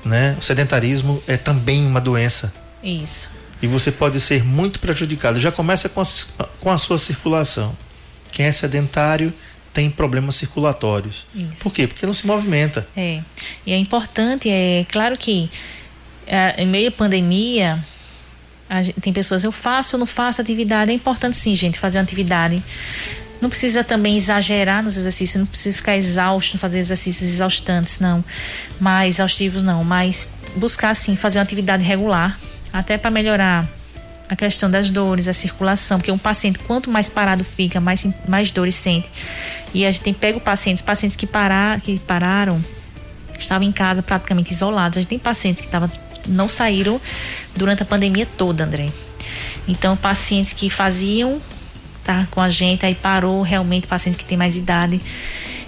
né? 0.05 0.35
O 0.39 0.43
sedentarismo 0.43 1.21
é 1.27 1.35
também 1.35 1.85
uma 1.85 1.99
doença. 1.99 2.53
Isso 2.83 3.42
e 3.63 3.67
você 3.67 3.93
pode 3.93 4.19
ser 4.19 4.43
muito 4.43 4.77
prejudicado. 4.77 5.39
Já 5.39 5.49
começa 5.49 5.87
com 5.87 6.01
a, 6.01 6.05
com 6.59 6.69
a 6.69 6.77
sua 6.77 6.97
circulação. 6.97 7.73
Quem 8.29 8.45
é 8.45 8.51
sedentário 8.51 9.33
tem 9.71 9.89
problemas 9.89 10.35
circulatórios. 10.35 11.25
Isso. 11.33 11.63
Por 11.63 11.73
quê? 11.73 11.87
Porque 11.87 12.05
não 12.05 12.13
se 12.13 12.27
movimenta. 12.27 12.85
É. 12.95 13.21
E 13.65 13.71
é 13.71 13.77
importante, 13.77 14.49
é 14.49 14.85
claro 14.91 15.17
que 15.17 15.49
é, 16.27 16.61
em 16.61 16.67
meio 16.67 16.89
à 16.89 16.91
pandemia, 16.91 17.81
gente, 18.81 18.99
tem 18.99 19.13
pessoas, 19.13 19.45
eu 19.45 19.51
faço 19.51 19.97
não 19.97 20.05
faço 20.05 20.41
atividade. 20.41 20.91
É 20.91 20.93
importante 20.93 21.37
sim, 21.37 21.55
gente, 21.55 21.79
fazer 21.79 21.99
atividade. 21.99 22.61
Não 23.41 23.49
precisa 23.49 23.81
também 23.81 24.17
exagerar 24.17 24.83
nos 24.83 24.97
exercícios, 24.97 25.39
não 25.39 25.45
precisa 25.45 25.77
ficar 25.77 25.95
exausto, 25.95 26.57
fazer 26.57 26.79
exercícios 26.79 27.31
exaustantes, 27.31 27.99
não. 27.99 28.25
Mais 28.77 29.15
exaustivos, 29.15 29.63
não. 29.63 29.85
Mas 29.85 30.27
buscar, 30.57 30.93
sim, 30.93 31.15
fazer 31.15 31.39
uma 31.39 31.43
atividade 31.43 31.81
regular 31.81 32.37
até 32.73 32.97
para 32.97 33.11
melhorar 33.11 33.69
a 34.27 34.35
questão 34.35 34.69
das 34.69 34.89
dores, 34.89 35.27
a 35.27 35.33
circulação, 35.33 35.99
porque 35.99 36.11
um 36.11 36.17
paciente, 36.17 36.59
quanto 36.59 36.89
mais 36.89 37.07
parado 37.07 37.43
fica, 37.43 37.79
mais, 37.79 38.05
mais 38.27 38.51
dores 38.51 38.73
sente. 38.73 39.09
E 39.73 39.85
a 39.85 39.91
gente 39.91 40.01
tem 40.01 40.13
pego 40.13 40.39
pacientes, 40.39 40.81
pacientes 40.81 41.15
que, 41.15 41.27
parar, 41.27 41.79
que 41.79 41.99
pararam, 41.99 42.63
estavam 43.37 43.67
em 43.67 43.71
casa 43.71 44.01
praticamente 44.01 44.51
isolados. 44.51 44.97
A 44.97 45.01
gente 45.01 45.09
tem 45.09 45.19
pacientes 45.19 45.61
que 45.61 45.67
tavam, 45.67 45.91
não 46.27 46.49
saíram 46.49 46.99
durante 47.55 47.83
a 47.83 47.85
pandemia 47.85 48.25
toda, 48.37 48.63
André. 48.63 48.87
Então, 49.67 49.95
pacientes 49.95 50.51
que 50.51 50.69
faziam 50.69 51.41
tá, 52.03 52.27
com 52.31 52.41
a 52.41 52.49
gente, 52.49 52.85
aí 52.85 52.95
parou 52.95 53.41
realmente, 53.41 53.87
pacientes 53.87 54.17
que 54.17 54.25
têm 54.25 54.37
mais 54.37 54.57
idade. 54.57 54.99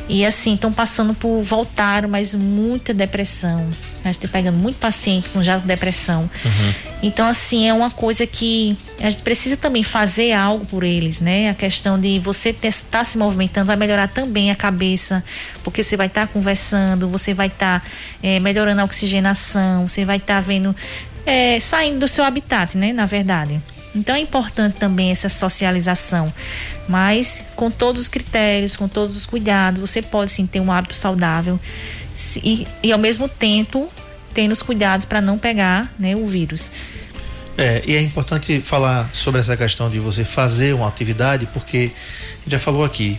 E 0.07 0.25
assim, 0.25 0.53
estão 0.53 0.71
passando 0.71 1.13
por, 1.13 1.41
voltaram, 1.41 2.07
mas 2.07 2.35
muita 2.35 2.93
depressão. 2.93 3.67
A 4.03 4.07
gente 4.11 4.19
tá 4.19 4.27
pegando 4.27 4.59
muito 4.59 4.77
paciente 4.77 5.29
com 5.29 5.41
já 5.41 5.57
depressão. 5.57 6.29
Uhum. 6.45 6.73
Então, 7.01 7.27
assim, 7.27 7.67
é 7.67 7.73
uma 7.73 7.89
coisa 7.89 8.27
que 8.27 8.77
a 8.99 9.09
gente 9.09 9.23
precisa 9.23 9.57
também 9.57 9.81
fazer 9.81 10.31
algo 10.31 10.63
por 10.65 10.83
eles, 10.83 11.19
né? 11.19 11.49
A 11.49 11.55
questão 11.55 11.99
de 11.99 12.19
você 12.19 12.49
estar 12.49 12.71
tá 12.89 13.03
se 13.03 13.17
movimentando 13.17 13.65
vai 13.65 13.75
melhorar 13.75 14.07
também 14.07 14.51
a 14.51 14.55
cabeça, 14.55 15.23
porque 15.63 15.81
você 15.81 15.97
vai 15.97 16.05
estar 16.05 16.27
tá 16.27 16.33
conversando, 16.33 17.07
você 17.07 17.33
vai 17.33 17.47
estar 17.47 17.79
tá, 17.79 17.87
é, 18.21 18.39
melhorando 18.39 18.81
a 18.81 18.83
oxigenação, 18.83 19.87
você 19.87 20.05
vai 20.05 20.17
estar 20.17 20.35
tá 20.35 20.41
vendo, 20.41 20.75
é, 21.25 21.59
saindo 21.59 21.99
do 21.99 22.07
seu 22.07 22.23
habitat, 22.23 22.77
né? 22.77 22.93
Na 22.93 23.07
verdade. 23.07 23.59
Então 23.95 24.13
é 24.13 24.19
importante 24.19 24.75
também 24.75 25.09
essa 25.09 25.29
socialização, 25.29 26.31
mas 26.87 27.43
com 27.55 27.69
todos 27.71 28.01
os 28.01 28.07
critérios, 28.07 28.75
com 28.75 28.87
todos 28.87 29.15
os 29.15 29.25
cuidados, 29.25 29.79
você 29.79 30.01
pode 30.01 30.31
sim 30.31 30.45
ter 30.45 30.59
um 30.59 30.71
hábito 30.71 30.95
saudável 30.95 31.59
e, 32.43 32.67
e 32.83 32.91
ao 32.91 32.99
mesmo 32.99 33.27
tempo 33.27 33.87
tendo 34.33 34.51
os 34.51 34.61
cuidados 34.61 35.05
para 35.05 35.21
não 35.21 35.37
pegar 35.37 35.93
né, 35.97 36.15
o 36.15 36.27
vírus. 36.27 36.71
É, 37.57 37.81
e 37.87 37.95
é 37.95 38.01
importante 38.01 38.59
falar 38.59 39.09
sobre 39.13 39.39
essa 39.39 39.55
questão 39.55 39.89
de 39.89 39.97
você 39.97 40.25
fazer 40.25 40.73
uma 40.73 40.87
atividade, 40.87 41.47
porque 41.53 41.89
já 42.45 42.59
falou 42.59 42.83
aqui 42.83 43.17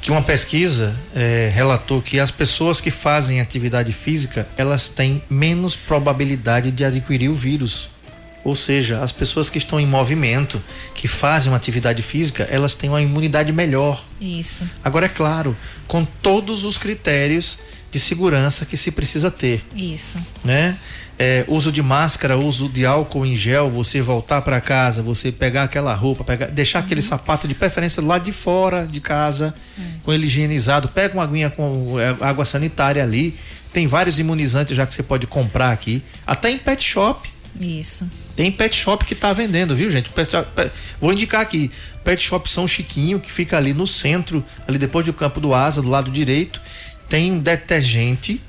que 0.00 0.10
uma 0.10 0.22
pesquisa 0.22 0.96
é, 1.14 1.50
relatou 1.52 2.00
que 2.00 2.18
as 2.18 2.30
pessoas 2.30 2.80
que 2.80 2.90
fazem 2.90 3.40
atividade 3.40 3.92
física 3.92 4.48
elas 4.56 4.88
têm 4.88 5.22
menos 5.28 5.76
probabilidade 5.76 6.70
de 6.70 6.84
adquirir 6.84 7.28
o 7.28 7.34
vírus. 7.34 7.90
Ou 8.48 8.56
seja, 8.56 9.02
as 9.02 9.12
pessoas 9.12 9.50
que 9.50 9.58
estão 9.58 9.78
em 9.78 9.86
movimento, 9.86 10.62
que 10.94 11.06
fazem 11.06 11.52
uma 11.52 11.58
atividade 11.58 12.02
física, 12.02 12.44
elas 12.44 12.74
têm 12.74 12.88
uma 12.88 13.02
imunidade 13.02 13.52
melhor. 13.52 14.02
Isso. 14.18 14.66
Agora, 14.82 15.04
é 15.04 15.08
claro, 15.08 15.54
com 15.86 16.02
todos 16.02 16.64
os 16.64 16.78
critérios 16.78 17.58
de 17.90 18.00
segurança 18.00 18.64
que 18.64 18.74
se 18.74 18.90
precisa 18.92 19.30
ter. 19.30 19.62
Isso. 19.76 20.18
Né? 20.42 20.78
É, 21.18 21.44
uso 21.46 21.70
de 21.70 21.82
máscara, 21.82 22.38
uso 22.38 22.70
de 22.70 22.86
álcool 22.86 23.26
em 23.26 23.36
gel, 23.36 23.68
você 23.68 24.00
voltar 24.00 24.40
para 24.40 24.62
casa, 24.62 25.02
você 25.02 25.30
pegar 25.30 25.64
aquela 25.64 25.92
roupa, 25.92 26.24
pegar, 26.24 26.46
deixar 26.46 26.78
uhum. 26.78 26.86
aquele 26.86 27.02
sapato 27.02 27.46
de 27.46 27.54
preferência 27.54 28.02
lá 28.02 28.16
de 28.16 28.32
fora 28.32 28.86
de 28.86 28.98
casa, 28.98 29.54
uhum. 29.76 29.84
com 30.04 30.12
ele 30.14 30.24
higienizado, 30.24 30.88
pega 30.88 31.12
uma 31.12 31.24
aguinha 31.24 31.50
com 31.50 32.00
é, 32.00 32.16
água 32.24 32.46
sanitária 32.46 33.02
ali. 33.02 33.36
Tem 33.74 33.86
vários 33.86 34.18
imunizantes 34.18 34.74
já 34.74 34.86
que 34.86 34.94
você 34.94 35.02
pode 35.02 35.26
comprar 35.26 35.70
aqui, 35.70 36.02
até 36.26 36.50
em 36.50 36.56
pet 36.56 36.82
shop. 36.82 37.28
Isso. 37.60 38.08
Tem 38.36 38.50
pet 38.52 38.74
shop 38.74 39.04
que 39.04 39.14
tá 39.14 39.32
vendendo, 39.32 39.74
viu, 39.74 39.90
gente? 39.90 40.10
Pet, 40.10 40.30
pet, 40.54 40.72
vou 41.00 41.12
indicar 41.12 41.40
aqui. 41.40 41.70
Pet 42.04 42.22
Shop 42.24 42.48
São 42.50 42.66
Chiquinho, 42.66 43.20
que 43.20 43.30
fica 43.30 43.58
ali 43.58 43.74
no 43.74 43.86
centro, 43.86 44.42
ali 44.66 44.78
depois 44.78 45.04
do 45.04 45.12
campo 45.12 45.40
do 45.40 45.52
Asa, 45.52 45.82
do 45.82 45.90
lado 45.90 46.10
direito. 46.10 46.58
Tem 47.06 47.32
um 47.32 47.38
detergente 47.38 48.40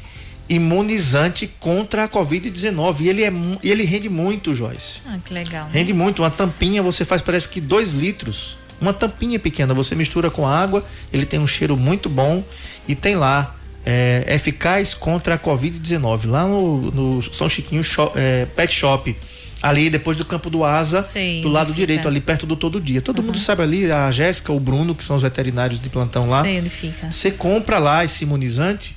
imunizante 0.48 1.46
contra 1.60 2.06
a 2.06 2.10
Covid-19. 2.10 3.02
E 3.02 3.10
ele, 3.10 3.24
é, 3.24 3.32
ele 3.62 3.84
rende 3.84 4.08
muito, 4.08 4.54
Joyce. 4.54 5.02
Ah, 5.06 5.18
que 5.24 5.34
legal. 5.34 5.66
Né? 5.66 5.72
Rende 5.74 5.94
muito. 5.94 6.22
Uma 6.22 6.32
tampinha 6.32 6.82
você 6.82 7.04
faz, 7.04 7.22
parece 7.22 7.50
que 7.50 7.60
dois 7.60 7.92
litros. 7.92 8.58
Uma 8.80 8.94
tampinha 8.94 9.38
pequena, 9.38 9.74
você 9.74 9.94
mistura 9.94 10.32
com 10.32 10.48
água, 10.48 10.82
ele 11.12 11.26
tem 11.26 11.38
um 11.38 11.48
cheiro 11.48 11.76
muito 11.76 12.08
bom 12.08 12.42
e 12.88 12.96
tem 12.96 13.18
lá 13.18 13.59
é, 13.86 14.26
eficaz 14.28 14.94
contra 14.94 15.36
a 15.36 15.40
Covid-19, 15.40 16.26
lá 16.26 16.46
no, 16.46 16.92
no, 16.92 17.22
São 17.22 17.48
Chiquinho 17.50 17.84
shop, 17.84 18.14
é, 18.18 18.46
Pet 18.46 18.74
Shop. 18.74 19.16
Ali 19.62 19.90
depois 19.90 20.16
do 20.16 20.24
campo 20.24 20.50
do 20.50 20.64
Asa, 20.64 21.02
Sei, 21.02 21.42
do 21.42 21.50
lado 21.50 21.74
direito, 21.74 22.08
ali 22.08 22.22
perto 22.22 22.46
do 22.46 22.56
Todo 22.56 22.80
Dia. 22.80 23.02
Todo 23.02 23.22
mundo 23.22 23.38
sabe 23.38 23.62
ali, 23.62 23.92
a 23.92 24.10
Jéssica, 24.10 24.54
o 24.54 24.60
Bruno, 24.60 24.96
que 24.96 25.04
são 25.04 25.18
os 25.18 25.22
veterinários 25.22 25.82
de 25.82 25.90
plantão 25.90 26.30
lá. 26.30 26.44
Sei 26.44 26.60
onde 26.60 26.70
fica. 26.70 27.12
Você 27.12 27.32
compra 27.32 27.78
lá 27.78 28.06
esse 28.06 28.24
imunizante 28.24 28.96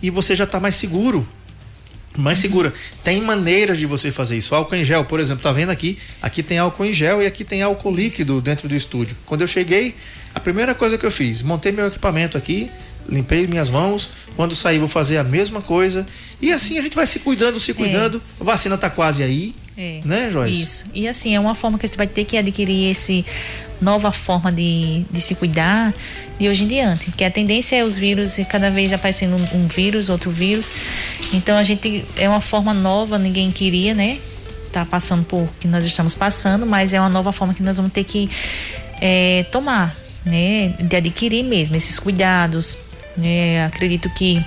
e 0.00 0.10
você 0.10 0.36
já 0.36 0.44
está 0.44 0.60
mais 0.60 0.76
seguro. 0.76 1.26
Mais 2.16 2.38
segura. 2.38 2.72
Tem 3.02 3.20
maneiras 3.20 3.78
de 3.78 3.86
você 3.86 4.12
fazer 4.12 4.36
isso. 4.36 4.54
Álcool 4.54 4.76
em 4.76 4.84
gel, 4.84 5.04
por 5.04 5.18
exemplo, 5.18 5.42
tá 5.42 5.50
vendo 5.50 5.70
aqui? 5.70 5.98
Aqui 6.22 6.42
tem 6.42 6.58
álcool 6.58 6.84
em 6.84 6.92
gel 6.92 7.22
e 7.22 7.26
aqui 7.26 7.44
tem 7.44 7.62
álcool 7.62 7.92
líquido 7.92 8.40
dentro 8.40 8.68
do 8.68 8.74
estúdio. 8.74 9.16
Quando 9.26 9.40
eu 9.40 9.48
cheguei, 9.48 9.96
a 10.34 10.38
primeira 10.38 10.74
coisa 10.74 10.96
que 10.96 11.04
eu 11.04 11.10
fiz, 11.10 11.42
montei 11.42 11.72
meu 11.72 11.86
equipamento 11.86 12.38
aqui, 12.38 12.70
limpei 13.08 13.46
minhas 13.46 13.68
mãos. 13.68 14.10
Quando 14.36 14.54
sair, 14.54 14.78
vou 14.78 14.88
fazer 14.88 15.18
a 15.18 15.24
mesma 15.24 15.60
coisa. 15.60 16.06
E 16.40 16.52
assim 16.52 16.78
a 16.78 16.82
gente 16.82 16.94
vai 16.94 17.06
se 17.06 17.20
cuidando, 17.20 17.58
se 17.58 17.74
cuidando. 17.74 18.22
A 18.40 18.44
vacina 18.44 18.78
tá 18.78 18.90
quase 18.90 19.22
aí. 19.22 19.54
É. 19.76 20.00
Né, 20.04 20.30
Joyce? 20.30 20.62
Isso. 20.62 20.84
E 20.94 21.08
assim, 21.08 21.34
é 21.34 21.40
uma 21.40 21.54
forma 21.54 21.78
que 21.78 21.86
a 21.86 21.88
gente 21.88 21.96
vai 21.98 22.06
ter 22.06 22.24
que 22.24 22.36
adquirir 22.36 22.90
esse 22.90 23.24
nova 23.80 24.12
forma 24.12 24.50
de, 24.50 25.04
de 25.10 25.20
se 25.20 25.34
cuidar 25.34 25.92
de 26.38 26.48
hoje 26.48 26.64
em 26.64 26.68
diante. 26.68 27.06
Porque 27.06 27.24
a 27.24 27.30
tendência 27.30 27.76
é 27.76 27.84
os 27.84 27.96
vírus 27.96 28.38
e 28.38 28.44
cada 28.44 28.70
vez 28.70 28.92
aparecendo 28.92 29.36
um, 29.36 29.64
um 29.64 29.66
vírus, 29.68 30.08
outro 30.08 30.30
vírus. 30.30 30.72
Então 31.32 31.56
a 31.56 31.62
gente 31.62 32.04
é 32.16 32.28
uma 32.28 32.40
forma 32.40 32.72
nova, 32.72 33.18
ninguém 33.18 33.50
queria, 33.50 33.94
né? 33.94 34.18
Tá 34.72 34.84
passando 34.84 35.24
por 35.24 35.48
que 35.60 35.68
nós 35.68 35.84
estamos 35.84 36.14
passando, 36.14 36.66
mas 36.66 36.92
é 36.92 37.00
uma 37.00 37.08
nova 37.08 37.30
forma 37.30 37.54
que 37.54 37.62
nós 37.62 37.76
vamos 37.76 37.92
ter 37.92 38.04
que 38.04 38.28
é, 39.00 39.44
tomar, 39.52 39.94
né? 40.24 40.74
De 40.80 40.96
adquirir 40.96 41.44
mesmo 41.44 41.76
esses 41.76 41.98
cuidados. 41.98 42.78
Né? 43.16 43.64
Acredito 43.66 44.10
que 44.10 44.44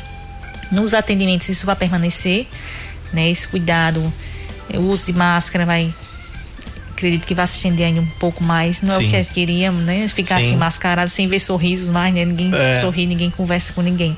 nos 0.72 0.94
atendimentos 0.94 1.48
isso 1.48 1.66
vai 1.66 1.76
permanecer, 1.76 2.46
né? 3.14 3.30
Esse 3.30 3.48
cuidado, 3.48 4.02
de 5.06 5.14
máscara 5.14 5.66
vai 5.66 5.94
acredito 6.92 7.28
que 7.28 7.36
vai 7.36 7.46
se 7.46 7.58
estender 7.58 7.86
ainda 7.86 8.02
um 8.02 8.08
pouco 8.20 8.44
mais. 8.44 8.82
Não 8.82 8.96
é 8.96 9.00
Sim. 9.00 9.06
o 9.06 9.10
que 9.10 9.16
a 9.16 9.22
gente 9.22 9.32
queria, 9.34 9.72
né? 9.72 10.08
Ficar 10.08 10.40
Sim. 10.40 10.48
assim 10.48 10.56
mascarado, 10.58 11.10
sem 11.10 11.28
ver 11.28 11.40
sorrisos 11.40 11.90
mais, 11.92 12.14
né? 12.14 12.26
Ninguém 12.26 12.52
É. 12.56 12.74
sorri, 12.80 13.06
ninguém 13.06 13.30
conversa 13.30 13.72
com 13.74 13.82
ninguém. 13.84 14.18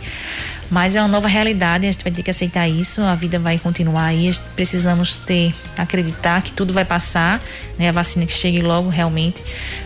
Mas 0.69 0.95
é 0.95 1.01
uma 1.01 1.07
nova 1.07 1.27
realidade, 1.27 1.87
a 1.87 1.91
gente 1.91 2.03
vai 2.03 2.13
ter 2.13 2.21
que 2.21 2.29
aceitar 2.29 2.67
isso, 2.67 3.01
a 3.01 3.15
vida 3.15 3.39
vai 3.39 3.57
continuar 3.57 4.05
aí, 4.05 4.31
precisamos 4.55 5.17
ter, 5.17 5.53
acreditar 5.75 6.41
que 6.43 6.51
tudo 6.51 6.71
vai 6.71 6.85
passar, 6.85 7.41
né? 7.77 7.89
A 7.89 7.91
vacina 7.91 8.25
que 8.25 8.31
chegue 8.31 8.61
logo 8.61 8.87
realmente. 8.87 9.43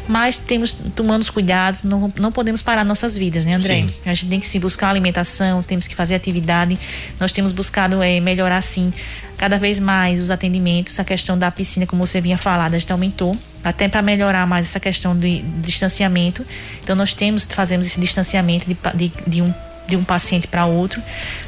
Mas 0.07 0.37
temos, 0.37 0.73
tomando 0.95 1.21
os 1.21 1.29
cuidados, 1.29 1.83
não, 1.83 2.11
não 2.19 2.31
podemos 2.31 2.61
parar 2.61 2.83
nossas 2.83 3.17
vidas, 3.17 3.45
né, 3.45 3.53
André? 3.53 3.75
Sim. 3.75 3.93
A 4.05 4.13
gente 4.13 4.27
tem 4.27 4.39
que 4.39 4.45
se 4.45 4.59
buscar 4.59 4.89
alimentação, 4.89 5.63
temos 5.63 5.87
que 5.87 5.95
fazer 5.95 6.15
atividade. 6.15 6.77
Nós 7.17 7.31
temos 7.31 7.53
buscado 7.53 8.03
eh, 8.03 8.19
melhorar, 8.19 8.61
sim, 8.61 8.91
cada 9.37 9.57
vez 9.57 9.79
mais 9.79 10.19
os 10.19 10.31
atendimentos. 10.31 10.99
A 10.99 11.05
questão 11.05 11.37
da 11.37 11.49
piscina, 11.49 11.85
como 11.85 12.05
você 12.05 12.19
vinha 12.19 12.37
falado, 12.37 12.73
a 12.73 12.77
gente 12.77 12.91
aumentou, 12.91 13.37
até 13.63 13.87
para 13.87 14.01
melhorar 14.01 14.45
mais 14.45 14.65
essa 14.65 14.81
questão 14.81 15.17
de, 15.17 15.41
distanciamento. 15.61 16.45
Então, 16.83 16.93
nós 16.93 17.13
temos, 17.13 17.45
fazemos 17.45 17.85
esse 17.85 18.01
distanciamento 18.01 18.65
de, 18.67 18.77
de, 18.95 19.11
de 19.25 19.41
um 19.41 19.53
de 19.87 19.95
um 19.95 20.03
paciente 20.03 20.47
para 20.47 20.65
outro, 20.65 21.01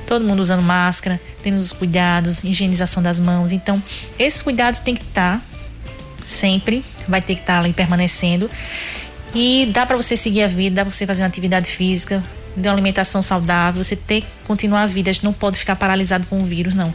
todo 0.07 0.25
mundo 0.25 0.39
usando 0.39 0.61
máscara, 0.61 1.19
tendo 1.41 1.57
os 1.57 1.71
cuidados, 1.71 2.43
higienização 2.43 3.01
das 3.01 3.19
mãos. 3.19 3.51
Então, 3.51 3.81
esses 4.19 4.41
cuidados 4.41 4.79
tem 4.79 4.95
que 4.95 5.03
estar 5.03 5.41
sempre, 6.25 6.83
vai 7.07 7.21
ter 7.21 7.35
que 7.35 7.41
estar 7.41 7.59
ali 7.59 7.73
permanecendo. 7.73 8.49
E 9.33 9.69
dá 9.73 9.85
para 9.85 9.95
você 9.95 10.15
seguir 10.15 10.43
a 10.43 10.47
vida, 10.47 10.77
dá 10.77 10.85
para 10.85 10.93
você 10.93 11.05
fazer 11.05 11.23
uma 11.23 11.27
atividade 11.27 11.69
física, 11.69 12.23
de 12.55 12.67
uma 12.67 12.73
alimentação 12.73 13.21
saudável, 13.21 13.83
você 13.83 13.95
ter 13.95 14.21
que 14.21 14.27
continuar 14.47 14.83
a 14.83 14.87
vida. 14.87 15.09
A 15.09 15.13
gente 15.13 15.25
não 15.25 15.33
pode 15.33 15.57
ficar 15.57 15.75
paralisado 15.75 16.25
com 16.27 16.37
o 16.37 16.45
vírus, 16.45 16.73
não. 16.73 16.93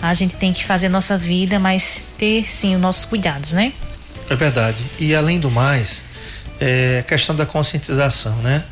A 0.00 0.14
gente 0.14 0.36
tem 0.36 0.52
que 0.52 0.64
fazer 0.64 0.86
a 0.86 0.90
nossa 0.90 1.16
vida, 1.18 1.58
mas 1.58 2.06
ter 2.16 2.50
sim 2.50 2.74
os 2.74 2.80
nossos 2.80 3.04
cuidados, 3.04 3.52
né? 3.52 3.72
É 4.30 4.34
verdade. 4.34 4.78
E 4.98 5.14
além 5.14 5.38
do 5.38 5.50
mais, 5.50 6.02
é 6.60 7.04
questão 7.06 7.36
da 7.36 7.44
conscientização, 7.44 8.34
né? 8.36 8.64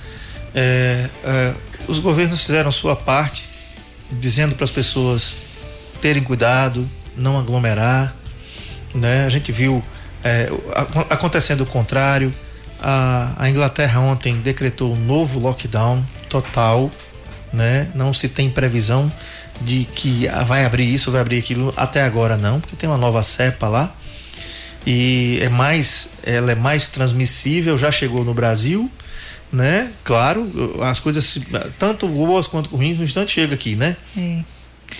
É, 0.55 1.09
é, 1.25 1.55
os 1.89 1.99
governos 1.99 2.43
fizeram 2.43 2.71
sua 2.73 2.97
parte, 2.97 3.45
dizendo 4.11 4.55
para 4.55 4.65
as 4.65 4.71
pessoas 4.71 5.37
terem 6.01 6.23
cuidado, 6.23 6.89
não 7.17 7.39
aglomerar, 7.39 8.15
né? 8.95 9.25
A 9.25 9.29
gente 9.29 9.53
viu 9.53 9.83
é, 10.25 10.49
acontecendo 11.11 11.63
o 11.63 11.67
contrário. 11.67 12.33
A, 12.81 13.33
a 13.39 13.49
Inglaterra 13.49 14.01
ontem 14.01 14.37
decretou 14.41 14.93
um 14.93 14.99
novo 14.99 15.39
lockdown 15.39 16.05
total, 16.29 16.91
né? 17.53 17.89
Não 17.95 18.13
se 18.13 18.29
tem 18.29 18.51
previsão 18.51 19.11
de 19.61 19.85
que 19.85 20.29
vai 20.47 20.65
abrir 20.65 20.93
isso, 20.93 21.13
vai 21.13 21.21
abrir 21.21 21.39
aquilo. 21.39 21.73
Até 21.77 22.03
agora 22.03 22.37
não, 22.37 22.61
porque 22.61 22.75
tem 22.75 22.89
uma 22.89 22.99
nova 22.99 23.23
cepa 23.23 23.69
lá 23.69 23.95
e 24.87 25.39
é 25.41 25.49
mais 25.49 26.15
ela 26.25 26.53
é 26.53 26.55
mais 26.55 26.89
transmissível 26.89 27.79
já 27.79 27.91
chegou 27.93 28.25
no 28.25 28.35
Brasil 28.35 28.91
né 29.53 29.91
claro 30.03 30.51
as 30.83 30.99
coisas 30.99 31.39
tanto 31.79 32.09
boas 32.09 32.47
quanto 32.47 32.75
ruins 32.75 32.97
no 32.99 33.05
instante 33.05 33.33
chega 33.33 33.55
aqui 33.55 33.77
né 33.77 33.97
É. 34.17 34.41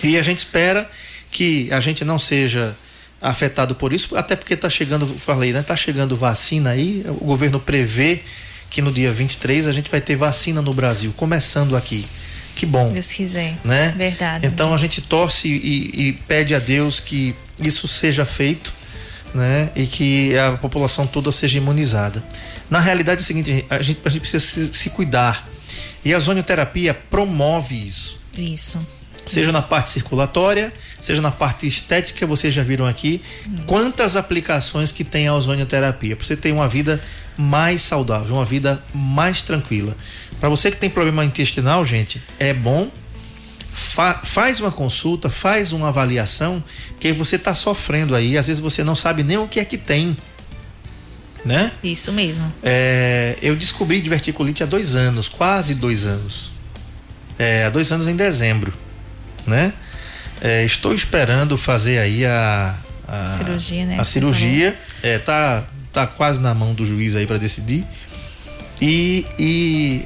e 0.03 0.17
a 0.17 0.23
gente 0.23 0.37
espera 0.39 0.89
que 1.31 1.71
a 1.71 1.79
gente 1.79 2.05
não 2.05 2.19
seja 2.19 2.75
afetado 3.21 3.73
por 3.75 3.91
isso 3.93 4.15
até 4.15 4.35
porque 4.35 4.53
está 4.53 4.69
chegando 4.69 5.07
falei 5.07 5.51
né 5.53 5.61
tá 5.63 5.75
chegando 5.75 6.15
vacina 6.15 6.71
aí 6.71 7.03
o 7.07 7.25
governo 7.25 7.59
prevê 7.59 8.21
que 8.69 8.81
no 8.81 8.91
dia 8.91 9.11
23 9.11 9.67
a 9.67 9.71
gente 9.71 9.89
vai 9.89 10.01
ter 10.01 10.15
vacina 10.15 10.61
no 10.61 10.73
Brasil 10.73 11.13
começando 11.17 11.75
aqui 11.75 12.05
que 12.55 12.65
bom 12.67 12.91
Deus 12.93 13.11
quiser. 13.11 13.57
né? 13.63 13.95
Verdade. 13.97 14.45
Então 14.45 14.75
a 14.75 14.77
gente 14.77 15.01
torce 15.01 15.47
e, 15.47 16.09
e 16.09 16.13
pede 16.27 16.53
a 16.53 16.59
Deus 16.59 16.99
que 16.99 17.33
isso 17.59 17.87
seja 17.87 18.25
feito, 18.25 18.71
né? 19.33 19.71
E 19.75 19.87
que 19.87 20.37
a 20.37 20.51
população 20.51 21.07
toda 21.07 21.31
seja 21.31 21.57
imunizada. 21.57 22.23
Na 22.69 22.79
realidade 22.79 23.21
é 23.21 23.23
o 23.23 23.25
seguinte, 23.25 23.65
a 23.69 23.81
gente, 23.81 23.99
a 24.05 24.09
gente 24.09 24.21
precisa 24.21 24.39
se, 24.43 24.73
se 24.73 24.89
cuidar. 24.89 25.47
E 26.03 26.13
a 26.13 26.19
zonioterapia 26.19 26.93
promove 26.93 27.75
isso. 27.75 28.19
Isso. 28.37 28.79
Seja 29.25 29.45
Isso. 29.45 29.53
na 29.53 29.61
parte 29.61 29.89
circulatória, 29.89 30.73
seja 30.99 31.21
na 31.21 31.31
parte 31.31 31.65
estética, 31.65 32.27
vocês 32.27 32.53
já 32.53 32.61
viram 32.61 32.85
aqui 32.85 33.21
quantas 33.65 34.17
aplicações 34.17 34.91
que 34.91 35.05
tem 35.05 35.29
a 35.29 35.33
ozonioterapia. 35.33 36.13
Para 36.17 36.25
você 36.25 36.35
ter 36.35 36.51
uma 36.51 36.67
vida 36.67 36.99
mais 37.37 37.81
saudável, 37.83 38.35
uma 38.35 38.43
vida 38.43 38.83
mais 38.93 39.41
tranquila. 39.41 39.95
Para 40.41 40.49
você 40.49 40.69
que 40.71 40.75
tem 40.75 40.89
problema 40.89 41.23
intestinal, 41.23 41.85
gente, 41.85 42.21
é 42.37 42.53
bom 42.53 42.91
fa- 43.71 44.19
faz 44.25 44.59
uma 44.59 44.71
consulta, 44.71 45.29
faz 45.29 45.71
uma 45.71 45.87
avaliação, 45.87 46.61
porque 46.89 47.13
você 47.13 47.37
está 47.37 47.53
sofrendo 47.53 48.13
aí, 48.15 48.37
às 48.37 48.47
vezes 48.47 48.61
você 48.61 48.83
não 48.83 48.95
sabe 48.95 49.23
nem 49.23 49.37
o 49.37 49.47
que 49.47 49.59
é 49.61 49.63
que 49.65 49.77
tem, 49.77 50.17
né? 51.45 51.71
Isso 51.83 52.11
mesmo. 52.11 52.51
É, 52.63 53.37
eu 53.41 53.55
descobri 53.55 54.01
diverticulite 54.01 54.63
há 54.63 54.65
dois 54.65 54.95
anos, 54.95 55.27
quase 55.27 55.75
dois 55.75 56.05
anos. 56.05 56.51
É, 57.37 57.65
há 57.65 57.69
dois 57.69 57.91
anos 57.91 58.07
em 58.07 58.15
dezembro, 58.15 58.71
né? 59.45 59.73
É, 60.41 60.63
estou 60.63 60.93
esperando 60.93 61.57
fazer 61.57 61.99
aí 61.99 62.25
a, 62.25 62.75
a 63.07 63.25
Cirurgia, 63.37 63.85
né, 63.85 63.97
A 63.99 64.03
cirurgia, 64.03 64.77
é, 65.01 65.17
tá, 65.17 65.63
tá 65.91 66.05
quase 66.05 66.41
na 66.41 66.53
mão 66.53 66.73
do 66.73 66.85
juiz 66.85 67.15
aí 67.15 67.25
para 67.25 67.37
decidir. 67.37 67.85
E, 68.81 69.25
e 69.39 70.05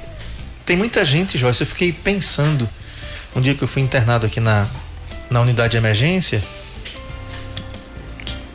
tem 0.66 0.78
muita 0.78 1.04
gente, 1.04 1.38
Joyce, 1.38 1.62
eu 1.62 1.68
fiquei 1.68 1.92
pensando 1.92 2.68
um 3.36 3.42
dia 3.42 3.56
que 3.56 3.64
eu 3.64 3.68
fui 3.68 3.82
internado 3.82 4.26
aqui 4.26 4.40
na, 4.40 4.68
na 5.30 5.42
unidade 5.42 5.72
de 5.72 5.78
emergência, 5.78 6.42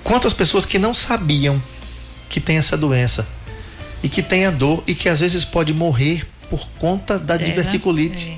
quantas 0.03 0.33
pessoas 0.33 0.64
que 0.64 0.78
não 0.78 0.93
sabiam 0.93 1.62
que 2.33 2.41
tem 2.41 2.57
essa 2.57 2.76
doença 2.78 3.28
e 4.03 4.09
que 4.09 4.22
tem 4.22 4.47
a 4.47 4.51
dor 4.51 4.83
e 4.87 4.95
que 4.95 5.09
às 5.09 5.20
vezes 5.20 5.45
pode 5.45 5.72
morrer 5.74 6.26
por 6.49 6.66
conta 6.78 7.18
da 7.18 7.35
É, 7.35 7.39
diverticulite. 7.39 8.37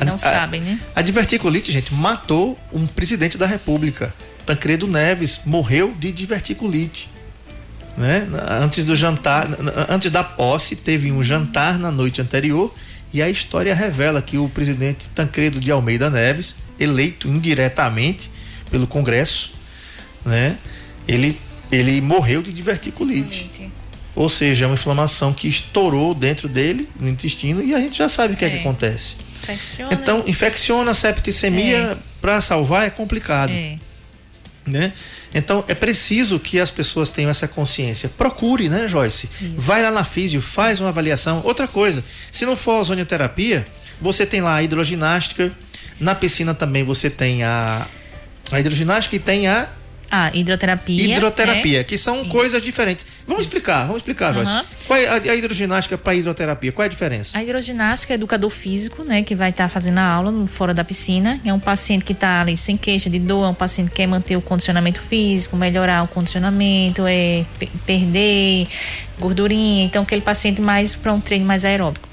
É. 0.00 0.04
Não 0.04 0.14
A- 0.14 0.18
sabem, 0.18 0.60
né? 0.60 0.78
A 0.94 1.02
diverticulite, 1.02 1.72
gente, 1.72 1.92
matou 1.92 2.56
um 2.72 2.86
presidente 2.86 3.36
da 3.36 3.44
República. 3.46 4.14
Tancredo 4.46 4.86
Neves 4.86 5.40
morreu 5.44 5.92
de 5.98 6.12
diverticulite. 6.12 7.08
Né? 7.96 8.28
Antes 8.62 8.84
do 8.84 8.94
jantar, 8.94 9.48
antes 9.88 10.10
da 10.10 10.22
posse, 10.22 10.76
teve 10.76 11.10
um 11.10 11.22
jantar 11.22 11.78
na 11.78 11.90
noite 11.90 12.20
anterior 12.20 12.72
e 13.12 13.20
a 13.22 13.28
história 13.28 13.74
revela 13.74 14.20
que 14.22 14.36
o 14.38 14.48
presidente 14.48 15.08
Tancredo 15.08 15.58
de 15.58 15.70
Almeida 15.72 16.08
Neves, 16.10 16.54
eleito 16.78 17.26
indiretamente 17.26 18.30
pelo 18.70 18.86
Congresso, 18.86 19.52
né? 20.24 20.56
Ele 21.08 21.38
ele 21.70 22.00
morreu 22.00 22.42
de 22.42 22.52
diverticulite. 22.52 23.50
Ou 24.14 24.28
seja, 24.28 24.64
é 24.64 24.66
uma 24.68 24.74
inflamação 24.74 25.32
que 25.32 25.46
estourou 25.46 26.14
dentro 26.14 26.48
dele, 26.48 26.88
no 26.98 27.08
intestino, 27.08 27.62
e 27.62 27.74
a 27.74 27.78
gente 27.78 27.98
já 27.98 28.08
sabe 28.08 28.34
o 28.34 28.36
que 28.36 28.44
é, 28.44 28.50
que 28.50 28.56
É. 28.56 28.60
acontece. 28.60 29.14
Infecciona. 29.42 29.92
Então, 29.92 30.24
infecciona, 30.26 30.94
septicemia, 30.94 31.78
É. 31.78 31.96
para 32.20 32.40
salvar 32.40 32.86
é 32.86 32.90
complicado. 32.90 33.50
É. 33.52 33.76
Né? 34.66 34.92
Então 35.32 35.62
é 35.68 35.74
preciso 35.74 36.40
que 36.40 36.58
as 36.58 36.72
pessoas 36.72 37.10
tenham 37.12 37.30
essa 37.30 37.46
consciência. 37.46 38.08
Procure, 38.08 38.68
né, 38.68 38.88
Joyce? 38.88 39.28
Isso. 39.40 39.54
Vai 39.56 39.80
lá 39.82 39.92
na 39.92 40.02
físio, 40.02 40.40
faz 40.42 40.80
uma 40.80 40.88
avaliação. 40.88 41.40
Outra 41.44 41.68
coisa, 41.68 42.02
se 42.32 42.44
não 42.44 42.56
for 42.56 42.72
a 42.72 42.78
ozonioterapia, 42.80 43.64
você 44.00 44.26
tem 44.26 44.40
lá 44.40 44.56
a 44.56 44.62
hidroginástica, 44.64 45.52
na 46.00 46.14
piscina 46.16 46.52
também 46.52 46.82
você 46.82 47.08
tem 47.08 47.44
a, 47.44 47.86
a 48.50 48.58
hidroginástica 48.58 49.14
e 49.14 49.20
tem 49.20 49.46
a 49.46 49.68
ah, 50.10 50.30
hidroterapia. 50.32 51.16
Hidroterapia, 51.16 51.80
é. 51.80 51.84
que 51.84 51.98
são 51.98 52.22
Isso. 52.22 52.30
coisas 52.30 52.62
diferentes. 52.62 53.04
Vamos 53.26 53.44
Isso. 53.44 53.56
explicar, 53.56 53.82
vamos 53.82 53.96
explicar, 53.98 54.32
Joyce. 54.32 54.52
Uhum. 54.52 54.62
Qual 54.86 54.98
é 54.98 55.06
a, 55.06 55.14
a 55.14 55.34
hidroginástica 55.34 55.98
para 55.98 56.14
hidroterapia? 56.14 56.72
Qual 56.72 56.84
é 56.84 56.86
a 56.86 56.90
diferença? 56.90 57.36
A 57.36 57.42
hidroginástica 57.42 58.12
é 58.12 58.16
educador 58.16 58.50
físico, 58.50 59.02
né, 59.02 59.22
que 59.22 59.34
vai 59.34 59.50
estar 59.50 59.64
tá 59.64 59.68
fazendo 59.68 59.98
a 59.98 60.04
aula 60.04 60.46
fora 60.48 60.72
da 60.72 60.84
piscina. 60.84 61.40
É 61.44 61.52
um 61.52 61.58
paciente 61.58 62.04
que 62.04 62.12
está 62.12 62.40
ali 62.42 62.56
sem 62.56 62.76
queixa 62.76 63.10
de 63.10 63.18
dor, 63.18 63.44
é 63.44 63.48
um 63.48 63.54
paciente 63.54 63.90
que 63.90 63.96
quer 63.96 64.06
manter 64.06 64.36
o 64.36 64.40
condicionamento 64.40 65.00
físico, 65.02 65.56
melhorar 65.56 66.04
o 66.04 66.08
condicionamento, 66.08 67.02
é 67.06 67.44
perder 67.84 68.66
gordurinha. 69.18 69.84
Então, 69.84 70.02
aquele 70.02 70.22
paciente 70.22 70.60
mais 70.60 70.94
para 70.94 71.12
um 71.12 71.20
treino 71.20 71.44
mais 71.44 71.64
aeróbico. 71.64 72.08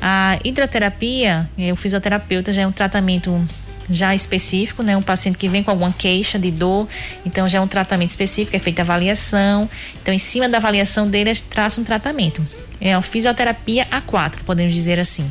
A 0.00 0.38
hidroterapia, 0.44 1.48
é, 1.58 1.72
o 1.72 1.76
fisioterapeuta 1.76 2.52
já 2.52 2.62
é 2.62 2.66
um 2.66 2.72
tratamento 2.72 3.42
já 3.88 4.14
específico, 4.14 4.82
né? 4.82 4.96
Um 4.96 5.02
paciente 5.02 5.36
que 5.38 5.48
vem 5.48 5.62
com 5.62 5.70
alguma 5.70 5.92
queixa 5.92 6.38
de 6.38 6.50
dor, 6.50 6.88
então 7.24 7.48
já 7.48 7.58
é 7.58 7.60
um 7.60 7.68
tratamento 7.68 8.10
específico, 8.10 8.56
é 8.56 8.58
feita 8.58 8.82
avaliação. 8.82 9.68
Então, 10.02 10.12
em 10.12 10.18
cima 10.18 10.48
da 10.48 10.58
avaliação 10.58 11.08
dele, 11.08 11.32
traça 11.34 11.80
um 11.80 11.84
tratamento. 11.84 12.44
É 12.80 12.96
uma 12.96 13.02
fisioterapia 13.02 13.86
aquática, 13.90 14.42
podemos 14.44 14.74
dizer 14.74 14.98
assim, 14.98 15.30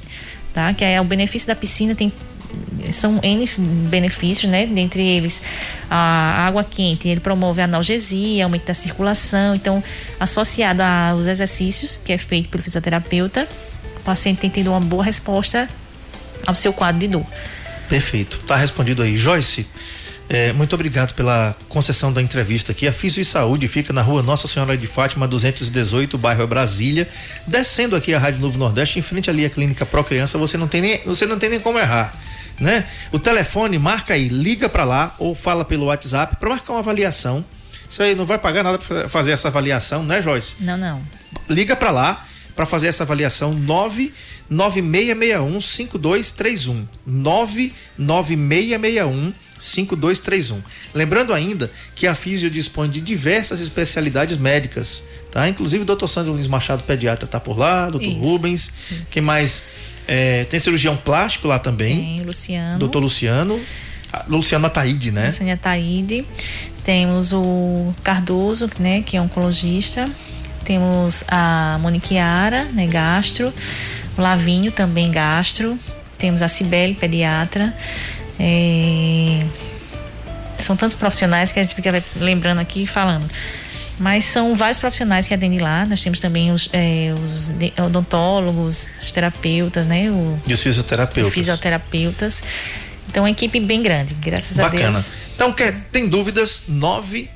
tá? 0.53 0.73
Que 0.73 0.83
é 0.83 0.99
o 1.01 1.03
benefício 1.03 1.47
da 1.47 1.55
piscina 1.55 1.95
tem 1.95 2.11
são 2.91 3.19
N 3.23 3.49
benefícios, 3.89 4.51
né? 4.51 4.65
Dentre 4.65 5.01
eles, 5.01 5.41
a 5.89 6.45
água 6.47 6.63
quente, 6.63 7.07
ele 7.07 7.19
promove 7.19 7.61
a 7.61 7.65
analgesia, 7.65 8.43
aumento 8.43 8.65
da 8.65 8.73
circulação. 8.73 9.55
Então, 9.55 9.83
associado 10.19 10.81
aos 10.81 11.27
exercícios 11.27 11.97
que 11.97 12.13
é 12.13 12.17
feito 12.17 12.49
pelo 12.49 12.63
fisioterapeuta, 12.63 13.47
o 13.97 13.99
paciente 14.01 14.39
tem 14.39 14.49
tido 14.49 14.69
uma 14.69 14.79
boa 14.79 15.03
resposta 15.03 15.67
ao 16.45 16.55
seu 16.55 16.73
quadro 16.73 16.99
de 16.99 17.07
dor. 17.07 17.25
Perfeito. 17.89 18.39
Tá 18.47 18.55
respondido 18.55 19.01
aí. 19.01 19.17
Joyce, 19.17 19.67
é, 20.29 20.53
muito 20.53 20.73
obrigado 20.73 21.13
pela 21.13 21.55
concessão 21.69 22.11
da 22.11 22.21
entrevista 22.21 22.71
aqui. 22.71 22.87
A 22.87 22.93
Físio 22.93 23.21
e 23.21 23.25
Saúde 23.25 23.67
fica 23.67 23.91
na 23.91 24.01
rua 24.01 24.23
Nossa 24.23 24.47
Senhora 24.47 24.77
de 24.77 24.87
Fátima, 24.87 25.27
218, 25.27 26.17
bairro 26.17 26.47
Brasília. 26.47 27.07
Descendo 27.45 27.95
aqui 27.95 28.13
a 28.13 28.19
Rádio 28.19 28.39
Novo 28.39 28.57
Nordeste, 28.57 28.99
em 28.99 29.01
frente 29.01 29.29
ali 29.29 29.45
à 29.45 29.49
Clínica 29.49 29.85
Pro 29.85 30.03
Criança, 30.03 30.37
você 30.37 30.57
não 30.57 30.67
tem 30.67 30.81
nem, 30.81 31.01
você 31.05 31.25
não 31.25 31.37
tem 31.37 31.49
nem 31.49 31.59
como 31.59 31.77
errar. 31.77 32.13
Né? 32.59 32.85
O 33.11 33.19
telefone, 33.19 33.77
marca 33.77 34.13
aí, 34.13 34.27
liga 34.27 34.69
para 34.69 34.83
lá 34.83 35.15
ou 35.19 35.35
fala 35.35 35.65
pelo 35.65 35.85
WhatsApp 35.85 36.37
para 36.37 36.49
marcar 36.49 36.73
uma 36.73 36.79
avaliação. 36.79 37.43
Isso 37.89 38.01
aí 38.01 38.15
não 38.15 38.25
vai 38.25 38.37
pagar 38.37 38.63
nada 38.63 38.77
para 38.77 39.09
fazer 39.09 39.31
essa 39.31 39.49
avaliação, 39.49 40.03
né, 40.03 40.21
Joyce? 40.21 40.55
Não, 40.59 40.77
não. 40.77 41.01
Liga 41.49 41.75
para 41.75 41.91
lá 41.91 42.25
para 42.55 42.65
fazer 42.65 42.87
essa 42.87 43.03
avaliação 43.03 43.53
99661 43.53 45.61
5231 45.61 46.87
99661 47.05 49.33
5231. 49.57 50.61
Lembrando 50.93 51.33
ainda 51.33 51.69
que 51.95 52.07
a 52.07 52.15
Físio 52.15 52.49
dispõe 52.49 52.89
de 52.89 53.01
diversas 53.01 53.61
especialidades 53.61 54.37
médicas, 54.37 55.03
tá? 55.31 55.47
Inclusive 55.47 55.83
o 55.83 55.95
Dr. 55.95 56.07
Sandro 56.07 56.35
Lins 56.35 56.47
Machado, 56.47 56.83
pediatra, 56.83 57.27
tá 57.27 57.39
por 57.39 57.57
lá, 57.57 57.89
Dr. 57.89 58.01
Isso, 58.01 58.19
Rubens, 58.19 58.73
isso. 58.91 59.03
quem 59.11 59.21
mais? 59.21 59.61
É, 60.07 60.43
tem 60.45 60.59
cirurgião 60.59 60.97
plástico 60.97 61.47
lá 61.47 61.59
também. 61.59 62.17
Tem, 62.17 62.25
Luciano. 62.25 62.79
Doutor 62.79 62.99
Luciano. 62.99 63.59
Luciano 64.27 64.67
Ataíde, 64.67 65.11
né? 65.11 65.27
Luciano 65.27 65.53
Ataíde. 65.53 66.25
Temos 66.83 67.31
o 67.31 67.93
Cardoso, 68.03 68.69
né, 68.77 69.01
que 69.01 69.15
é 69.15 69.21
oncologista. 69.21 70.05
Temos 70.63 71.23
a 71.27 71.77
Moniquiara, 71.81 72.65
né, 72.65 72.87
gastro, 72.87 73.53
o 74.17 74.21
Lavinho 74.21 74.71
também 74.71 75.11
gastro, 75.11 75.77
temos 76.17 76.41
a 76.41 76.47
Cibele, 76.47 76.93
pediatra. 76.93 77.73
É... 78.39 79.43
São 80.57 80.75
tantos 80.77 80.95
profissionais 80.95 81.51
que 81.51 81.59
a 81.59 81.63
gente 81.63 81.75
fica 81.75 82.03
lembrando 82.15 82.59
aqui 82.59 82.83
e 82.83 82.87
falando. 82.87 83.29
Mas 83.99 84.25
são 84.25 84.55
vários 84.55 84.77
profissionais 84.77 85.27
que 85.27 85.33
atendem 85.33 85.59
lá. 85.59 85.85
Nós 85.85 86.01
temos 86.01 86.19
também 86.19 86.51
os, 86.51 86.69
é, 86.73 87.13
os 87.13 87.51
odontólogos, 87.85 88.89
os 89.03 89.11
terapeutas, 89.11 89.85
né? 89.85 90.09
O, 90.09 90.39
e 90.47 90.53
os 90.53 90.63
fisioterapeutas. 90.63 91.33
Fisioterapeutas. 91.33 92.43
Então, 93.13 93.25
uma 93.25 93.29
equipe 93.29 93.59
bem 93.59 93.83
grande, 93.83 94.15
graças 94.15 94.57
Bacana. 94.57 94.87
a 94.87 94.91
Deus. 94.91 95.15
Então, 95.35 95.53
quer, 95.53 95.71
tem 95.91 96.09
dúvidas? 96.09 96.63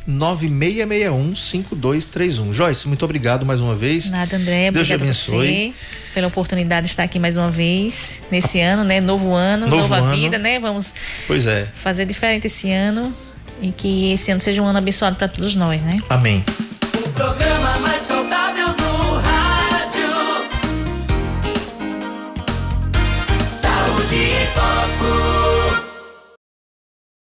996615231. 0.08 2.52
Joyce, 2.52 2.88
muito 2.88 3.06
obrigado 3.06 3.46
mais 3.46 3.62
uma 3.62 3.76
vez. 3.76 4.10
Nada, 4.10 4.38
André. 4.38 4.72
Deus 4.72 4.88
te 4.88 4.94
abençoe. 4.94 5.76
pela 6.16 6.30
oportunidade 6.30 6.88
de 6.88 6.94
estar 6.94 7.04
aqui 7.04 7.20
mais 7.20 7.36
uma 7.36 7.52
vez, 7.52 8.22
nesse 8.32 8.60
ano, 8.60 8.84
né? 8.84 9.00
Novo 9.00 9.34
ano, 9.34 9.68
Novo 9.68 9.84
nova 9.84 9.98
ano. 9.98 10.16
vida, 10.16 10.40
né? 10.40 10.60
Vamos 10.60 10.96
pois 11.28 11.46
é. 11.46 11.68
fazer 11.84 12.08
diferente 12.08 12.48
esse 12.48 12.72
ano 12.72 13.16
e 13.62 13.72
que 13.72 14.14
esse 14.14 14.32
ano 14.32 14.42
seja 14.42 14.64
um 14.64 14.66
ano 14.66 14.80
abençoado 14.80 15.16
para 15.16 15.28
todos 15.28 15.54
nós, 15.54 15.80
né? 15.84 16.02
Amém. 16.10 16.44
O 17.06 17.10
programa 17.10 17.78
mais 17.82 18.07